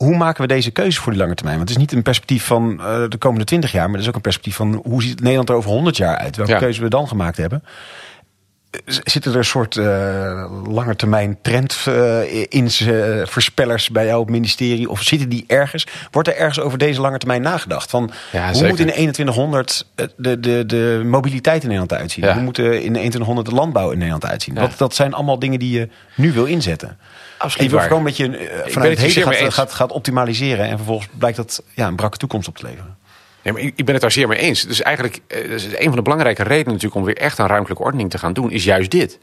hoe 0.05 0.17
maken 0.17 0.41
we 0.41 0.47
deze 0.47 0.71
keuze 0.71 1.01
voor 1.01 1.11
die 1.11 1.21
lange 1.21 1.35
termijn? 1.35 1.57
Want 1.57 1.69
het 1.69 1.77
is 1.77 1.83
niet 1.83 1.93
een 1.93 2.01
perspectief 2.03 2.45
van 2.45 2.71
uh, 2.79 3.03
de 3.09 3.17
komende 3.17 3.45
20 3.45 3.71
jaar, 3.71 3.83
maar 3.85 3.93
het 3.93 4.01
is 4.01 4.07
ook 4.07 4.15
een 4.15 4.21
perspectief 4.21 4.55
van 4.55 4.81
hoe 4.83 5.03
ziet 5.03 5.19
Nederland 5.21 5.49
er 5.49 5.55
over 5.55 5.69
100 5.71 5.97
jaar 5.97 6.17
uit? 6.17 6.35
Welke 6.35 6.51
Ja. 6.51 6.57
keuze 6.57 6.81
we 6.81 6.89
dan 6.89 7.07
gemaakt 7.07 7.37
hebben. 7.37 7.63
Zitten 8.85 9.31
er 9.31 9.37
een 9.37 9.45
soort 9.45 9.75
uh, 9.75 10.45
langetermijn 10.67 11.37
trendvoorspellers 11.41 13.89
bij 13.89 14.05
jou 14.05 14.19
op 14.19 14.25
het 14.25 14.35
ministerie? 14.35 14.89
Of 14.89 15.01
zitten 15.01 15.29
die 15.29 15.43
ergens? 15.47 15.87
Wordt 16.11 16.27
er 16.27 16.35
ergens 16.35 16.59
over 16.59 16.77
deze 16.77 17.01
lange 17.01 17.17
termijn 17.17 17.41
nagedacht? 17.41 17.89
Van, 17.89 18.11
Ja, 18.31 18.45
hoe 18.45 18.53
zeker. 18.55 18.69
moet 18.69 18.79
in 18.79 18.85
de 18.85 18.91
2100 18.91 19.87
de, 20.17 20.39
de, 20.39 20.65
de 20.65 21.01
mobiliteit 21.05 21.61
in 21.63 21.69
Nederland 21.69 21.93
uitzien? 22.01 22.25
Ja. 22.25 22.33
Hoe 22.33 22.43
moet 22.43 22.57
in 22.57 22.63
de 22.65 22.79
2100 22.99 23.47
de 23.47 23.53
landbouw 23.55 23.89
in 23.91 23.97
Nederland 23.97 24.25
uitzien? 24.25 24.53
Ja. 24.55 24.61
Dat, 24.61 24.77
dat 24.77 24.95
zijn 24.95 25.13
allemaal 25.13 25.39
dingen 25.39 25.59
die 25.59 25.79
je 25.79 25.89
nu 26.15 26.31
wil 26.31 26.45
inzetten. 26.45 26.97
En 27.41 27.47
Absoluut 27.47 27.69
je 27.71 27.75
wil 27.77 27.79
waar. 27.79 27.87
gewoon 27.87 28.05
een 28.05 28.13
beetje 28.27 28.37
eh, 28.47 28.71
vanuit 28.71 28.89
het 28.97 29.15
het 29.15 29.25
heden 29.25 29.33
gaat, 29.43 29.53
gaat, 29.53 29.73
gaat 29.73 29.91
optimaliseren. 29.91 30.65
En 30.65 30.75
vervolgens 30.77 31.07
blijkt 31.17 31.37
dat 31.37 31.63
ja, 31.73 31.87
een 31.87 31.95
brakke 31.95 32.17
toekomst 32.17 32.47
op 32.47 32.57
te 32.57 32.65
leveren. 32.65 32.97
Nee, 33.43 33.53
maar 33.53 33.61
ik 33.61 33.85
ben 33.85 33.93
het 33.93 34.01
daar 34.01 34.11
zeer 34.11 34.27
mee 34.27 34.37
eens. 34.37 34.61
Dus 34.61 34.81
eigenlijk, 34.81 35.19
eh, 35.27 35.47
dus 35.47 35.63
een 35.65 35.85
van 35.87 35.95
de 35.95 36.01
belangrijke 36.01 36.43
redenen 36.43 36.67
natuurlijk 36.73 36.95
om 36.95 37.03
weer 37.03 37.17
echt 37.17 37.39
aan 37.39 37.47
ruimtelijke 37.47 37.83
ordening 37.83 38.09
te 38.09 38.17
gaan 38.17 38.33
doen, 38.33 38.51
is 38.51 38.63
juist 38.63 38.91
dit. 38.91 39.19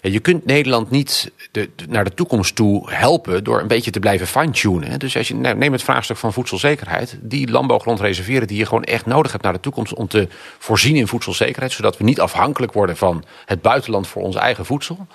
Je 0.00 0.18
kunt 0.20 0.44
Nederland 0.46 0.90
niet 0.90 1.30
de, 1.50 1.70
de- 1.76 1.86
naar 1.88 2.04
de 2.04 2.14
toekomst 2.14 2.54
toe 2.54 2.92
helpen 2.92 3.44
door 3.44 3.60
een 3.60 3.66
beetje 3.66 3.90
te 3.90 3.98
blijven 4.00 4.26
fine-tunen. 4.26 4.98
Dus 4.98 5.16
als 5.16 5.28
je, 5.28 5.34
nou, 5.34 5.56
neem 5.56 5.72
het 5.72 5.82
vraagstuk 5.82 6.16
van 6.16 6.32
voedselzekerheid. 6.32 7.18
Die 7.20 7.50
landbouwgrond 7.50 8.00
reserveren 8.00 8.46
die 8.46 8.58
je 8.58 8.66
gewoon 8.66 8.84
echt 8.84 9.06
nodig 9.06 9.30
hebt 9.32 9.44
naar 9.44 9.52
de 9.52 9.60
toekomst 9.60 9.94
om 9.94 10.08
te 10.08 10.28
voorzien 10.58 10.96
in 10.96 11.08
voedselzekerheid. 11.08 11.72
Zodat 11.72 11.96
we 11.98 12.04
niet 12.04 12.20
afhankelijk 12.20 12.72
worden 12.72 12.96
van 12.96 13.24
het 13.44 13.62
buitenland 13.62 14.06
voor 14.06 14.22
ons 14.22 14.36
eigen 14.36 14.66
voedsel. 14.66 15.06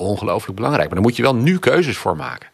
Ongelooflijk 0.00 0.56
belangrijk. 0.56 0.86
Maar 0.86 0.96
daar 0.98 1.06
moet 1.06 1.16
je 1.16 1.22
wel 1.22 1.34
nu 1.34 1.58
keuzes 1.58 1.96
voor 1.96 2.16
maken. 2.16 2.48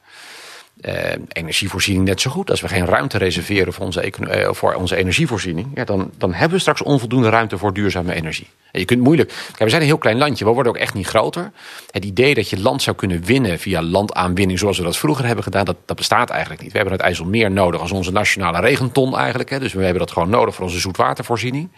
Eh, 0.80 1.12
energievoorziening 1.28 2.06
net 2.06 2.20
zo 2.20 2.30
goed. 2.30 2.50
Als 2.50 2.60
we 2.60 2.68
geen 2.68 2.86
ruimte 2.86 3.18
reserveren 3.18 3.72
voor 3.72 3.84
onze, 3.84 4.00
eh, 4.00 4.52
voor 4.52 4.74
onze 4.74 4.96
energievoorziening, 4.96 5.68
ja, 5.74 5.84
dan, 5.84 6.10
dan 6.18 6.32
hebben 6.32 6.56
we 6.56 6.60
straks 6.60 6.82
onvoldoende 6.82 7.28
ruimte 7.28 7.58
voor 7.58 7.72
duurzame 7.74 8.14
energie. 8.14 8.46
En 8.72 8.80
je 8.80 8.86
kunt 8.86 9.00
moeilijk. 9.00 9.28
Kijk, 9.28 9.58
we 9.58 9.68
zijn 9.68 9.80
een 9.80 9.88
heel 9.88 9.98
klein 9.98 10.18
landje, 10.18 10.44
we 10.44 10.50
worden 10.50 10.72
ook 10.72 10.78
echt 10.78 10.94
niet 10.94 11.06
groter. 11.06 11.52
Het 11.90 12.04
idee 12.04 12.34
dat 12.34 12.50
je 12.50 12.60
land 12.60 12.82
zou 12.82 12.96
kunnen 12.96 13.24
winnen 13.24 13.58
via 13.58 13.82
landaanwinning, 13.82 14.58
zoals 14.58 14.78
we 14.78 14.84
dat 14.84 14.96
vroeger 14.96 15.26
hebben 15.26 15.44
gedaan, 15.44 15.64
dat, 15.64 15.76
dat 15.84 15.96
bestaat 15.96 16.30
eigenlijk 16.30 16.62
niet. 16.62 16.72
We 16.72 16.78
hebben 16.78 16.96
het 16.96 17.04
IJsselmeer 17.04 17.50
nodig 17.50 17.80
als 17.80 17.92
onze 17.92 18.12
nationale 18.12 18.60
regenton 18.60 19.16
eigenlijk. 19.16 19.50
Hè. 19.50 19.58
Dus 19.58 19.72
we 19.72 19.82
hebben 19.82 20.00
dat 20.00 20.12
gewoon 20.12 20.30
nodig 20.30 20.54
voor 20.54 20.64
onze 20.64 20.78
zoetwatervoorziening. 20.78 21.68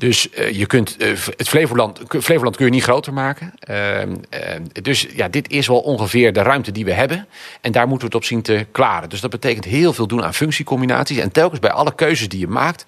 Dus 0.00 0.30
eh, 0.30 0.50
je 0.50 0.66
kunt 0.66 0.96
eh, 0.96 1.08
het 1.36 1.48
Flevoland, 1.48 2.00
Flevoland 2.08 2.56
kun 2.56 2.64
je 2.64 2.70
niet 2.70 2.82
groter 2.82 3.12
maken. 3.12 3.52
Ehm, 3.58 4.14
ehm, 4.28 4.62
dus 4.82 5.06
ja, 5.14 5.28
dit 5.28 5.50
is 5.50 5.66
wel 5.66 5.80
ongeveer 5.80 6.32
de 6.32 6.42
ruimte 6.42 6.72
die 6.72 6.84
we 6.84 6.92
hebben. 6.92 7.26
En 7.60 7.72
daar 7.72 7.88
moeten 7.88 8.08
we 8.08 8.14
het 8.14 8.22
op 8.22 8.28
zien 8.28 8.42
te 8.42 8.66
klaren. 8.72 9.08
Dus 9.08 9.20
dat 9.20 9.30
betekent 9.30 9.64
heel 9.64 9.92
veel 9.92 10.06
doen 10.06 10.24
aan 10.24 10.34
functiecombinaties. 10.34 11.18
En 11.18 11.32
telkens 11.32 11.60
bij 11.60 11.70
alle 11.70 11.94
keuzes 11.94 12.28
die 12.28 12.40
je 12.40 12.46
maakt, 12.46 12.84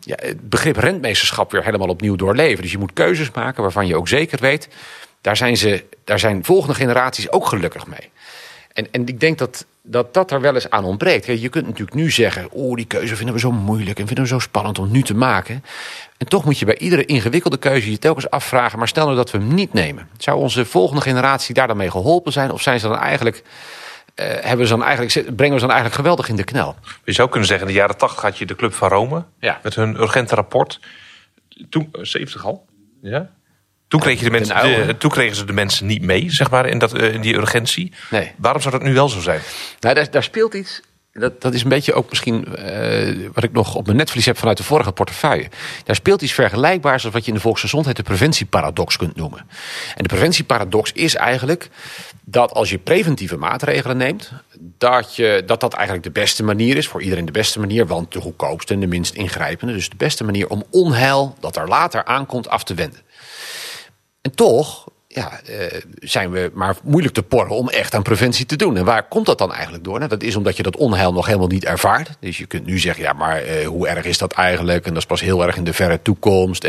ja, 0.00 0.16
het 0.20 0.48
begrip 0.48 0.76
rentmeesterschap 0.76 1.50
weer 1.52 1.64
helemaal 1.64 1.88
opnieuw 1.88 2.16
doorleven. 2.16 2.62
Dus 2.62 2.72
je 2.72 2.78
moet 2.78 2.92
keuzes 2.92 3.30
maken 3.30 3.62
waarvan 3.62 3.86
je 3.86 3.96
ook 3.96 4.08
zeker 4.08 4.38
weet, 4.40 4.68
daar 5.20 5.36
zijn, 5.36 5.56
ze, 5.56 5.84
daar 6.04 6.18
zijn 6.18 6.44
volgende 6.44 6.74
generaties 6.74 7.30
ook 7.30 7.46
gelukkig 7.46 7.86
mee. 7.86 8.10
En, 8.74 8.86
en 8.90 9.06
ik 9.06 9.20
denk 9.20 9.38
dat, 9.38 9.66
dat 9.82 10.14
dat 10.14 10.30
er 10.30 10.40
wel 10.40 10.54
eens 10.54 10.70
aan 10.70 10.84
ontbreekt. 10.84 11.26
Je 11.40 11.48
kunt 11.48 11.66
natuurlijk 11.66 11.96
nu 11.96 12.10
zeggen, 12.10 12.50
oh 12.50 12.76
die 12.76 12.86
keuze 12.86 13.16
vinden 13.16 13.34
we 13.34 13.40
zo 13.40 13.52
moeilijk 13.52 13.98
en 13.98 14.06
vinden 14.06 14.24
we 14.24 14.30
zo 14.30 14.38
spannend 14.38 14.78
om 14.78 14.90
nu 14.90 15.02
te 15.02 15.14
maken. 15.14 15.64
En 16.16 16.26
toch 16.26 16.44
moet 16.44 16.58
je 16.58 16.64
bij 16.64 16.78
iedere 16.78 17.04
ingewikkelde 17.04 17.56
keuze 17.56 17.90
je 17.90 17.98
telkens 17.98 18.30
afvragen, 18.30 18.78
maar 18.78 18.88
stel 18.88 19.04
nou 19.04 19.16
dat 19.16 19.30
we 19.30 19.38
hem 19.38 19.54
niet 19.54 19.72
nemen. 19.72 20.08
Zou 20.18 20.38
onze 20.38 20.64
volgende 20.64 21.02
generatie 21.02 21.54
daar 21.54 21.66
dan 21.66 21.76
mee 21.76 21.90
geholpen 21.90 22.32
zijn? 22.32 22.50
Of 22.50 22.62
zijn 22.62 22.80
ze 22.80 22.88
dan 22.88 22.98
eigenlijk, 22.98 23.42
eh, 24.14 24.26
hebben 24.40 24.66
ze 24.66 24.72
dan 24.72 24.84
eigenlijk, 24.84 25.36
brengen 25.36 25.54
we 25.54 25.60
ze 25.60 25.66
dan 25.66 25.74
eigenlijk 25.74 25.94
geweldig 25.94 26.28
in 26.28 26.36
de 26.36 26.44
knel? 26.44 26.76
Je 27.04 27.12
zou 27.12 27.28
kunnen 27.28 27.48
zeggen, 27.48 27.66
in 27.66 27.72
de 27.72 27.78
jaren 27.78 27.96
80 27.96 28.22
had 28.22 28.38
je 28.38 28.46
de 28.46 28.56
Club 28.56 28.72
van 28.72 28.88
Rome. 28.88 29.24
Ja. 29.38 29.60
Met 29.62 29.74
hun 29.74 30.00
urgente 30.00 30.34
rapport. 30.34 30.80
Toen, 31.68 31.88
eh, 31.92 32.00
70 32.02 32.44
al? 32.44 32.66
Ja. 33.02 33.30
Toen, 33.94 34.02
kreeg 34.02 34.18
je 34.18 34.24
de 34.24 34.30
mensen, 34.30 34.54
oude. 34.54 34.86
de- 34.86 34.96
toen 34.96 35.10
kregen 35.10 35.36
ze 35.36 35.44
de 35.44 35.52
mensen 35.52 35.86
niet 35.86 36.02
mee, 36.02 36.30
zeg 36.30 36.50
maar, 36.50 36.66
in, 36.66 36.78
dat, 36.78 36.94
eh, 36.94 37.14
in 37.14 37.20
die 37.20 37.34
urgentie. 37.34 37.92
Nee. 38.10 38.32
Waarom 38.36 38.62
zou 38.62 38.74
dat 38.74 38.82
nu 38.82 38.94
wel 38.94 39.08
zo 39.08 39.20
zijn? 39.20 39.40
Nou, 39.80 39.94
daar, 39.94 40.10
daar 40.10 40.22
speelt 40.22 40.54
iets. 40.54 40.80
Dat, 41.12 41.40
dat 41.40 41.54
is 41.54 41.62
een 41.62 41.68
beetje 41.68 41.92
ook 41.94 42.10
misschien 42.10 42.54
eh, 42.54 43.16
wat 43.32 43.44
ik 43.44 43.52
nog 43.52 43.74
op 43.74 43.84
mijn 43.86 43.96
netvlies 43.96 44.26
heb 44.26 44.38
vanuit 44.38 44.56
de 44.56 44.62
vorige 44.62 44.92
portefeuille. 44.92 45.48
Daar 45.84 45.96
speelt 45.96 46.22
iets 46.22 46.32
vergelijkbaars 46.32 47.04
als 47.04 47.12
wat 47.12 47.22
je 47.22 47.28
in 47.28 47.36
de 47.36 47.42
volksgezondheid 47.42 47.96
de 47.96 48.02
preventieparadox 48.02 48.96
kunt 48.96 49.16
noemen. 49.16 49.38
En 49.94 50.02
de 50.02 50.08
preventieparadox 50.08 50.92
is 50.92 51.14
eigenlijk 51.14 51.68
dat 52.24 52.52
als 52.52 52.70
je 52.70 52.78
preventieve 52.78 53.36
maatregelen 53.36 53.96
neemt, 53.96 54.32
dat, 54.78 55.16
je, 55.16 55.42
dat 55.46 55.60
dat 55.60 55.72
eigenlijk 55.72 56.04
de 56.04 56.10
beste 56.10 56.42
manier 56.44 56.76
is, 56.76 56.88
voor 56.88 57.02
iedereen 57.02 57.24
de 57.24 57.32
beste 57.32 57.60
manier, 57.60 57.86
want 57.86 58.12
de 58.12 58.20
goedkoopste 58.20 58.74
en 58.74 58.80
de 58.80 58.86
minst 58.86 59.14
ingrijpende. 59.14 59.72
Dus 59.72 59.88
de 59.88 59.96
beste 59.96 60.24
manier 60.24 60.48
om 60.48 60.64
onheil 60.70 61.36
dat 61.40 61.56
er 61.56 61.68
later 61.68 62.04
aankomt 62.04 62.48
af 62.48 62.64
te 62.64 62.74
wenden. 62.74 63.00
En 64.24 64.34
toch 64.34 64.84
ja, 65.08 65.40
eh, 65.42 65.80
zijn 66.00 66.30
we 66.30 66.50
maar 66.54 66.76
moeilijk 66.82 67.14
te 67.14 67.22
porren 67.22 67.56
om 67.56 67.68
echt 67.68 67.94
aan 67.94 68.02
preventie 68.02 68.46
te 68.46 68.56
doen. 68.56 68.76
En 68.76 68.84
waar 68.84 69.08
komt 69.08 69.26
dat 69.26 69.38
dan 69.38 69.52
eigenlijk 69.52 69.84
door? 69.84 69.98
Nou, 69.98 70.08
dat 70.08 70.22
is 70.22 70.36
omdat 70.36 70.56
je 70.56 70.62
dat 70.62 70.76
onheil 70.76 71.12
nog 71.12 71.26
helemaal 71.26 71.46
niet 71.46 71.64
ervaart. 71.64 72.10
Dus 72.20 72.38
je 72.38 72.46
kunt 72.46 72.66
nu 72.66 72.78
zeggen, 72.78 73.04
ja, 73.04 73.12
maar 73.12 73.42
eh, 73.42 73.66
hoe 73.66 73.88
erg 73.88 74.04
is 74.04 74.18
dat 74.18 74.32
eigenlijk? 74.32 74.84
En 74.84 74.92
dat 74.92 75.02
is 75.02 75.08
pas 75.08 75.20
heel 75.20 75.46
erg 75.46 75.56
in 75.56 75.64
de 75.64 75.72
verre 75.72 76.02
toekomst. 76.02 76.64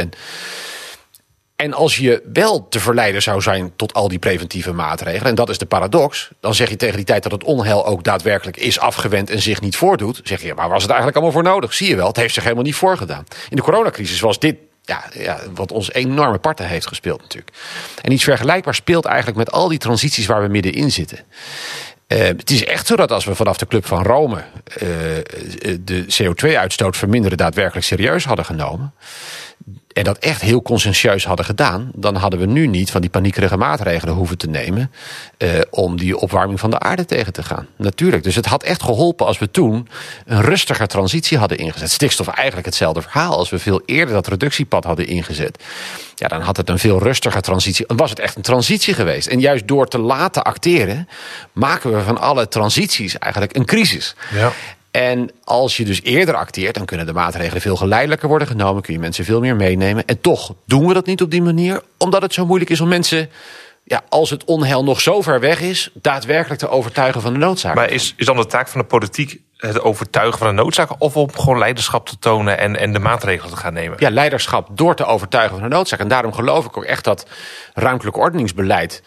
En, 1.56 1.74
als 1.74 1.97
je 1.97 2.24
wel 2.34 2.68
te 2.70 2.80
verleiden 2.80 3.22
zou 3.22 3.41
zijn 3.41 3.72
tot 3.76 3.93
al 3.93 4.08
die 4.08 4.20
preventieve 4.20 4.74
maatregelen... 4.74 5.30
en 5.30 5.36
dat 5.36 5.49
is 5.49 5.58
de 5.58 5.66
paradox, 5.66 6.30
dan 6.39 6.56
zeg 6.56 6.70
je 6.70 6.76
tegen 6.76 6.95
die 6.95 7.06
tijd 7.06 7.24
dat 7.24 7.32
het 7.32 7.43
onheil 7.43 7.86
ook 7.86 8.03
daadwerkelijk 8.03 8.58
is 8.58 8.80
afgewend... 8.80 9.30
en 9.30 9.41
zich 9.41 9.62
niet 9.62 9.76
voordoet, 9.76 10.22
zeg 10.24 10.41
je, 10.41 10.53
maar 10.53 10.70
was 10.70 10.82
het 10.82 10.91
eigenlijk 10.91 11.18
allemaal 11.18 11.41
voor 11.41 11.51
nodig? 11.51 11.74
Zie 11.74 11.89
je 11.89 11.95
wel, 11.95 12.08
het 12.08 12.18
heeft 12.18 12.34
zich 12.34 12.43
helemaal 12.43 12.64
niet 12.64 12.76
voorgedaan. 12.76 13.24
In 13.49 13.56
de 13.56 13.62
coronacrisis 13.62 14.20
was 14.20 14.39
dit 14.39 14.56
ja, 14.86 15.04
ja, 15.14 15.40
wat 15.54 15.72
ons 15.72 15.92
enorme 15.92 16.38
parten 16.38 16.68
heeft 16.68 16.88
gespeeld 16.88 17.22
natuurlijk. 17.22 17.52
En 18.02 18.12
iets 18.12 18.24
vergelijkbaars 18.24 18.78
speelt 18.78 19.06
eigenlijk 19.06 19.38
met 19.38 19.52
al 19.52 19.68
die 19.68 19.78
transities 19.78 20.26
waar 20.26 20.42
we 20.42 20.48
middenin 20.48 20.92
zitten. 20.92 21.20
Uh, 22.08 22.20
het 22.20 22.50
is 22.50 22.66
echt 22.66 22.88
zo 22.88 22.96
dat 22.96 23.12
als 23.12 23.26
we 23.26 23.36
vanaf 23.36 23.58
de 23.58 23.68
Club 23.68 23.86
van 23.86 24.04
Rome 24.04 24.36
uh, 24.36 24.78
de 25.80 26.06
CO2-uitstoot 26.06 26.98
verminderen 26.98 27.38
daadwerkelijk 27.38 27.86
serieus 27.86 28.26
hadden 28.26 28.46
genomen. 28.46 28.94
En 29.96 30.04
dat 30.04 30.18
echt 30.18 30.41
heel 30.41 30.62
conscientieus 30.62 31.26
hadden 31.26 31.46
gedaan, 31.46 31.91
dan 31.93 32.16
hadden 32.16 32.39
we 32.39 32.46
nu 32.46 32.68
niet 32.68 32.91
van 32.91 33.02
die 33.02 33.10
paniekerige 33.10 33.58
maatregelen 33.58 34.14
hoeven 34.16 34.38
te 34.38 34.48
nemen. 34.48 34.91
Uh, 35.38 35.50
om 35.70 35.98
die 35.98 36.18
opwarming 36.18 36.60
van 36.60 36.70
de 36.70 36.80
aarde 36.80 37.06
tegen 37.06 37.34
te 37.34 37.43
gaan. 37.43 37.68
Natuurlijk. 37.76 38.24
Dus 38.24 38.36
het 38.36 38.46
had 38.46 38.64
echt 38.64 38.84
geholpen 38.84 39.26
als 39.26 39.39
we 39.39 39.52
toen 39.52 39.88
een 40.26 40.41
rustiger 40.41 40.88
transitie 40.88 41.38
hadden 41.38 41.58
ingezet. 41.58 41.91
Stikstof 41.91 42.28
eigenlijk 42.28 42.66
hetzelfde 42.66 43.02
verhaal. 43.02 43.38
Als 43.38 43.50
we 43.50 43.60
veel 43.60 43.82
eerder 43.86 44.14
dat 44.14 44.28
reductiepad 44.28 44.84
hadden 44.84 45.08
ingezet. 45.08 45.64
Ja, 46.16 46.28
dan 46.28 46.41
had 46.41 46.58
het 46.58 46.70
een 46.70 46.80
veel 46.80 47.00
rustiger 47.00 47.41
transitie. 47.41 47.88
Dan 47.88 47.98
was 47.98 48.10
het 48.10 48.20
echt 48.20 48.36
een 48.36 48.41
transitie 48.41 48.93
geweest. 48.93 49.28
En 49.28 49.39
juist 49.39 49.68
door 49.68 49.88
te 49.88 50.00
laten 50.00 50.43
acteren, 50.43 51.08
maken 51.52 51.93
we 51.93 52.02
van 52.02 52.18
alle 52.18 52.48
transities 52.48 53.18
eigenlijk 53.18 53.56
een 53.56 53.66
crisis. 53.66 54.16
Ja. 54.34 54.52
En 54.96 55.30
als 55.43 55.78
je 55.78 55.86
dus 55.86 56.02
eerder 56.04 56.36
acteert, 56.36 56.76
dan 56.76 56.86
kunnen 56.86 57.06
de 57.06 57.14
maatregelen 57.14 57.62
veel 57.62 57.76
geleidelijker 57.76 58.28
worden 58.28 58.48
genomen. 58.48 58.82
Kun 58.82 58.93
je 58.93 59.00
mensen 59.00 59.26
veel 59.26 59.39
meer 59.39 59.56
meenemen. 59.56 60.06
En 60.06 60.22
toch 60.22 60.54
doen 60.66 60.88
we 60.88 60.93
dat 60.93 61.06
niet 61.06 61.22
op 61.22 61.32
die 61.32 61.41
manier, 61.41 61.82
omdat 61.98 62.22
het 62.22 62.34
zo 62.34 62.46
moeilijk 62.46 62.72
is 62.72 62.82
om 62.82 62.88
mensen. 62.88 63.30
Ja, 63.84 64.02
als 64.10 64.30
het 64.30 64.43
onheil 64.43 64.84
nog 64.84 65.02
zo 65.02 65.22
ver 65.22 65.39
weg 65.39 65.62
is, 65.62 65.89
daadwerkelijk 65.93 66.60
te 66.60 66.70
overtuigen 66.70 67.22
van 67.22 67.34
de 67.34 67.39
noodzaak. 67.39 67.76
Maar 67.76 67.89
is, 67.89 68.14
is 68.18 68.26
dan 68.26 68.38
de 68.38 68.46
taak 68.46 68.68
van 68.68 68.82
de 68.82 68.88
politiek 68.88 69.41
het 69.58 69.82
overtuigen 69.82 70.38
van 70.38 70.48
de 70.48 70.62
noodzaak... 70.64 70.89
of 70.98 71.18
om 71.18 71.32
gewoon 71.32 71.58
leiderschap 71.58 72.08
te 72.08 72.20
tonen 72.20 72.58
en, 72.58 72.76
en 72.76 72.93
de 72.93 73.00
maatregelen 73.00 73.54
te 73.54 73.60
gaan 73.60 73.74
nemen? 73.74 73.98
Ja, 74.00 74.10
leiderschap 74.10 74.68
door 74.72 74.96
te 74.96 75.06
overtuigen 75.06 75.60
van 75.60 75.70
de 75.70 75.76
noodzaak. 75.76 76.00
En 76.00 76.08
daarom 76.08 76.34
geloof 76.34 76.66
ik 76.66 76.78
ook 76.78 76.84
echt 76.84 77.04
dat 77.04 77.26
ruimtelijk 77.74 78.18
ordeningsbeleid... 78.18 79.04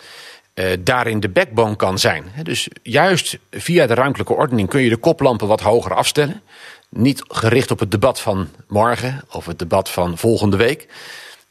Uh, 0.58 0.64
daarin 0.80 1.20
de 1.20 1.28
backbone 1.28 1.76
kan 1.76 1.98
zijn. 1.98 2.24
Dus 2.42 2.68
juist 2.82 3.38
via 3.50 3.86
de 3.86 3.94
ruimtelijke 3.94 4.34
ordening 4.34 4.68
kun 4.68 4.80
je 4.80 4.88
de 4.88 4.96
koplampen 4.96 5.46
wat 5.46 5.60
hoger 5.60 5.94
afstellen. 5.94 6.42
Niet 6.88 7.22
gericht 7.28 7.70
op 7.70 7.78
het 7.78 7.90
debat 7.90 8.20
van 8.20 8.48
morgen 8.68 9.24
of 9.30 9.46
het 9.46 9.58
debat 9.58 9.88
van 9.88 10.18
volgende 10.18 10.56
week. 10.56 10.86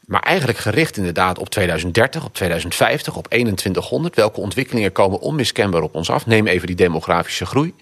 Maar 0.06 0.22
eigenlijk 0.22 0.58
gericht 0.58 0.96
inderdaad 0.96 1.38
op 1.38 1.48
2030, 1.48 2.24
op 2.24 2.34
2050, 2.34 3.16
op 3.16 3.28
2100. 3.28 4.14
Welke 4.14 4.40
ontwikkelingen 4.40 4.92
komen 4.92 5.20
onmiskenbaar 5.20 5.82
op 5.82 5.94
ons 5.94 6.10
af? 6.10 6.26
Neem 6.26 6.46
even 6.46 6.66
die 6.66 6.76
demografische 6.76 7.46
groei. 7.46 7.74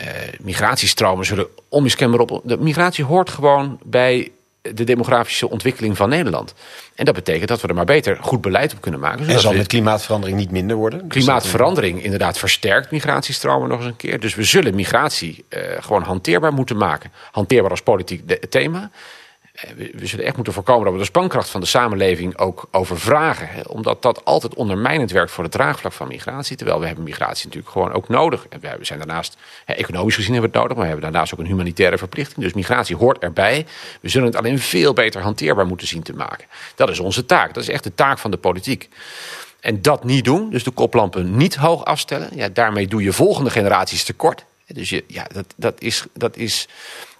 Uh, 0.00 0.06
migratiestromen 0.40 1.26
zullen 1.26 1.46
onmiskenbaar 1.68 2.20
op. 2.20 2.40
De 2.44 2.58
migratie 2.58 3.04
hoort 3.04 3.30
gewoon 3.30 3.80
bij 3.84 4.32
de 4.72 4.84
demografische 4.84 5.50
ontwikkeling 5.50 5.96
van 5.96 6.08
Nederland. 6.08 6.54
En 6.94 7.04
dat 7.04 7.14
betekent 7.14 7.48
dat 7.48 7.60
we 7.60 7.68
er 7.68 7.74
maar 7.74 7.84
beter 7.84 8.18
goed 8.20 8.40
beleid 8.40 8.72
op 8.72 8.80
kunnen 8.80 9.00
maken. 9.00 9.28
En 9.28 9.40
zal 9.40 9.52
met 9.52 9.66
klimaatverandering 9.66 10.38
niet 10.38 10.50
minder 10.50 10.76
worden? 10.76 11.08
Klimaatverandering 11.08 12.02
inderdaad 12.02 12.38
versterkt 12.38 12.90
migratiestromen 12.90 13.68
nog 13.68 13.78
eens 13.78 13.88
een 13.88 13.96
keer. 13.96 14.20
Dus 14.20 14.34
we 14.34 14.44
zullen 14.44 14.74
migratie 14.74 15.44
uh, 15.48 15.60
gewoon 15.80 16.02
hanteerbaar 16.02 16.52
moeten 16.52 16.76
maken. 16.76 17.12
Hanteerbaar 17.30 17.70
als 17.70 17.82
politiek 17.82 18.50
thema. 18.50 18.90
Eh, 19.54 19.70
we, 19.94 20.06
zullen 20.06 20.24
echt 20.24 20.34
moeten 20.34 20.52
voorkomen 20.52 20.84
dat 20.84 20.92
we 20.92 20.98
de 20.98 21.04
spankracht 21.04 21.48
van 21.48 21.60
de 21.60 21.66
samenleving 21.66 22.38
ook 22.38 22.68
overvragen. 22.70 23.68
Omdat 23.68 24.02
dat 24.02 24.24
altijd 24.24 24.54
ondermijnend 24.54 25.10
werkt 25.10 25.30
voor 25.30 25.44
het 25.44 25.52
draagvlak 25.52 25.92
van 25.92 26.08
migratie. 26.08 26.56
Terwijl 26.56 26.80
we 26.80 26.86
hebben 26.86 27.04
migratie 27.04 27.46
natuurlijk 27.46 27.72
gewoon 27.72 27.92
ook 27.92 28.08
nodig. 28.08 28.46
En 28.48 28.60
we 28.60 28.76
zijn 28.80 28.98
daarnaast, 28.98 29.36
economisch 29.66 30.14
gezien 30.14 30.32
hebben 30.32 30.50
we 30.50 30.56
het 30.56 30.62
nodig, 30.62 30.76
maar 30.76 30.86
we 30.86 30.92
hebben 30.92 31.12
daarnaast 31.12 31.32
ook 31.32 31.40
een 31.40 31.52
humanitaire 31.52 31.98
verplichting. 31.98 32.40
Dus 32.40 32.52
migratie 32.52 32.96
hoort 32.96 33.18
erbij. 33.18 33.66
We 34.00 34.08
zullen 34.08 34.26
het 34.26 34.36
alleen 34.36 34.58
veel 34.58 34.92
beter 34.92 35.22
hanteerbaar 35.22 35.66
moeten 35.66 35.86
zien 35.86 36.02
te 36.02 36.14
maken. 36.14 36.46
Dat 36.74 36.90
is 36.90 37.00
onze 37.00 37.26
taak. 37.26 37.54
Dat 37.54 37.62
is 37.62 37.68
echt 37.68 37.84
de 37.84 37.94
taak 37.94 38.18
van 38.18 38.30
de 38.30 38.36
politiek. 38.36 38.88
En 39.60 39.82
dat 39.82 40.04
niet 40.04 40.24
doen, 40.24 40.50
dus 40.50 40.64
de 40.64 40.70
koplampen 40.70 41.36
niet 41.36 41.54
hoog 41.56 41.84
afstellen, 41.84 42.28
ja, 42.34 42.48
daarmee 42.48 42.86
doe 42.86 43.02
je 43.02 43.12
volgende 43.12 43.50
generaties 43.50 44.04
tekort. 44.04 44.44
Dus 44.66 44.90
je, 44.90 45.04
ja, 45.06 45.26
dat, 45.32 45.54
dat 45.56 45.80
is. 45.80 46.04
Dat 46.12 46.36
is 46.36 46.68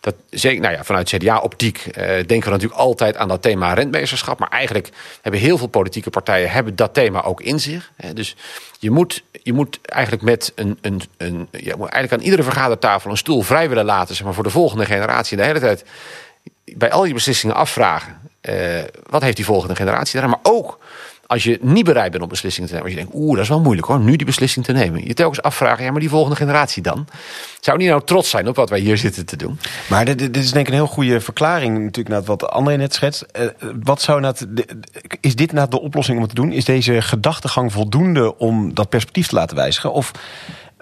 dat, 0.01 0.15
nou 0.43 0.71
ja, 0.71 0.85
vanuit 0.85 1.09
CDA-optiek 1.09 1.79
eh, 1.79 2.07
denken 2.07 2.45
we 2.45 2.51
natuurlijk 2.51 2.81
altijd 2.81 3.17
aan 3.17 3.29
dat 3.29 3.43
thema 3.43 3.73
rentmeesterschap. 3.73 4.39
Maar 4.39 4.49
eigenlijk 4.49 4.91
hebben 5.23 5.41
heel 5.41 5.59
veel 5.59 5.67
politieke 5.67 6.11
partijen 6.11 6.51
hebben 6.51 6.77
dat 6.77 6.95
thema 6.95 7.23
ook 7.23 7.41
in 7.41 7.61
zich. 7.61 7.93
Hè. 7.97 8.13
Dus 8.13 8.37
je 8.79 8.91
moet, 8.91 9.25
je 9.43 9.53
moet 9.53 9.79
eigenlijk 9.83 10.23
met 10.23 10.53
een. 10.55 10.79
een, 10.81 11.03
een 11.17 11.49
je 11.51 11.75
moet 11.77 11.89
eigenlijk 11.89 12.13
aan 12.13 12.29
iedere 12.29 12.43
vergadertafel 12.43 13.11
een 13.11 13.17
stoel 13.17 13.43
vrij 13.43 13.69
willen 13.69 13.85
laten 13.85 14.15
zeg 14.15 14.25
maar, 14.25 14.35
voor 14.35 14.45
de 14.45 14.51
volgende 14.51 14.85
generatie. 14.85 15.37
de 15.37 15.45
hele 15.45 15.61
tijd 15.61 15.85
bij 16.65 16.91
al 16.91 17.05
je 17.05 17.15
beslissingen 17.15 17.57
afvragen. 17.57 18.21
Uh, 18.43 18.83
wat 19.07 19.23
heeft 19.23 19.37
die 19.37 19.45
volgende 19.45 19.77
generatie 19.77 20.21
daar? 20.21 20.29
Maar 20.29 20.39
ook 20.43 20.79
als 21.27 21.45
je 21.45 21.59
niet 21.61 21.85
bereid 21.85 22.11
bent 22.11 22.23
om 22.23 22.29
beslissingen 22.29 22.69
te 22.69 22.75
nemen. 22.75 22.91
Als 22.91 23.01
je 23.01 23.05
denkt, 23.07 23.19
oeh, 23.21 23.35
dat 23.35 23.43
is 23.43 23.49
wel 23.49 23.61
moeilijk 23.61 23.87
hoor, 23.87 24.01
nu 24.01 24.17
die 24.17 24.27
beslissing 24.27 24.65
te 24.65 24.73
nemen. 24.73 25.07
Je 25.07 25.15
telkens 25.15 25.43
afvragen, 25.43 25.85
ja, 25.85 25.91
maar 25.91 26.01
die 26.01 26.09
volgende 26.09 26.37
generatie 26.37 26.83
dan? 26.83 27.07
Zou 27.61 27.79
niet 27.79 27.89
nou 27.89 28.03
trots 28.05 28.31
zijn 28.31 28.49
op 28.49 28.57
wat 28.57 28.71
wij 28.71 28.79
hier 28.79 28.99
zitten 28.99 29.27
te 29.27 29.37
doen? 29.37 29.59
Maar 29.89 30.05
dit, 30.05 30.37
is 30.37 30.53
denk 30.53 30.67
ik 30.67 30.73
een 30.73 30.79
heel 30.79 30.87
goede 30.87 31.21
verklaring 31.21 31.79
natuurlijk 31.79 32.09
naar 32.09 32.23
wat 32.23 32.51
André 32.51 32.77
net 32.77 32.95
schetst. 32.95 33.25
Uh, 33.39 33.47
wat 33.83 34.03
zou 34.03 34.21
nou, 34.21 34.35
is 35.21 35.37
dit 35.37 35.53
nou 35.53 35.69
de 35.69 35.81
oplossing 35.81 36.17
om 36.17 36.23
het 36.23 36.35
te 36.35 36.41
doen? 36.41 36.53
Is 36.53 36.65
deze 36.65 37.03
gedachtegang 37.03 37.73
voldoende 37.73 38.39
om 38.39 38.75
dat 38.75 38.89
perspectief 38.89 39.27
te 39.27 39.35
laten 39.35 39.57
wijzigen? 39.57 39.93
Of 39.93 40.13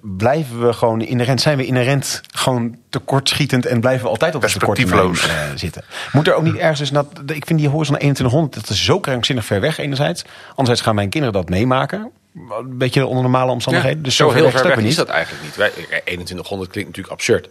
blijven 0.02 0.66
we 0.66 0.72
gewoon 0.72 1.00
inherent, 1.00 1.40
zijn 1.40 1.56
we 1.56 1.66
inherent 1.66 2.20
gewoon 2.34 2.76
tekortschietend 2.88 3.66
en 3.66 3.80
blijven 3.80 4.04
we 4.04 4.08
altijd 4.10 4.34
op 4.34 4.42
tekorttermijn 4.42 5.10
uh, 5.10 5.40
zitten. 5.54 5.84
Moet 6.12 6.26
er 6.26 6.34
ook 6.34 6.42
niet 6.42 6.56
ergens, 6.56 6.90
dus, 6.90 7.36
ik 7.36 7.46
vind 7.46 7.58
die 7.58 7.68
horizon 7.68 7.96
2100, 7.96 8.54
dat 8.54 8.68
is 8.68 8.84
zo 8.84 9.00
krankzinnig 9.00 9.44
ver 9.44 9.60
weg 9.60 9.78
enerzijds. 9.78 10.24
Anderzijds 10.48 10.80
gaan 10.80 10.94
mijn 10.94 11.08
kinderen 11.08 11.34
dat 11.34 11.48
meemaken. 11.48 12.10
Een 12.34 12.78
beetje 12.78 13.06
onder 13.06 13.22
normale 13.22 13.52
omstandigheden. 13.52 14.02
dus 14.02 14.16
zo, 14.16 14.30
heel 14.30 14.50
ver 14.50 14.66
weg 14.66 14.76
is 14.76 14.94
dat 14.94 15.08
eigenlijk 15.08 15.44
niet. 15.44 15.56
Wij, 15.56 15.70
2100 15.70 16.70
klinkt 16.70 16.88
natuurlijk 16.88 17.14
absurd. 17.14 17.48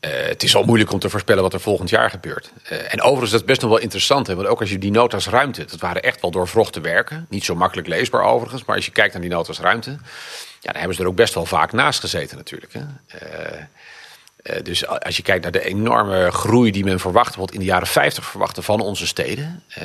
Uh, 0.00 0.10
het 0.26 0.42
is 0.42 0.56
al 0.56 0.64
moeilijk 0.64 0.92
om 0.92 0.98
te 0.98 1.08
voorspellen 1.08 1.42
wat 1.42 1.52
er 1.52 1.60
volgend 1.60 1.90
jaar 1.90 2.10
gebeurt. 2.10 2.52
Uh, 2.72 2.92
en 2.92 3.00
overigens, 3.00 3.30
dat 3.30 3.40
is 3.40 3.46
best 3.46 3.60
nog 3.60 3.70
wel 3.70 3.80
interessant. 3.80 4.26
Hè? 4.26 4.34
Want 4.34 4.48
ook 4.48 4.60
als 4.60 4.70
je 4.70 4.78
die 4.78 4.90
notas 4.90 5.28
ruimte, 5.28 5.64
dat 5.64 5.80
waren 5.80 6.02
echt 6.02 6.20
wel 6.20 6.30
doorvrochte 6.30 6.80
werken. 6.80 7.26
Niet 7.28 7.44
zo 7.44 7.54
makkelijk 7.54 7.88
leesbaar 7.88 8.22
overigens. 8.22 8.64
Maar 8.64 8.76
als 8.76 8.84
je 8.84 8.90
kijkt 8.90 9.12
naar 9.12 9.22
die 9.22 9.30
notas 9.30 9.60
ruimte 9.60 9.96
ja, 10.64 10.70
daar 10.70 10.78
hebben 10.78 10.96
ze 10.96 11.02
er 11.02 11.08
ook 11.08 11.16
best 11.16 11.34
wel 11.34 11.46
vaak 11.46 11.72
naast 11.72 12.00
gezeten 12.00 12.36
natuurlijk. 12.36 12.72
Hè. 12.72 12.80
Uh, 12.80 13.60
uh, 14.42 14.62
dus 14.62 14.88
als 14.88 15.16
je 15.16 15.22
kijkt 15.22 15.42
naar 15.42 15.52
de 15.52 15.64
enorme 15.64 16.30
groei 16.30 16.70
die 16.70 16.84
men 16.84 17.00
verwacht, 17.00 17.26
bijvoorbeeld 17.26 17.58
in 17.58 17.64
de 17.64 17.72
jaren 17.72 17.86
50 17.86 18.24
verwachtte 18.24 18.62
van 18.62 18.80
onze 18.80 19.06
steden, 19.06 19.62
uh, 19.78 19.84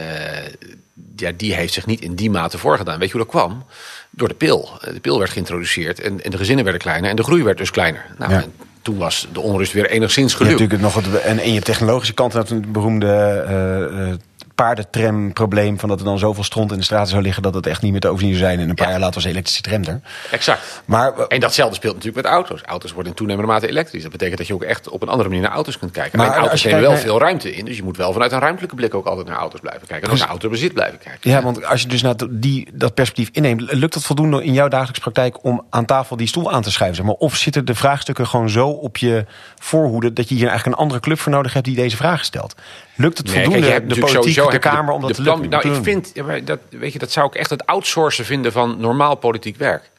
ja, 1.16 1.32
die 1.36 1.54
heeft 1.54 1.74
zich 1.74 1.86
niet 1.86 2.02
in 2.02 2.16
die 2.16 2.30
mate 2.30 2.58
voorgedaan. 2.58 3.00
Weet 3.00 3.10
je 3.10 3.18
hoe 3.18 3.26
dat 3.26 3.34
kwam? 3.34 3.66
Door 4.10 4.28
de 4.28 4.34
pil. 4.34 4.70
De 4.82 5.00
pil 5.00 5.20
werd 5.20 5.32
geïntroduceerd 5.32 6.00
en, 6.00 6.24
en 6.24 6.32
de 6.32 6.38
gezinnen 6.38 6.64
werden 6.64 6.82
kleiner 6.82 7.10
en 7.10 7.16
de 7.16 7.24
groei 7.24 7.44
werd 7.44 7.58
dus 7.58 7.72
kleiner. 7.72 8.06
Nou, 8.18 8.32
ja. 8.32 8.46
toen 8.82 8.98
was 8.98 9.28
de 9.32 9.40
onrust 9.40 9.74
weer 9.74 9.90
enigszins 9.90 10.34
gelukt. 10.34 10.60
Ja, 10.60 10.66
natuurlijk 10.66 10.94
nog 10.94 11.06
het, 11.06 11.22
en, 11.22 11.40
en 11.40 11.54
je 11.54 11.62
technologische 11.62 12.14
kant, 12.14 12.32
dat 12.32 12.50
een 12.50 12.72
beroemde 12.72 14.18
paardentramprobleem... 14.62 15.80
van 15.80 15.90
dat 15.90 16.00
er 16.00 16.06
dan 16.06 16.20
zoveel 16.20 16.44
stront 16.44 16.72
in 16.72 16.78
de 16.78 16.84
straten 16.84 17.08
zou 17.08 17.22
liggen... 17.22 17.44
dat 17.44 17.54
het 17.54 17.68
echt 17.68 17.82
niet 17.82 17.92
meer 17.92 18.00
te 18.00 18.08
overzien 18.08 18.36
zou 18.36 18.44
zijn. 18.44 18.60
En 18.60 18.70
een 18.70 18.76
paar 18.76 18.90
jaar 18.90 19.00
later 19.00 19.14
was 19.14 19.24
de 19.24 19.30
elektrische 19.30 19.62
tram 19.62 19.84
er. 19.84 20.02
Exact. 20.32 20.82
Maar, 20.86 21.18
en 21.28 21.40
datzelfde 21.40 21.76
speelt 21.76 21.96
natuurlijk 21.96 22.24
met 22.24 22.34
auto's. 22.34 22.62
Auto's 22.62 22.92
worden 22.92 23.12
in 23.12 23.18
toenemende 23.18 23.52
mate 23.52 23.68
elektrisch. 23.68 24.02
Dat 24.02 24.12
betekent 24.12 24.38
dat 24.38 24.48
je 24.48 24.54
ook 24.54 24.64
echt 24.64 24.90
op 24.90 25.02
een 25.02 25.08
andere 25.08 25.30
manier 25.30 25.44
naar 25.44 25.54
auto's 25.54 25.78
kunt 25.80 25.92
kijken. 25.92 26.18
Maar 26.18 26.36
auto's 26.36 26.64
nemen 26.64 26.82
wel 26.82 26.98
veel 26.98 27.20
ruimte 27.20 27.56
in. 27.56 27.66
Dus 27.66 27.78
je 27.78 27.84
moet 27.84 27.98
wel 27.98 28.14
vanuit 28.14 28.32
een 28.32 28.40
ruimtelijke 28.40 28.76
blik 28.76 28.94
ook 28.94 29.06
altijd 29.06 29.28
naar 29.28 29.38
auto's 29.38 29.60
blijven 29.60 29.88
kijken. 29.88 30.08
En 30.08 30.14
ook 30.14 30.20
naar 30.20 30.30
autobezit 30.30 30.74
blijven 30.74 31.00
kijken. 31.00 31.32
Ja, 31.32 31.42
want 31.42 31.66
als 31.66 31.82
je 31.82 31.88
dus 31.88 32.02
naar 32.02 32.16
die, 32.30 32.68
dat 32.74 32.94
perspectief 32.94 33.30
inneemt... 33.32 33.74
lukt 33.74 33.94
het 33.94 34.06
voldoende 34.06 34.44
in 34.44 34.54
jouw 34.54 34.68
dagelijkse 34.68 35.02
praktijk... 35.02 35.44
om 35.44 35.66
aan 35.70 35.86
tafel 35.86 36.18
die 36.18 36.28
stoel 36.28 36.52
aan 36.52 36.62
te 36.62 36.72
schuiven? 36.72 36.98
Zeg 36.98 37.06
maar? 37.06 37.16
Of 37.16 37.36
zitten 37.36 37.66
de 37.66 37.76
vraagstukken 37.76 38.28
gewoon 38.28 38.50
zo 38.50 38.68
op 38.68 38.98
je 38.98 39.26
voorhoede... 39.60 40.14
dat 40.14 40.30
je 40.30 40.36
hier 40.36 40.48
eigenlijk 40.48 40.78
een 40.78 40.84
andere 40.84 41.00
club 41.00 41.20
voor 41.20 41.32
nodig 41.32 41.54
hebt 41.54 41.66
die 41.66 41.76
deze 41.76 41.98
vragen 41.98 42.26
stelt? 42.26 42.56
Lukt 43.02 43.18
het 43.18 43.30
voldoende, 43.30 43.60
nee, 43.60 43.70
kijk, 43.70 43.90
de 43.90 44.00
politiek, 44.00 44.52
de 44.52 44.60
Kamer, 44.60 44.94
om 44.94 45.02
dat 45.02 45.14
te 45.14 45.22
lukken? 45.22 45.50
Nou, 45.50 45.70
ik 45.70 45.84
vind, 45.84 46.12
dat, 46.48 46.60
weet 46.70 46.94
je, 46.94 47.00
dat 47.00 47.12
zou 47.12 47.28
ik 47.28 47.36
echt 47.36 47.50
het 47.50 47.66
outsourcen 47.66 48.26
vinden 48.26 48.52
van 48.52 48.80
normaal 48.80 49.16
politiek 49.16 49.58
werk. 49.58 49.90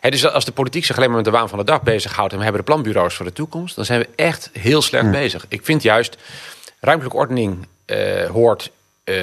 dus 0.00 0.26
als 0.26 0.44
de 0.44 0.52
politiek 0.52 0.84
zich 0.84 0.96
alleen 0.96 1.08
maar 1.08 1.16
met 1.16 1.24
de 1.24 1.30
waan 1.30 1.48
van 1.48 1.58
de 1.58 1.64
dag 1.64 1.82
bezighoudt... 1.82 2.32
en 2.32 2.38
we 2.38 2.44
hebben 2.44 2.64
de 2.64 2.72
planbureaus 2.72 3.14
voor 3.14 3.26
de 3.26 3.32
toekomst... 3.32 3.76
dan 3.76 3.84
zijn 3.84 4.00
we 4.00 4.08
echt 4.14 4.50
heel 4.52 4.82
slecht 4.82 5.10
bezig. 5.10 5.46
Ik 5.48 5.64
vind 5.64 5.82
juist, 5.82 6.16
ruimtelijke 6.80 7.18
ordening 7.18 7.66
uh, 7.86 8.26
hoort, 8.26 8.70
uh, 9.04 9.16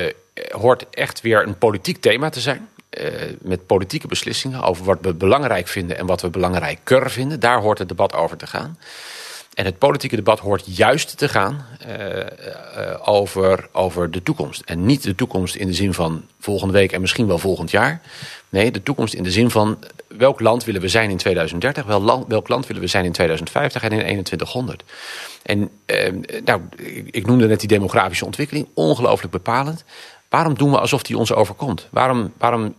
hoort 0.49 0.86
echt 0.89 1.21
weer 1.21 1.47
een 1.47 1.57
politiek 1.57 2.01
thema 2.01 2.30
te 2.30 2.39
zijn. 2.39 2.67
Uh, 2.99 3.05
met 3.41 3.65
politieke 3.65 4.07
beslissingen 4.07 4.61
over 4.61 4.86
wat 4.86 4.97
we 5.01 5.13
belangrijk 5.13 5.67
vinden... 5.67 5.97
en 5.97 6.05
wat 6.05 6.21
we 6.21 6.30
belangrijker 6.30 7.11
vinden. 7.11 7.39
Daar 7.39 7.59
hoort 7.59 7.80
het 7.80 7.88
debat 7.88 8.13
over 8.13 8.38
te 8.38 8.47
gaan. 8.47 8.78
En 9.56 9.66
het 9.66 9.78
politieke 9.78 10.16
debat 10.16 10.39
hoort 10.39 10.78
juist 10.78 11.18
te 11.18 11.30
gaan 11.30 11.66
uh, 11.88 12.18
uh, 12.18 12.24
over, 13.03 13.68
over 13.72 14.12
de 14.12 14.24
toekomst. 14.24 14.62
En 14.62 14.86
niet 14.86 15.03
de 15.03 15.16
toekomst 15.16 15.56
in 15.56 15.68
de 15.68 15.74
zin 15.74 15.93
van 15.93 16.26
volgende 16.39 16.74
week 16.74 16.91
en 16.91 17.01
misschien 17.01 17.28
wel 17.28 17.38
volgend 17.38 17.72
jaar. 17.72 18.01
Nee, 18.49 18.72
de 18.72 18.84
toekomst 18.84 19.14
in 19.14 19.24
de 19.24 19.32
zin 19.32 19.49
van 19.49 19.78
welk 20.08 20.39
land 20.39 20.64
willen 20.64 20.82
we 20.82 20.88
zijn 20.88 21.10
in 21.10 21.18
2030, 21.18 21.86
wel 21.86 22.01
land, 22.01 22.28
welk 22.28 22.47
land 22.47 22.68
willen 22.68 22.82
we 22.82 22.88
zijn 22.88 23.06
in 23.06 23.12
2050 23.12 23.84
en 23.84 23.91
in 23.91 24.24
2100. 24.24 24.84
En 25.43 25.70
nou, 26.45 26.62
ik 27.12 27.26
noemde 27.26 27.47
net 27.47 27.60
die 27.60 27.68
demografische 27.68 28.26
ontwikkeling, 28.26 28.68
ongelooflijk 28.74 29.32
bepalend. 29.32 29.84
Waarom 30.30 30.53
doen 30.53 30.72
we 30.72 30.80
alsof 30.80 31.03
die 31.03 31.18
ons 31.18 31.34
overkomt? 31.34 31.88
Waarom, 31.91 32.34
waarom 32.38 32.76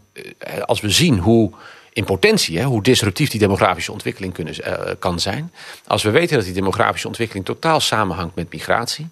als 0.64 0.80
we 0.80 0.90
zien 0.90 1.18
hoe 1.18 1.52
in 1.96 2.04
potentie, 2.04 2.62
hoe 2.62 2.82
disruptief 2.82 3.30
die 3.30 3.40
demografische 3.40 3.92
ontwikkeling 3.92 4.32
kunnen, 4.32 4.54
uh, 4.60 4.72
kan 4.98 5.20
zijn. 5.20 5.52
Als 5.86 6.02
we 6.02 6.10
weten 6.10 6.36
dat 6.36 6.44
die 6.44 6.54
demografische 6.54 7.06
ontwikkeling 7.06 7.46
totaal 7.46 7.80
samenhangt 7.80 8.34
met 8.34 8.52
migratie, 8.52 9.08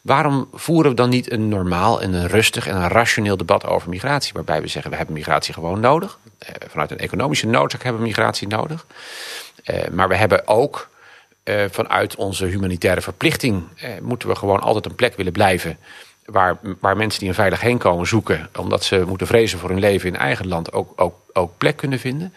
waarom 0.00 0.48
voeren 0.52 0.90
we 0.90 0.96
dan 0.96 1.08
niet 1.08 1.32
een 1.32 1.48
normaal 1.48 2.02
en 2.02 2.12
een 2.12 2.28
rustig 2.28 2.66
en 2.66 2.76
een 2.76 2.88
rationeel 2.88 3.36
debat 3.36 3.66
over 3.66 3.88
migratie? 3.88 4.32
Waarbij 4.34 4.60
we 4.60 4.68
zeggen, 4.68 4.90
we 4.90 4.96
hebben 4.96 5.14
migratie 5.14 5.54
gewoon 5.54 5.80
nodig. 5.80 6.18
Uh, 6.24 6.48
vanuit 6.68 6.90
een 6.90 6.98
economische 6.98 7.46
noodzaak 7.46 7.82
hebben 7.82 8.00
we 8.00 8.06
migratie 8.06 8.48
nodig. 8.48 8.86
Uh, 9.64 9.88
maar 9.92 10.08
we 10.08 10.16
hebben 10.16 10.48
ook 10.48 10.88
vanuit 11.70 12.16
onze 12.16 12.46
humanitaire 12.46 13.00
verplichting, 13.00 13.64
moeten 14.02 14.28
we 14.28 14.34
gewoon 14.34 14.60
altijd 14.60 14.86
een 14.86 14.94
plek 14.94 15.16
willen 15.16 15.32
blijven 15.32 15.78
waar, 16.30 16.58
waar 16.80 16.96
mensen 16.96 17.20
die 17.20 17.28
een 17.28 17.34
veilig 17.34 17.60
heen 17.60 17.78
komen 17.78 18.06
zoeken... 18.06 18.48
omdat 18.56 18.84
ze 18.84 19.04
moeten 19.06 19.26
vrezen 19.26 19.58
voor 19.58 19.68
hun 19.68 19.78
leven 19.78 20.08
in 20.08 20.16
eigen 20.16 20.48
land 20.48 20.72
ook, 20.72 20.92
ook, 20.96 21.14
ook 21.32 21.52
plek 21.58 21.76
kunnen 21.76 21.98
vinden. 21.98 22.34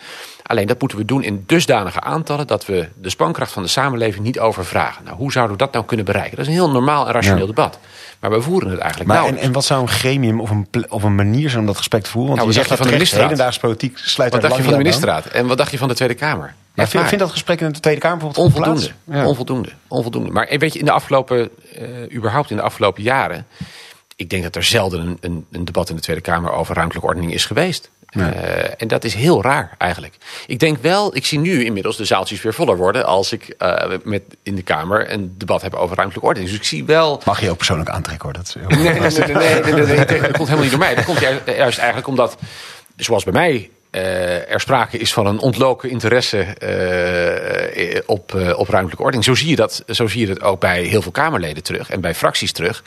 Alleen 0.52 0.68
dat 0.68 0.80
moeten 0.80 0.98
we 0.98 1.06
doen 1.06 1.24
in 1.24 1.44
dusdanige 1.48 2.02
aantallen... 2.02 2.48
dat 2.48 2.66
we 2.66 2.88
de 2.96 3.10
spankracht 3.10 3.52
van 3.52 3.64
de 3.64 3.70
samenleving 3.70 4.24
niet 4.24 4.40
overvragen. 4.40 5.04
Nou, 5.04 5.18
hoe 5.18 5.32
zouden 5.32 5.58
we 5.58 5.64
dat 5.64 5.74
nou 5.74 5.86
kunnen 5.86 6.06
bereiken? 6.06 6.38
Dat 6.38 6.46
is 6.46 6.48
een 6.48 6.58
heel 6.58 6.72
normaal 6.72 7.08
en 7.08 7.14
rationeel 7.14 7.46
debat. 7.46 7.80
Maar 8.20 8.32
we 8.32 8.42
voeren 8.42 8.70
het 8.70 8.80
eigenlijk 8.80 9.10
maar 9.12 9.26
en, 9.26 9.38
en, 9.38 9.52
wat 9.52 9.66
zou 9.66 9.82
een 9.82 9.88
gremium 9.88 10.42
of 10.42 10.50
een, 10.50 10.68
of 10.90 11.04
een 11.04 11.16
manier 11.16 11.50
zijn 11.50 11.62
om 11.62 11.68
dat 11.68 11.78
gesprek 11.78 12.04
te 12.04 12.10
voeren? 12.10 12.36
Want 12.36 12.42
nou, 12.42 12.54
je 12.54 12.66
zegt 12.66 12.78
van 12.78 12.88
de 12.88 12.94
ministerraad. 12.94 13.60
politiek 13.60 13.98
sluit 13.98 14.32
Wat 14.32 14.42
dacht 14.42 14.56
je 14.56 14.64
van 14.64 14.72
de 14.72 14.78
ministerraad? 14.78 15.26
En 15.26 15.48
wat 15.48 15.58
dacht 15.58 15.72
je 15.72 15.78
van 15.78 15.88
de 15.88 15.94
Tweede 15.94 16.14
Kamer? 16.14 16.54
Ja, 16.74 16.88
vind, 16.88 17.08
vind 17.08 17.22
dat 17.22 17.32
gesprek 17.32 17.62
in 17.62 17.72
de 17.72 17.80
Tweede 17.80 18.00
Kamer 18.00 18.18
bijvoorbeeld 18.18 18.46
onvoldoende? 18.46 18.92
Ja. 19.04 19.28
Onvoldoende, 19.28 19.70
onvoldoende. 19.88 20.32
Maar 20.32 20.56
weet 20.58 20.74
je, 20.74 20.80
in 20.80 20.86
de 20.86 20.92
afgelopen, 20.92 21.50
uh, 21.80 22.16
überhaupt 22.16 22.50
in 22.50 22.56
de 22.56 22.62
afgelopen 22.62 23.04
jaren 23.04 23.46
ik 24.22 24.30
denk 24.30 24.44
dat 24.44 24.56
er 24.56 24.64
zelden 24.64 25.18
een, 25.22 25.46
een, 25.52 25.66
debat 25.66 25.90
in 25.90 25.96
de 25.96 26.02
Tweede 26.02 26.22
Kamer 26.22 26.52
over 26.52 26.76
ruimtelijke 26.76 27.08
ordening 27.08 27.34
is 27.34 27.46
geweest. 27.46 27.90
Uh, 28.12 28.82
en 28.82 28.88
dat 28.88 29.04
is 29.04 29.14
heel 29.14 29.42
raar 29.42 29.76
eigenlijk. 29.78 30.16
Ik 30.48 30.60
denk 30.60 30.78
wel, 30.82 31.16
ik 31.16 31.26
zie 31.26 31.40
nu 31.40 31.66
inmiddels 31.66 31.98
de 31.98 32.06
zaaltjes 32.06 32.42
weer 32.42 32.54
voller 32.54 32.78
worden 32.78 33.06
als 33.06 33.32
ik 33.32 33.56
uh, 33.60 33.84
met 34.04 34.22
in 34.44 34.56
de 34.56 34.62
Kamer 34.62 35.12
een 35.12 35.36
debat 35.38 35.62
heb 35.62 35.74
over 35.74 35.96
ruimtelijke 35.96 36.28
ordening. 36.28 36.52
Dus 36.52 36.60
ik 36.60 36.66
zie 36.68 36.86
wel. 36.86 37.22
Mag 37.26 37.42
je 37.42 37.50
ook 37.50 37.58
persoonlijk 37.58 37.90
aantrekken 37.90 38.26
hoor. 38.26 38.34
Dat, 38.34 38.48
is 38.48 38.56
nee, 38.56 38.90
nee, 38.90 39.00
nee, 39.00 39.74
nee, 39.74 39.86
nee, 39.86 40.06
nee, 40.06 40.22
dat 40.22 40.32
komt 40.32 40.38
helemaal 40.38 40.62
niet 40.62 40.70
door 40.70 40.80
mij. 40.80 40.96
Dat 40.96 41.06
komt 41.06 41.20
juist 41.46 41.78
eigenlijk 41.78 42.08
omdat, 42.08 42.38
zoals 42.96 43.24
bij 43.24 43.34
mij 43.34 43.70
uh, 43.92 44.52
er 44.52 44.60
sprake 44.60 44.98
is 44.98 45.14
van 45.14 45.26
een 45.26 45.40
ontloken 45.40 45.90
interesse 45.90 46.38
uh, 47.94 48.00
op, 48.06 48.34
uh, 48.36 48.60
op 48.60 48.70
ruimtelijke 48.70 49.04
ordening. 49.04 49.24
Zo 49.24 49.36
zie, 49.36 49.50
je 49.50 49.56
dat, 49.56 49.84
zo 49.88 50.08
zie 50.08 50.20
je 50.20 50.28
dat 50.28 50.42
ook 50.42 50.60
bij 50.60 50.84
heel 50.84 51.02
veel 51.02 51.12
Kamerleden 51.12 51.64
terug 51.64 51.90
en 51.90 52.02
bij 52.02 52.16
fracties 52.16 52.52
terug. 52.52 52.84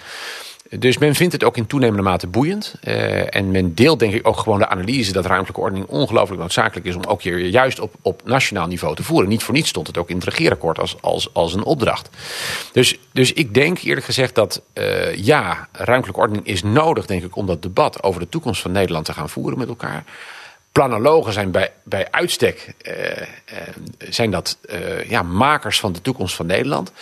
Dus 0.78 0.98
men 0.98 1.14
vindt 1.14 1.32
het 1.32 1.44
ook 1.44 1.56
in 1.56 1.66
toenemende 1.66 2.02
mate 2.02 2.26
boeiend. 2.26 2.74
Uh, 2.84 3.34
en 3.36 3.50
men 3.50 3.74
deelt 3.74 3.98
denk 3.98 4.14
ik 4.14 4.26
ook 4.26 4.36
gewoon 4.36 4.58
de 4.58 4.68
analyse 4.68 5.12
dat 5.12 5.26
ruimtelijke 5.26 5.60
ordening 5.60 5.86
ongelooflijk 5.86 6.40
noodzakelijk 6.40 6.86
is 6.86 6.94
om 6.94 7.04
ook 7.04 7.22
hier 7.22 7.38
juist 7.38 7.80
op, 7.80 7.94
op 8.02 8.22
nationaal 8.24 8.66
niveau 8.66 8.94
te 8.94 9.02
voeren. 9.02 9.28
Niet 9.28 9.42
voor 9.42 9.54
niets 9.54 9.68
stond 9.68 9.86
het 9.86 9.98
ook 9.98 10.08
in 10.08 10.16
het 10.16 10.24
regeerakkoord 10.24 10.78
als, 10.78 10.96
als, 11.00 11.34
als 11.34 11.54
een 11.54 11.64
opdracht. 11.64 12.08
Dus, 12.72 12.98
dus 13.12 13.32
ik 13.32 13.54
denk 13.54 13.78
eerlijk 13.78 14.06
gezegd 14.06 14.34
dat 14.34 14.62
uh, 14.74 15.14
ja, 15.14 15.68
ruimtelijke 15.72 16.20
ordening 16.20 16.46
is 16.46 16.62
nodig, 16.62 17.06
denk 17.06 17.24
ik, 17.24 17.36
om 17.36 17.46
dat 17.46 17.62
debat 17.62 18.02
over 18.02 18.20
de 18.20 18.28
toekomst 18.28 18.60
van 18.60 18.72
Nederland 18.72 19.04
te 19.04 19.12
gaan 19.12 19.28
voeren 19.28 19.58
met 19.58 19.68
elkaar 19.68 20.04
planologen 20.72 21.32
zijn 21.32 21.50
bij, 21.50 21.72
bij 21.82 22.10
uitstek 22.10 22.74
uh, 22.82 22.94
zijn 23.98 24.30
dat 24.30 24.58
ja, 25.06 25.22
makers 25.22 25.80
van 25.80 25.92
de 25.92 26.00
toekomst 26.00 26.34
van 26.34 26.46
Nederland. 26.46 26.92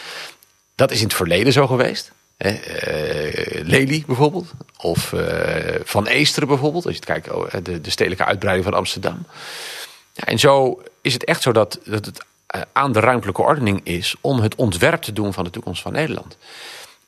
Dat 0.75 0.91
is 0.91 0.99
in 0.99 1.05
het 1.05 1.15
verleden 1.15 1.53
zo 1.53 1.67
geweest. 1.67 2.13
Uh, 2.45 2.53
Lely 3.65 4.05
bijvoorbeeld. 4.07 4.53
Of 4.77 5.13
uh, 5.13 5.21
Van 5.85 6.07
Eesteren 6.07 6.49
bijvoorbeeld. 6.49 6.87
Als 6.87 6.95
je 6.95 7.01
kijkt, 7.01 7.31
oh, 7.31 7.47
de, 7.63 7.81
de 7.81 7.91
stedelijke 7.91 8.25
uitbreiding 8.25 8.69
van 8.69 8.79
Amsterdam. 8.79 9.27
Ja, 10.13 10.25
en 10.25 10.39
zo 10.39 10.83
is 11.01 11.13
het 11.13 11.25
echt 11.25 11.43
zo 11.43 11.53
dat, 11.53 11.81
dat 11.85 12.07
het 12.07 12.25
aan 12.73 12.93
de 12.93 13.01
ruimtelijke 13.01 13.43
ordening 13.43 13.81
is... 13.85 14.15
om 14.21 14.41
het 14.41 14.55
ontwerp 14.55 15.03
te 15.03 15.13
doen 15.13 15.33
van 15.33 15.45
de 15.45 15.51
toekomst 15.51 15.83
van 15.83 15.93
Nederland. 15.93 16.37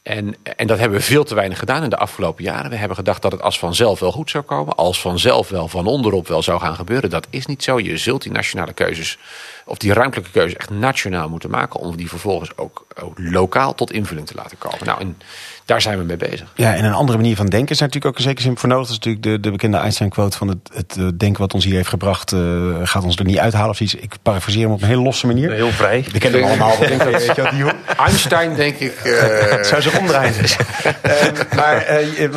En, 0.02 0.36
en 0.56 0.66
dat 0.66 0.78
hebben 0.78 0.98
we 0.98 1.04
veel 1.04 1.24
te 1.24 1.34
weinig 1.34 1.58
gedaan 1.58 1.82
in 1.82 1.90
de 1.90 1.96
afgelopen 1.96 2.44
jaren. 2.44 2.70
We 2.70 2.76
hebben 2.76 2.96
gedacht 2.96 3.22
dat 3.22 3.32
het 3.32 3.42
als 3.42 3.58
vanzelf 3.58 4.00
wel 4.00 4.12
goed 4.12 4.30
zou 4.30 4.44
komen. 4.44 4.74
Als 4.74 5.00
vanzelf 5.00 5.48
wel 5.48 5.68
van 5.68 5.86
onderop 5.86 6.28
wel 6.28 6.42
zou 6.42 6.60
gaan 6.60 6.74
gebeuren. 6.74 7.10
Dat 7.10 7.26
is 7.30 7.46
niet 7.46 7.62
zo. 7.62 7.78
Je 7.78 7.96
zult 7.96 8.22
die 8.22 8.32
nationale 8.32 8.72
keuzes, 8.72 9.18
of 9.64 9.78
die 9.78 9.92
ruimtelijke 9.92 10.32
keuzes 10.32 10.58
echt 10.58 10.70
nationaal 10.70 11.28
moeten 11.28 11.50
maken. 11.50 11.80
Om 11.80 11.96
die 11.96 12.08
vervolgens 12.08 12.56
ook 12.56 12.83
lokaal 13.16 13.74
tot 13.74 13.92
invulling 13.92 14.26
te 14.26 14.34
laten 14.34 14.58
komen. 14.58 14.86
Nou, 14.86 15.00
en 15.00 15.16
daar 15.64 15.82
zijn 15.82 15.98
we 15.98 16.04
mee 16.04 16.16
bezig. 16.16 16.52
Ja, 16.54 16.74
en 16.74 16.84
een 16.84 16.92
andere 16.92 17.18
manier 17.18 17.36
van 17.36 17.46
denken 17.46 17.70
is 17.70 17.80
natuurlijk 17.80 18.06
ook 18.06 18.16
een 18.16 18.22
zekere 18.22 18.42
zin 18.42 18.58
voor 18.58 18.68
nodig. 18.68 18.86
Dat 18.86 18.96
is 18.98 19.04
natuurlijk 19.04 19.24
de, 19.24 19.40
de 19.40 19.50
bekende 19.50 19.76
Einstein-quote 19.76 20.36
van 20.36 20.48
het, 20.48 20.70
het 20.72 20.96
uh, 20.98 21.08
denken 21.16 21.40
wat 21.40 21.54
ons 21.54 21.64
hier 21.64 21.74
heeft 21.74 21.88
gebracht... 21.88 22.32
Uh, 22.32 22.74
gaat 22.82 23.04
ons 23.04 23.16
er 23.16 23.24
niet 23.24 23.38
uithalen 23.38 23.70
of 23.70 23.80
iets. 23.80 23.94
Ik 23.94 24.14
parafraseer 24.22 24.62
hem 24.62 24.72
op 24.72 24.82
een 24.82 24.88
heel 24.88 25.02
losse 25.02 25.26
manier. 25.26 25.52
Heel 25.52 25.70
vrij. 25.70 26.04
We 26.12 26.18
kennen 26.18 26.40
hem 26.40 26.48
allemaal. 26.48 26.78
denk 26.78 27.02
je, 27.02 27.48
die 27.50 27.64
Einstein, 28.06 28.54
denk 28.54 28.78
ik... 28.78 29.04
Uh... 29.04 29.62
Zou 29.70 29.82
zich 29.82 29.98
omdraaien. 29.98 30.34
maar 31.56 31.86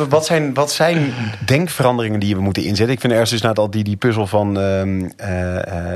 wat, 0.08 0.26
zijn, 0.26 0.54
wat 0.54 0.72
zijn 0.72 1.14
denkveranderingen 1.44 2.20
die 2.20 2.36
we 2.36 2.42
moeten 2.42 2.62
inzetten? 2.62 2.94
Ik 2.94 3.00
vind 3.00 3.12
ergens 3.12 3.30
dus 3.30 3.42
net 3.42 3.58
al 3.58 3.70
die, 3.70 3.84
die 3.84 3.96
puzzel 3.96 4.26
van 4.26 4.60
ehm, 4.60 5.08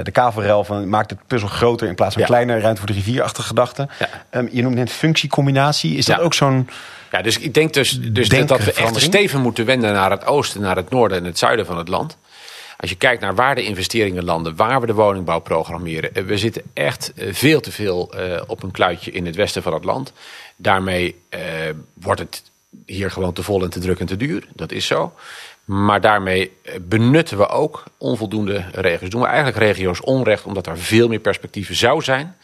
de 0.02 0.10
kavelrel... 0.12 0.64
van 0.64 0.88
maakt 0.88 1.10
het 1.10 1.18
puzzel 1.26 1.48
groter 1.48 1.88
in 1.88 1.94
plaats 1.94 2.12
van 2.12 2.22
ja. 2.22 2.28
kleiner... 2.28 2.60
ruimte 2.60 2.78
voor 2.80 2.90
de 2.90 2.96
rivierachtige 2.96 3.46
gedachte. 3.46 3.88
Ja. 3.98 4.08
Um, 4.38 4.48
je 4.52 4.62
noemt 4.62 4.74
net 4.74 4.92
functiecombinatie. 4.92 5.96
Is 5.96 6.06
dat 6.06 6.20
ook 6.20 6.34
zo'n... 6.34 6.68
Ja, 7.10 7.22
dus 7.22 7.38
ik 7.38 7.54
denk 7.54 7.72
dus, 7.72 8.00
dus 8.00 8.28
dat 8.28 8.64
we 8.64 8.72
echt 8.72 9.00
steven 9.00 9.40
moeten 9.40 9.64
wenden 9.64 9.92
naar 9.92 10.10
het 10.10 10.26
oosten, 10.26 10.60
naar 10.60 10.76
het 10.76 10.90
noorden 10.90 11.18
en 11.18 11.24
het 11.24 11.38
zuiden 11.38 11.66
van 11.66 11.78
het 11.78 11.88
land. 11.88 12.16
Als 12.76 12.90
je 12.90 12.96
kijkt 12.96 13.20
naar 13.20 13.34
waar 13.34 13.54
de 13.54 13.64
investeringen 13.64 14.24
landen, 14.24 14.56
waar 14.56 14.80
we 14.80 14.86
de 14.86 14.94
woningbouw 14.94 15.38
programmeren. 15.38 16.26
We 16.26 16.38
zitten 16.38 16.62
echt 16.74 17.12
veel 17.30 17.60
te 17.60 17.72
veel 17.72 18.12
uh, 18.14 18.42
op 18.46 18.62
een 18.62 18.70
kluitje 18.70 19.10
in 19.10 19.26
het 19.26 19.36
westen 19.36 19.62
van 19.62 19.74
het 19.74 19.84
land. 19.84 20.12
Daarmee 20.56 21.16
wordt 21.94 22.20
het 22.20 22.42
hier 22.86 23.10
gewoon 23.10 23.32
te 23.32 23.42
vol 23.42 23.62
en 23.62 23.70
te 23.70 23.80
druk 23.80 24.00
en 24.00 24.06
te 24.06 24.16
duur. 24.16 24.48
Dat 24.54 24.72
is 24.72 24.86
zo. 24.86 25.12
Maar 25.64 26.00
daarmee 26.00 26.52
benutten 26.80 27.38
we 27.38 27.48
ook 27.48 27.84
onvoldoende 27.98 28.64
regio's. 28.72 29.10
Doen 29.10 29.20
we 29.20 29.26
eigenlijk 29.26 29.56
regio's 29.56 30.04
onrecht, 30.04 30.44
omdat 30.44 30.66
er 30.66 30.78
veel 30.78 31.08
meer 31.08 31.18
perspectieven 31.18 31.74
zou 31.74 32.02
zijn. 32.02 32.36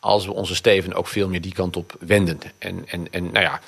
Als 0.00 0.26
we 0.26 0.32
onze 0.32 0.54
steven 0.54 0.94
ook 0.94 1.06
veel 1.06 1.28
meer 1.28 1.40
die 1.40 1.52
kant 1.52 1.76
op 1.76 1.96
wenden. 2.00 2.40
En, 2.58 2.84
en, 2.88 3.06
en 3.10 3.24
nou 3.32 3.44
ja, 3.44 3.60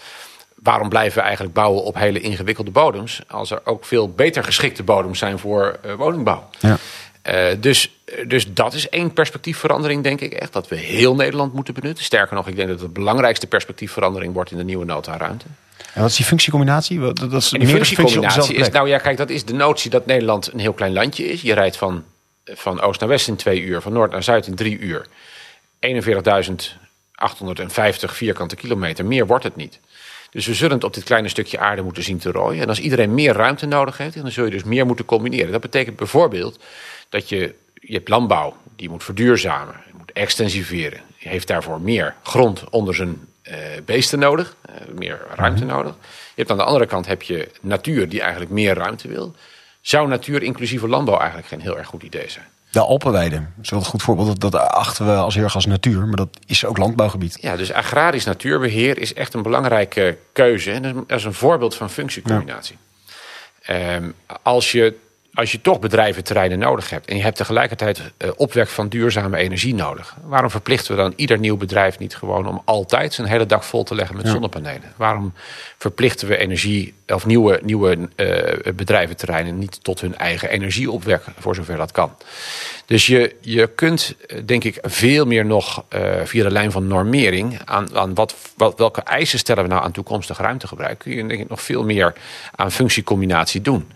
waarom 0.63 0.89
blijven 0.89 1.19
we 1.19 1.25
eigenlijk 1.25 1.55
bouwen 1.55 1.83
op 1.83 1.95
hele 1.95 2.21
ingewikkelde 2.21 2.71
bodems... 2.71 3.21
als 3.29 3.51
er 3.51 3.61
ook 3.65 3.85
veel 3.85 4.11
beter 4.11 4.45
geschikte 4.45 4.83
bodems 4.83 5.19
zijn 5.19 5.39
voor 5.39 5.79
uh, 5.87 5.95
woningbouw? 5.95 6.49
Ja. 6.59 6.79
Uh, 7.31 7.61
dus, 7.61 7.91
dus 8.27 8.53
dat 8.53 8.75
is 8.75 8.89
één 8.89 9.13
perspectiefverandering, 9.13 10.03
denk 10.03 10.21
ik 10.21 10.33
echt. 10.33 10.53
Dat 10.53 10.69
we 10.69 10.77
heel 10.77 11.15
Nederland 11.15 11.53
moeten 11.53 11.75
benutten. 11.75 12.05
Sterker 12.05 12.37
nog, 12.37 12.49
ik 12.49 12.57
denk 12.57 12.69
dat 12.69 12.81
het 12.81 12.87
de 12.87 13.01
belangrijkste 13.01 13.47
perspectiefverandering 13.47 14.35
wordt... 14.35 14.51
in 14.51 14.57
de 14.57 14.65
nieuwe 14.65 14.85
nota 14.85 15.17
ruimte. 15.17 15.45
En 15.93 16.01
wat 16.01 16.11
is 16.11 16.17
die 16.17 16.27
functiecombinatie? 16.27 17.01
Dat 17.13 17.33
is 17.33 17.49
die 17.49 17.67
functiecombinatie 17.67 18.55
is, 18.55 18.69
nou 18.71 18.89
ja, 18.89 18.99
kijk, 18.99 19.17
dat 19.17 19.31
is 19.31 19.45
de 19.45 19.53
notie 19.53 19.91
dat 19.91 20.07
Nederland 20.07 20.53
een 20.53 20.59
heel 20.59 20.73
klein 20.73 20.93
landje 20.93 21.25
is. 21.25 21.43
Je 21.43 21.55
rijdt 21.55 21.77
van, 21.77 22.05
van 22.45 22.81
oost 22.81 23.01
naar 23.01 23.09
west 23.09 23.29
in 23.29 23.37
twee 23.37 23.61
uur, 23.61 23.81
van 23.81 23.93
noord 23.93 24.11
naar 24.11 24.23
zuid 24.23 24.47
in 24.47 24.55
drie 24.55 24.79
uur. 24.79 25.07
41.850 25.87 25.91
vierkante 28.13 28.57
kilometer, 28.57 29.05
meer 29.05 29.27
wordt 29.27 29.45
het 29.45 29.57
niet. 29.57 29.81
Dus 30.31 30.47
we 30.47 30.55
zullen 30.55 30.75
het 30.75 30.85
op 30.85 30.95
dit 30.95 31.05
kleine 31.05 31.29
stukje 31.29 31.59
aarde 31.59 31.83
moeten 31.83 32.03
zien 32.03 32.19
te 32.19 32.31
rooien. 32.31 32.63
En 32.63 32.69
als 32.69 32.81
iedereen 32.81 33.15
meer 33.15 33.33
ruimte 33.33 33.67
nodig 33.67 33.99
heeft, 33.99 34.23
dan 34.23 34.31
zul 34.31 34.45
je 34.45 34.51
dus 34.51 34.65
meer 34.65 34.87
moeten 34.87 35.05
combineren. 35.05 35.53
Dat 35.53 35.61
betekent 35.61 35.97
bijvoorbeeld 35.97 36.59
dat 37.09 37.29
je, 37.29 37.55
je 37.75 37.95
hebt 37.95 38.09
landbouw, 38.09 38.57
die 38.77 38.89
moet 38.89 39.05
verduurzamen, 39.05 39.75
je 39.87 39.93
moet 39.97 40.13
extensiveren. 40.13 41.01
Je 41.17 41.29
heeft 41.29 41.47
daarvoor 41.47 41.81
meer 41.81 42.15
grond 42.23 42.71
onder 42.71 42.95
zijn 42.95 43.29
uh, 43.43 43.55
beesten 43.85 44.19
nodig, 44.19 44.57
uh, 44.71 44.75
meer 44.99 45.27
ruimte 45.35 45.65
mm 45.65 45.69
-hmm. 45.69 45.79
nodig. 45.79 45.95
Je 46.03 46.35
hebt 46.35 46.51
aan 46.51 46.57
de 46.57 46.65
andere 46.65 46.87
kant 46.87 47.07
heb 47.07 47.23
je 47.23 47.51
natuur 47.61 48.09
die 48.09 48.21
eigenlijk 48.21 48.51
meer 48.51 48.75
ruimte 48.75 49.09
wil. 49.09 49.35
Zou 49.81 50.09
natuur 50.09 50.43
inclusieve 50.43 50.89
landbouw 50.89 51.19
eigenlijk 51.19 51.49
geen 51.49 51.61
heel 51.61 51.79
erg 51.79 51.87
goed 51.87 52.03
idee 52.03 52.29
zijn? 52.29 52.47
De 52.71 52.81
Alpenweide 52.81 53.43
is 53.63 53.71
wel 53.71 53.79
een 53.79 53.85
goed 53.85 54.03
voorbeeld. 54.03 54.41
Dat, 54.41 54.53
dat 54.53 54.61
achten 54.61 55.07
we 55.07 55.13
als 55.13 55.35
heel 55.35 55.45
erg 55.45 55.55
als 55.55 55.67
natuur. 55.67 56.07
Maar 56.07 56.17
dat 56.17 56.39
is 56.47 56.65
ook 56.65 56.79
landbouwgebied. 56.79 57.39
Ja, 57.41 57.57
dus 57.57 57.73
agrarisch 57.73 58.25
natuurbeheer 58.25 58.99
is 58.99 59.15
echt 59.15 59.35
een 59.35 59.43
belangrijke 59.43 60.19
keuze. 60.33 60.71
En 60.71 60.83
dat 60.83 61.19
is 61.19 61.25
een 61.25 61.35
voorbeeld 61.35 61.75
van 61.75 61.91
functiecombinatie. 61.91 62.77
Ja. 63.63 63.95
Um, 63.95 64.15
als 64.43 64.73
je 64.73 64.95
als 65.39 65.53
je 65.53 65.61
toch 65.61 65.79
bedrijventerreinen 65.79 66.59
nodig 66.59 66.91
hebt... 66.91 67.07
en 67.07 67.17
je 67.17 67.23
hebt 67.23 67.37
tegelijkertijd 67.37 67.99
uh, 67.99 68.31
opwek 68.37 68.69
van 68.69 68.89
duurzame 68.89 69.37
energie 69.37 69.75
nodig... 69.75 70.17
waarom 70.25 70.51
verplichten 70.51 70.97
we 70.97 71.03
dan 71.03 71.13
ieder 71.17 71.39
nieuw 71.39 71.57
bedrijf 71.57 71.99
niet 71.99 72.17
gewoon... 72.17 72.47
om 72.47 72.63
altijd 72.65 73.15
zijn 73.15 73.27
hele 73.27 73.47
dag 73.47 73.67
vol 73.67 73.85
te 73.85 73.95
leggen 73.95 74.17
met 74.17 74.25
ja. 74.25 74.31
zonnepanelen? 74.31 74.93
Waarom 74.97 75.33
verplichten 75.77 76.29
we 76.29 76.37
energie 76.37 76.95
of 77.07 77.27
nieuwe, 77.27 77.61
nieuwe 77.63 78.09
uh, 78.17 78.73
bedrijventerreinen... 78.75 79.59
niet 79.59 79.85
tot 79.85 80.01
hun 80.01 80.17
eigen 80.17 80.51
energieopwek, 80.51 81.23
voor 81.39 81.55
zover 81.55 81.77
dat 81.77 81.93
kan? 81.93 82.17
Dus 82.89 83.07
je, 83.07 83.37
je 83.41 83.71
kunt, 83.75 84.15
denk 84.45 84.65
ik, 84.65 84.79
veel 84.83 85.27
meer 85.27 85.47
nog 85.47 85.85
uh, 85.95 86.01
via 86.25 86.43
de 86.43 86.51
lijn 86.51 86.71
van 86.71 86.87
normering... 86.87 87.61
aan, 87.65 87.97
aan 87.97 88.15
wat, 88.15 88.35
wat, 88.57 88.79
welke 88.79 89.01
eisen 89.01 89.39
stellen 89.39 89.63
we 89.63 89.69
nou 89.69 89.83
aan 89.83 89.93
toekomstig 89.93 90.39
ruimtegebruik... 90.39 90.99
kun 90.99 91.11
je 91.11 91.27
denk 91.27 91.41
ik 91.41 91.49
nog 91.49 91.63
veel 91.63 91.85
meer 91.85 92.15
aan 92.55 92.73
functiecombinatie 92.73 93.61
doen. 93.61 93.93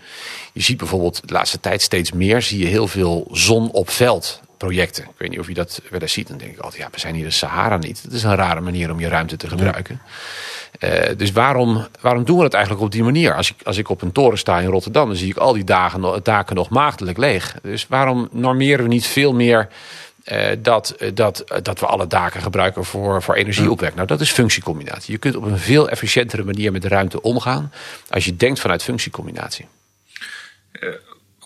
Je 0.53 0.63
ziet 0.63 0.77
bijvoorbeeld 0.77 1.29
de 1.29 1.33
laatste 1.33 1.61
tijd 1.61 1.83
steeds 1.83 2.13
meer... 2.13 2.43
zie 2.43 2.59
je 2.59 2.67
heel 2.67 2.89
veel 2.89 3.29
zon 3.31 3.71
op 3.71 3.91
veld 3.91 4.41
projecten. 4.57 5.05
Ik 5.05 5.11
weet 5.19 5.31
niet 5.31 5.39
of 5.39 5.49
je 5.49 5.55
dat 5.55 5.83
wel 5.91 6.01
eens 6.01 6.13
ziet. 6.13 6.29
Dan 6.29 6.39
denk 6.39 6.53
ik 6.53 6.59
altijd, 6.59 6.83
ja, 6.83 6.89
we 6.93 7.01
zijn 7.01 7.15
hier 7.15 7.25
de 7.25 7.31
Sahara 7.31 7.77
niet. 7.77 8.03
Het 8.03 8.13
is 8.13 8.23
een 8.23 8.37
rare 8.37 8.61
manier 8.61 8.91
om 8.91 9.01
je 9.01 9.09
ruimte 9.09 9.37
te 9.37 9.49
gebruiken. 9.49 10.01
Ja. 10.05 10.11
Uh, 10.81 10.91
dus 11.17 11.33
waarom, 11.33 11.87
waarom 12.01 12.25
doen 12.25 12.39
we 12.39 12.45
het 12.45 12.55
eigenlijk 12.55 12.85
op 12.85 12.93
die 12.93 13.03
manier? 13.03 13.35
Als 13.35 13.51
ik, 13.51 13.57
als 13.65 13.77
ik 13.77 13.89
op 13.89 14.03
een 14.03 14.13
toren 14.13 14.39
sta 14.39 14.59
in 14.61 14.69
Rotterdam... 14.69 15.07
dan 15.07 15.17
zie 15.17 15.31
ik 15.31 15.37
al 15.37 15.53
die 15.53 15.65
dagen, 15.65 16.21
daken 16.23 16.57
nog 16.57 16.69
maagdelijk 16.69 17.19
leeg. 17.19 17.57
Dus 17.63 17.87
waarom 17.89 18.29
normeren 18.31 18.83
we 18.83 18.89
niet 18.89 19.07
veel 19.07 19.35
meer... 19.35 19.69
Uh, 20.33 20.47
dat, 20.59 20.97
dat, 21.15 21.45
dat 21.63 21.81
we 21.81 21.87
alle 21.87 22.07
daken 22.07 22.43
gebruiken 22.43 22.85
voor, 22.85 23.23
voor 23.23 23.35
energieopwek. 23.35 23.95
Nou, 23.95 24.07
dat 24.07 24.21
is 24.21 24.31
functiecombinatie. 24.31 25.13
Je 25.13 25.19
kunt 25.19 25.37
op 25.37 25.45
een 25.45 25.59
veel 25.59 25.89
efficiëntere 25.89 26.45
manier 26.45 26.73
met 26.73 26.83
de 26.83 26.89
ruimte 26.89 27.23
omgaan... 27.23 27.73
als 28.11 28.25
je 28.25 28.37
denkt 28.37 28.61
vanuit 28.61 28.83
functiecombinatie. 28.83 29.67
Uh, 30.81 30.91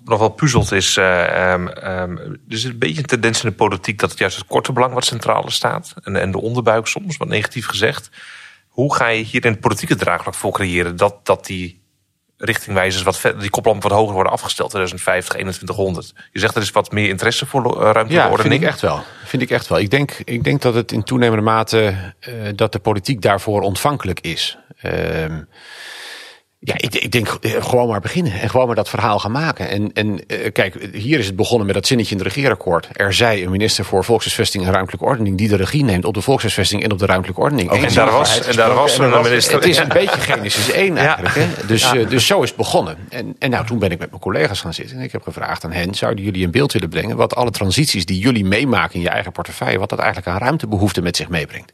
nog 0.05 0.18
wel 0.18 0.29
puzzelt 0.29 0.72
is... 0.72 0.97
Uh, 0.97 1.53
um, 1.53 1.68
er 1.68 2.39
is 2.49 2.64
een 2.64 2.79
beetje 2.79 2.99
een 2.99 3.07
tendens 3.07 3.43
in 3.43 3.49
de 3.49 3.55
politiek... 3.55 3.99
dat 3.99 4.11
het 4.11 4.18
juist 4.18 4.37
het 4.37 4.47
korte 4.47 4.72
belang 4.72 4.95
wat 4.95 5.05
centraal 5.05 5.51
staat. 5.51 5.95
En, 6.03 6.16
en 6.16 6.31
de 6.31 6.41
onderbuik 6.41 6.87
soms, 6.87 7.16
wat 7.16 7.29
negatief 7.29 7.66
gezegd. 7.66 8.11
Hoe 8.77 8.95
ga 8.95 9.07
je 9.09 9.22
hier 9.22 9.45
in 9.45 9.51
het 9.51 9.61
politieke 9.61 9.97
draagvlak 9.97 10.35
voor 10.35 10.53
creëren... 10.53 10.97
dat, 10.97 11.27
dat 11.27 11.47
die 11.47 11.83
richtingwijzers 12.37 13.03
wat 13.03 13.35
die 13.39 13.51
koplampen 13.51 13.89
wat 13.89 13.99
hoger 13.99 14.14
worden 14.14 14.33
afgesteld, 14.33 14.70
2050, 14.70 15.33
2100. 15.33 16.14
Je 16.33 16.41
zegt 16.41 16.55
er 16.55 16.62
is 16.62 16.70
wat 16.70 16.93
meer 16.93 17.09
interesse 17.09 17.47
voor 17.47 17.64
uh, 17.64 17.91
ruimtelijke 17.93 18.31
ja, 18.31 18.37
vind 18.37 18.55
ik 18.55 18.62
echt 18.62 18.81
wel. 18.81 19.03
Vind 19.24 19.43
ik 19.43 19.51
echt 19.51 19.66
wel. 19.66 19.79
Ik 19.79 19.91
denk, 19.91 20.11
ik 20.24 20.45
denk 20.45 20.62
dat 20.62 20.74
het 20.74 20.93
in 20.93 21.03
toenemende 21.03 21.43
mate 21.43 21.95
uh, 22.29 22.49
dat 22.55 22.72
de 22.72 22.79
politiek 22.79 23.22
daarvoor 23.22 23.61
ontvankelijk 23.61 24.20
is. 24.20 24.59
Uh, 24.83 24.93
ja, 26.67 26.75
ik, 26.77 26.95
ik, 26.95 27.12
denk 27.12 27.39
gewoon 27.43 27.89
maar 27.89 28.01
beginnen 28.01 28.33
en 28.33 28.51
gewoon 28.51 28.67
maar 28.67 28.77
dat 28.77 28.89
verhaal 28.89 29.19
gaan 29.19 29.31
maken. 29.31 29.69
En, 29.69 29.93
en 29.93 30.21
uh, 30.27 30.53
kijk, 30.53 30.89
hier 30.93 31.19
is 31.19 31.27
het 31.27 31.37
begonnen 31.37 31.67
met 31.67 31.75
dat 31.75 31.87
zinnetje 31.87 32.12
in 32.14 32.19
het 32.19 32.27
regeerakkoord. 32.35 32.89
Er 32.93 33.14
zij 33.14 33.45
een 33.45 33.51
minister 33.51 33.85
voor 33.85 34.05
volkshuisvesting 34.05 34.64
en 34.64 34.73
ruimtelijke 34.73 35.07
ordening 35.07 35.39
die 35.39 35.49
de 35.49 35.57
regie 35.57 35.85
neemt 35.85 36.05
op 36.05 36.14
de 36.14 36.21
volkshuisvesting 36.21 36.83
en 36.83 36.93
op 36.93 36.99
de 36.99 37.07
ruimtelijke 37.07 37.41
ordening. 37.41 37.71
En, 37.71 37.95
daar 37.95 38.11
was, 38.11 38.41
en 38.41 38.57
daar 38.57 38.75
was 38.75 38.99
een 38.99 39.23
minister. 39.23 39.55
Het 39.55 39.64
is 39.64 39.79
een 39.79 39.89
beetje 39.89 40.21
Genesis 40.21 40.71
1 40.71 40.97
eigenlijk. 40.97 41.35
Ja. 41.35 41.41
Hè? 41.41 41.67
Dus, 41.67 41.93
uh, 41.93 42.09
dus 42.09 42.27
zo 42.27 42.43
is 42.43 42.49
het 42.49 42.59
begonnen. 42.59 42.97
En, 43.09 43.37
en 43.39 43.51
nou, 43.51 43.67
toen 43.67 43.79
ben 43.79 43.91
ik 43.91 43.99
met 43.99 44.11
mijn 44.11 44.23
collega's 44.23 44.61
gaan 44.61 44.75
zitten 44.75 44.97
en 44.97 45.03
ik 45.03 45.12
heb 45.12 45.23
gevraagd 45.23 45.64
aan 45.64 45.73
hen, 45.73 45.95
zouden 45.95 46.25
jullie 46.25 46.45
een 46.45 46.51
beeld 46.51 46.73
willen 46.73 46.89
brengen 46.89 47.17
wat 47.17 47.35
alle 47.35 47.51
transities 47.51 48.07
die 48.07 48.19
jullie 48.19 48.45
meemaken 48.45 48.95
in 48.95 49.01
je 49.01 49.09
eigen 49.09 49.33
portefeuille, 49.33 49.79
wat 49.79 49.89
dat 49.89 49.99
eigenlijk 49.99 50.29
aan 50.29 50.39
ruimtebehoeften 50.39 51.03
met 51.03 51.17
zich 51.17 51.29
meebrengt. 51.29 51.73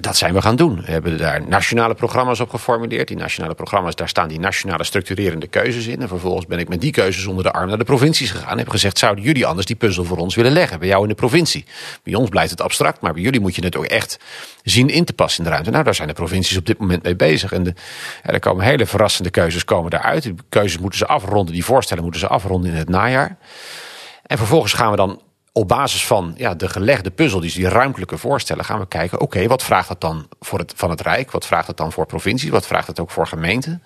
Dat 0.00 0.16
zijn 0.16 0.34
we 0.34 0.42
gaan 0.42 0.56
doen. 0.56 0.82
We 0.84 0.90
hebben 0.90 1.18
daar 1.18 1.48
nationale 1.48 1.94
programma's 1.94 2.40
op 2.40 2.50
geformuleerd. 2.50 3.08
Die 3.08 3.16
nationale 3.16 3.54
programma's, 3.54 3.79
daar 3.88 4.08
staan 4.08 4.28
die 4.28 4.40
nationale 4.40 4.84
structurerende 4.84 5.46
keuzes 5.46 5.86
in. 5.86 6.00
En 6.00 6.08
vervolgens 6.08 6.46
ben 6.46 6.58
ik 6.58 6.68
met 6.68 6.80
die 6.80 6.92
keuzes 6.92 7.26
onder 7.26 7.44
de 7.44 7.52
arm 7.52 7.68
naar 7.68 7.78
de 7.78 7.84
provincies 7.84 8.30
gegaan. 8.30 8.50
En 8.50 8.58
heb 8.58 8.68
gezegd, 8.68 8.98
zouden 8.98 9.24
jullie 9.24 9.46
anders 9.46 9.66
die 9.66 9.76
puzzel 9.76 10.04
voor 10.04 10.16
ons 10.16 10.34
willen 10.34 10.52
leggen? 10.52 10.78
Bij 10.78 10.88
jou 10.88 11.02
in 11.02 11.08
de 11.08 11.14
provincie. 11.14 11.64
Bij 12.02 12.14
ons 12.14 12.28
blijft 12.28 12.50
het 12.50 12.60
abstract, 12.60 13.00
maar 13.00 13.12
bij 13.12 13.22
jullie 13.22 13.40
moet 13.40 13.54
je 13.54 13.64
het 13.64 13.76
ook 13.76 13.84
echt 13.84 14.18
zien 14.62 14.88
in 14.88 15.04
te 15.04 15.12
passen 15.12 15.38
in 15.38 15.44
de 15.44 15.50
ruimte. 15.50 15.70
Nou, 15.70 15.84
daar 15.84 15.94
zijn 15.94 16.08
de 16.08 16.14
provincies 16.14 16.56
op 16.56 16.66
dit 16.66 16.78
moment 16.78 17.02
mee 17.02 17.16
bezig. 17.16 17.52
En 17.52 17.76
er 18.22 18.40
komen 18.40 18.64
hele 18.64 18.86
verrassende 18.86 19.30
keuzes 19.30 19.64
komen 19.64 19.90
daaruit. 19.90 20.22
Die 20.22 20.34
keuzes 20.48 20.78
moeten 20.78 20.98
ze 20.98 21.06
afronden, 21.06 21.54
die 21.54 21.64
voorstellen 21.64 22.02
moeten 22.02 22.20
ze 22.20 22.28
afronden 22.28 22.70
in 22.70 22.76
het 22.76 22.88
najaar. 22.88 23.36
En 24.26 24.38
vervolgens 24.38 24.72
gaan 24.72 24.90
we 24.90 24.96
dan 24.96 25.20
op 25.52 25.68
basis 25.68 26.06
van 26.06 26.34
ja, 26.36 26.54
de 26.54 26.68
gelegde 26.68 27.10
puzzel, 27.10 27.40
dus 27.40 27.54
die 27.54 27.68
ruimtelijke 27.68 28.18
voorstellen, 28.18 28.64
gaan 28.64 28.78
we 28.78 28.88
kijken: 28.88 29.20
oké, 29.20 29.46
wat 29.46 29.62
vraagt 29.62 29.88
dat 29.88 30.00
dan 30.00 30.28
voor 30.40 30.58
het, 30.58 30.72
van 30.76 30.90
het 30.90 31.00
Rijk? 31.00 31.30
Wat 31.30 31.46
vraagt 31.46 31.66
het 31.66 31.76
dan 31.76 31.92
voor 31.92 32.06
provincies? 32.06 32.50
Wat 32.50 32.66
vraagt 32.66 32.86
het 32.86 33.00
ook 33.00 33.10
voor 33.10 33.26
gemeenten? 33.26 33.82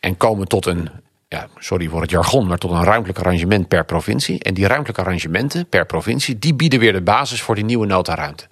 En 0.00 0.16
komen 0.16 0.48
tot 0.48 0.66
een, 0.66 0.90
ja, 1.28 1.48
sorry 1.58 1.88
voor 1.88 2.00
het 2.00 2.10
jargon, 2.10 2.46
maar 2.46 2.58
tot 2.58 2.70
een 2.70 2.84
ruimtelijk 2.84 3.18
arrangement 3.18 3.68
per 3.68 3.84
provincie. 3.84 4.42
En 4.42 4.54
die 4.54 4.66
ruimtelijke 4.66 5.02
arrangementen 5.02 5.68
per 5.68 5.86
provincie, 5.86 6.38
die 6.38 6.54
bieden 6.54 6.78
weer 6.78 6.92
de 6.92 7.02
basis 7.02 7.42
voor 7.42 7.54
die 7.54 7.64
nieuwe 7.64 7.86
nota 7.86 8.14
ruimte. 8.14 8.46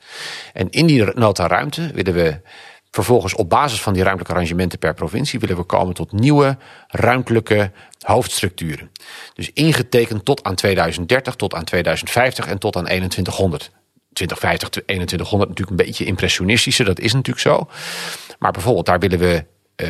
En 0.52 0.70
in 0.70 0.86
die 0.86 1.04
nota 1.14 1.46
ruimte 1.46 1.90
willen 1.94 2.14
we 2.14 2.40
Vervolgens 2.90 3.34
op 3.34 3.48
basis 3.48 3.80
van 3.82 3.92
die 3.92 4.02
ruimtelijke 4.02 4.36
arrangementen 4.36 4.78
per 4.78 4.94
provincie 4.94 5.40
willen 5.40 5.56
we 5.56 5.62
komen 5.62 5.94
tot 5.94 6.12
nieuwe 6.12 6.56
ruimtelijke 6.88 7.72
hoofdstructuren. 7.98 8.90
Dus 9.34 9.50
ingetekend 9.52 10.24
tot 10.24 10.42
aan 10.42 10.54
2030, 10.54 11.34
tot 11.34 11.54
aan 11.54 11.64
2050 11.64 12.46
en 12.46 12.58
tot 12.58 12.76
aan 12.76 12.84
2100. 12.84 13.70
2050, 14.12 14.68
2100 14.68 15.48
natuurlijk 15.50 15.80
een 15.80 15.86
beetje 15.86 16.04
impressionistischer, 16.04 16.84
dat 16.84 17.00
is 17.00 17.12
natuurlijk 17.12 17.46
zo. 17.46 17.68
Maar 18.38 18.52
bijvoorbeeld 18.52 18.86
daar 18.86 18.98
willen 18.98 19.18
we 19.18 19.44
uh, 19.76 19.88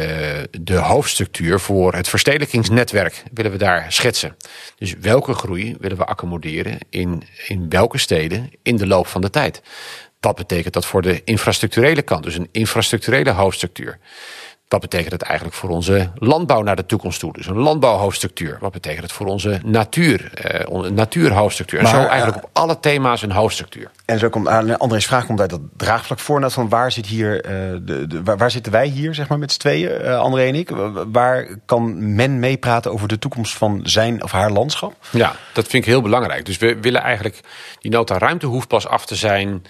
de 0.61 0.77
hoofdstructuur 0.77 1.61
voor 1.61 1.95
het 1.95 2.09
verstedelijkingsnetwerk 2.09 3.23
willen 3.33 3.51
we 3.51 3.59
daar 3.59 3.93
schetsen. 3.93 4.37
Dus 4.77 4.95
welke 4.95 5.35
groei 5.35 5.77
willen 5.81 5.97
we 5.97 6.05
accommoderen 6.05 6.79
in, 6.91 7.23
in 7.47 7.69
welke 7.69 7.99
steden 7.99 8.51
in 8.63 8.77
de 8.77 8.87
loop 8.87 9.07
van 9.07 9.21
de 9.21 9.31
tijd. 9.31 9.63
Wat 10.21 10.37
betekent 10.37 10.75
dat 10.75 10.87
voor 10.87 11.03
de 11.03 11.25
infrastructurele 11.25 12.03
kant? 12.03 12.25
Dus 12.25 12.37
een 12.37 12.49
infrastructurele 12.53 13.31
hoofdstructuur. 13.31 13.99
Wat 14.69 14.81
betekent 14.81 15.13
het 15.13 15.23
eigenlijk 15.23 15.57
voor 15.57 15.71
onze 15.71 16.11
landbouw 16.15 16.63
naar 16.63 16.77
de 16.77 16.87
toekomst 16.87 17.21
toe? 17.21 17.33
Dus 17.33 17.47
een 17.47 17.59
landbouwhoofdstructuur. 17.59 18.57
Wat 18.61 18.73
betekent 18.73 19.03
het 19.03 19.13
voor 19.13 19.27
onze 19.27 19.61
natuur, 19.65 20.31
eh, 20.35 20.91
natuurhoofdstructuur? 20.91 21.79
En 21.79 21.87
zo 21.87 21.97
eigenlijk 21.97 22.45
op 22.45 22.51
alle 22.53 22.81
thema's 22.81 23.23
een 23.23 23.33
hoofdstructuur. 23.33 23.91
En 24.05 24.19
zo 24.19 24.29
komt 24.29 24.49
aan 24.49 24.79
André's 24.79 25.07
vraag 25.07 25.27
komt 25.27 25.41
uit 25.41 25.51
dat 25.51 25.61
draagvlak 25.77 26.19
voor. 26.19 26.51
Van 26.51 26.69
waar, 26.69 26.93
zit 26.93 27.07
hier, 27.07 27.35
uh, 27.35 27.51
de, 27.83 28.07
de, 28.07 28.23
waar, 28.23 28.37
waar, 28.37 28.51
zitten 28.51 28.73
wij 28.73 28.87
hier, 28.87 29.15
zeg 29.15 29.29
maar, 29.29 29.39
met 29.39 29.53
z'n 29.53 29.59
tweeën, 29.59 30.01
uh, 30.01 30.19
André 30.19 30.47
en 30.47 30.55
ik? 30.55 30.71
Waar 31.13 31.59
kan 31.67 32.15
men 32.15 32.39
meepraten 32.39 32.93
over 32.93 33.09
de 33.09 33.19
toekomst 33.19 33.55
van 33.55 33.81
zijn 33.83 34.23
of 34.23 34.33
haar 34.33 34.51
landschap? 34.51 34.95
Ja, 35.11 35.35
dat 35.53 35.67
vind 35.67 35.83
ik 35.85 35.91
heel 35.91 36.03
belangrijk. 36.03 36.45
Dus 36.45 36.59
we 36.59 36.81
willen 36.81 37.01
eigenlijk, 37.01 37.41
die 37.81 37.91
nota 37.91 38.19
ruimte 38.19 38.47
hoeft 38.47 38.69
pas 38.69 38.87
af 38.87 39.07
te 39.07 39.15
zijn 39.15 39.63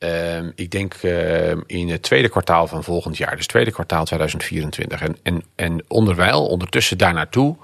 Ehm, 0.00 0.50
ik 0.54 0.70
denk 0.70 0.94
ehm, 0.94 1.60
in 1.66 1.88
het 1.88 2.02
tweede 2.02 2.28
kwartaal 2.28 2.66
van 2.66 2.84
volgend 2.84 3.16
jaar, 3.16 3.36
dus 3.36 3.46
tweede 3.46 3.70
kwartaal 3.70 4.04
2024. 4.04 5.02
En, 5.02 5.16
en, 5.22 5.42
en 5.54 5.84
onderwijl, 5.88 6.46
ondertussen 6.46 6.98
daar 6.98 7.12
naartoe, 7.12 7.56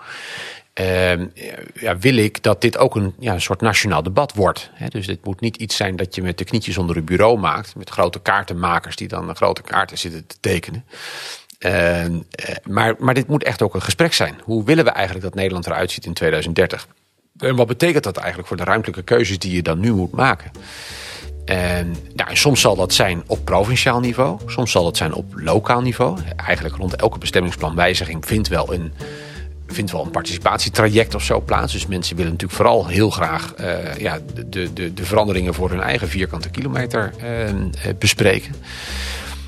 ehm, 0.73 1.27
ja, 1.75 1.99
wil 1.99 2.17
ik 2.17 2.43
dat 2.43 2.61
dit 2.61 2.79
ook 2.79 2.97
een, 2.97 3.15
ja, 3.19 3.33
een 3.33 3.41
soort 3.41 3.61
nationaal 3.61 4.03
debat 4.03 4.35
wordt. 4.35 4.71
dus 4.89 5.07
dit 5.07 5.25
moet 5.25 5.41
niet 5.41 5.57
iets 5.57 5.77
zijn 5.77 5.97
dat 5.97 6.15
je 6.15 6.23
met 6.23 6.39
de 6.39 6.45
knietjes 6.45 6.79
onder 6.79 6.97
het 6.97 7.05
bureau 7.05 7.39
maakt, 7.39 7.77
met 7.77 7.91
grote 7.91 8.21
kaartenmakers 8.21 8.97
die 8.97 9.09
dan 9.09 9.37
grote 9.37 9.63
kaarten 9.63 9.99
zitten 9.99 10.27
te 10.27 10.37
tekenen. 10.41 10.85
Eh, 11.59 12.05
maar, 12.65 12.95
maar 12.99 13.15
dit 13.15 13.29
moet 13.29 13.45
echt 13.45 13.63
ook 13.63 13.75
een 13.75 13.83
gesprek 13.83 14.13
zijn. 14.13 14.41
Hoe 14.45 14.65
willen 14.65 14.85
we 14.85 14.91
eigenlijk 14.91 15.25
dat 15.25 15.35
Nederland 15.35 15.67
eruit 15.67 15.91
ziet 15.91 16.07
in 16.07 16.15
2030? 16.15 16.87
En 17.39 17.57
wat 17.57 17.67
betekent 17.67 18.05
dat 18.05 18.17
eigenlijk 18.17 18.49
voor 18.49 18.57
de 18.57 18.65
ruimtelijke 18.65 19.03
keuzes 19.03 19.39
die 19.39 19.55
je 19.55 19.63
dan 19.63 19.81
nu 19.81 19.93
moet 19.93 20.13
maken? 20.13 20.51
En 21.47 21.97
nou, 22.15 22.37
soms 22.37 22.61
zal 22.61 22.77
dat 22.77 22.95
zijn 22.95 23.23
op 23.27 23.45
provinciaal 23.45 24.01
niveau, 24.01 24.39
soms 24.47 24.71
zal 24.71 24.85
dat 24.85 24.97
zijn 24.97 25.13
op 25.13 25.25
lokaal 25.35 25.81
niveau. 25.81 26.19
Eigenlijk 26.37 26.77
rond 26.77 26.97
elke 26.97 27.19
bestemmingsplanwijziging 27.19 28.27
vindt 28.27 28.49
wel 28.49 28.75
een, 28.75 28.93
vindt 29.67 29.93
wel 29.93 30.05
een 30.05 30.11
participatietraject 30.11 31.15
of 31.15 31.23
zo 31.23 31.41
plaats. 31.41 31.73
Dus 31.73 31.87
mensen 31.87 32.17
willen 32.17 32.33
natuurlijk 32.33 32.59
vooral 32.59 32.87
heel 32.87 33.11
graag 33.11 33.55
uh, 33.61 33.97
ja, 33.97 34.19
de, 34.47 34.73
de, 34.73 34.95
de 34.95 35.05
veranderingen 35.05 35.55
voor 35.55 35.71
hun 35.71 35.81
eigen 35.81 36.09
vierkante 36.09 36.49
kilometer 36.49 37.13
uh, 37.25 37.93
bespreken. 37.99 38.55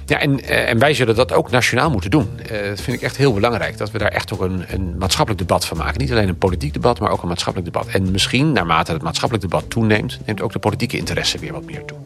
Ja, 0.09 0.21
en, 0.21 0.41
eh, 0.41 0.69
en 0.69 0.79
wij 0.79 0.95
zullen 0.95 1.15
dat 1.15 1.33
ook 1.33 1.51
nationaal 1.51 1.91
moeten 1.91 2.11
doen. 2.11 2.29
Uh, 2.53 2.69
dat 2.69 2.81
vind 2.81 2.97
ik 2.97 3.03
echt 3.03 3.17
heel 3.17 3.33
belangrijk. 3.33 3.79
Dat 3.79 3.91
we 3.91 3.99
daar 3.99 4.11
echt 4.11 4.33
ook 4.33 4.41
een, 4.41 4.65
een 4.69 4.99
maatschappelijk 4.99 5.47
debat 5.47 5.65
van 5.65 5.77
maken. 5.77 6.01
Niet 6.01 6.11
alleen 6.11 6.29
een 6.29 6.39
politiek 6.39 6.73
debat, 6.73 7.01
maar 7.01 7.11
ook 7.11 7.23
een 7.23 7.29
maatschappelijk 7.29 7.73
debat. 7.73 7.89
En 7.89 8.11
misschien, 8.11 8.53
naarmate 8.53 8.93
het 8.93 9.03
maatschappelijk 9.03 9.51
debat 9.51 9.71
toeneemt... 9.71 10.19
neemt 10.25 10.41
ook 10.41 10.53
de 10.53 10.59
politieke 10.59 10.97
interesse 10.97 11.39
weer 11.39 11.53
wat 11.53 11.65
meer 11.65 11.85
toe. 11.85 11.99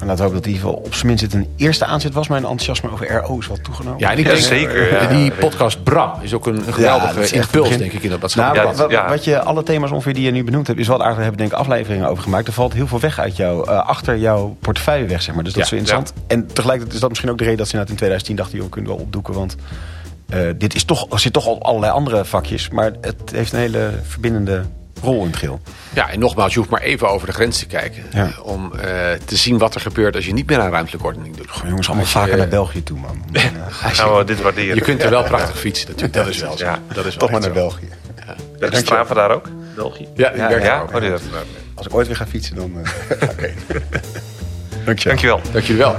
En 0.00 0.06
laten 0.06 0.16
we 0.16 0.22
hopen 0.22 0.34
dat 0.34 0.46
in 0.46 0.52
ieder 0.52 0.68
geval 0.68 0.84
op 0.84 0.94
zijn 0.94 1.06
minst 1.06 1.22
het 1.22 1.34
een 1.34 1.48
eerste 1.56 1.84
aanzet 1.84 2.12
was. 2.12 2.28
Mijn 2.28 2.42
enthousiasme 2.42 2.90
over 2.90 3.12
RO's 3.12 3.46
wat 3.46 3.64
toegenomen. 3.64 3.98
Ja, 3.98 4.10
en 4.10 4.18
ik 4.18 4.24
denk, 4.24 4.38
zeker. 4.38 5.08
Die 5.08 5.30
podcast 5.32 5.82
Bram 5.82 6.12
is 6.20 6.34
ook 6.34 6.46
een 6.46 6.62
geweldige 6.62 7.34
impuls, 7.34 7.76
denk 7.76 7.92
ik, 7.92 8.02
in 8.02 8.10
dat 8.10 8.20
maatschappelijk 8.20 8.76
nou, 8.76 8.90
wat, 8.90 9.08
wat, 9.08 9.24
je, 9.24 9.42
alle 9.42 9.62
thema's 9.62 9.90
ongeveer 9.90 10.14
die 10.14 10.24
je 10.24 10.30
nu 10.30 10.44
benoemd 10.44 10.66
hebt, 10.66 10.78
is 10.78 10.86
wat 10.86 11.00
aardig. 11.00 11.16
We 11.16 11.22
hebben 11.22 11.40
denk 11.40 11.52
ik 11.52 11.58
afleveringen 11.58 12.08
over 12.08 12.22
gemaakt. 12.22 12.46
Er 12.46 12.52
valt 12.52 12.72
heel 12.72 12.86
veel 12.86 13.00
weg 13.00 13.18
uit 13.18 13.36
jou, 13.36 13.70
uh, 13.70 13.86
achter 13.86 14.16
jouw 14.16 14.56
portefeuille 14.60 15.06
weg, 15.06 15.22
zeg 15.22 15.34
maar. 15.34 15.44
Dus 15.44 15.52
dat 15.52 15.62
is 15.62 15.68
zo 15.68 15.76
interessant. 15.76 16.12
En 16.26 16.46
tegelijkertijd 16.46 16.94
is 16.94 17.00
dat 17.00 17.08
misschien 17.08 17.30
ook 17.30 17.38
de 17.38 17.44
reden 17.44 17.58
dat 17.58 17.68
ze 17.68 17.76
in 17.76 17.84
2010 17.84 18.36
dachten, 18.36 18.58
joh, 18.58 18.70
kunnen 18.70 18.90
we 18.90 18.96
wel 18.96 19.06
opdoeken, 19.06 19.34
want... 19.34 19.56
Uh, 20.34 20.50
dit 20.56 20.74
is 20.74 20.84
toch, 20.84 21.12
er 21.12 21.18
zit 21.18 21.32
toch 21.32 21.46
al 21.46 21.62
allerlei 21.62 21.92
andere 21.92 22.24
vakjes, 22.24 22.68
maar 22.68 22.92
het 23.00 23.30
heeft 23.32 23.52
een 23.52 23.58
hele 23.58 23.90
verbindende 24.02 24.62
rol 25.04 25.20
in 25.20 25.26
het 25.26 25.36
geheel. 25.36 25.60
Ja, 25.94 26.10
en 26.10 26.18
nogmaals, 26.18 26.52
je 26.52 26.58
hoeft 26.58 26.70
maar 26.70 26.80
even 26.80 27.08
over 27.08 27.26
de 27.26 27.32
grens 27.32 27.58
te 27.58 27.66
kijken. 27.66 28.02
Ja. 28.12 28.30
Om 28.42 28.72
uh, 28.74 28.80
te 29.24 29.36
zien 29.36 29.58
wat 29.58 29.74
er 29.74 29.80
gebeurt 29.80 30.14
als 30.14 30.26
je 30.26 30.32
niet 30.32 30.46
meer 30.46 30.60
aan 30.60 30.70
ruimtelijke 30.70 31.06
ordening 31.06 31.36
doet. 31.36 31.50
Goh, 31.50 31.68
jongens, 31.68 31.86
allemaal 31.86 32.06
vaker 32.06 32.36
naar 32.36 32.48
België 32.48 32.82
toe, 32.82 32.98
man. 32.98 33.24
nou, 33.96 34.24
dit 34.24 34.42
waarderen. 34.42 34.74
Je 34.74 34.80
kunt 34.80 35.02
er 35.02 35.10
wel 35.10 35.24
prachtig 35.24 35.58
fietsen 35.58 35.86
natuurlijk. 35.86 36.14
Dat 36.14 36.26
is 36.26 36.40
wel 36.40 36.56
zo. 36.56 36.64
Ja, 36.64 36.78
dat 36.88 36.96
is 36.96 37.10
wel 37.10 37.18
Toch 37.18 37.30
maar 37.30 37.40
naar 37.40 37.52
België. 37.52 37.88
Ja. 38.60 38.78
Strava 38.78 39.14
daar 39.14 39.30
ook? 39.30 39.48
België? 39.74 40.08
Ja, 40.14 40.28
die 40.30 40.38
ja, 40.38 40.48
ja. 40.48 40.84
Oh, 40.92 41.12
Als 41.74 41.86
ik 41.86 41.94
ooit 41.94 42.06
weer 42.06 42.16
ga 42.16 42.26
fietsen, 42.26 42.56
dan 42.56 42.72
uh, 42.78 43.22
ik 43.22 43.40
heen. 43.40 43.82
Dankjewel. 44.84 45.06
Dankjewel. 45.06 45.40
Dankjewel. 45.52 45.96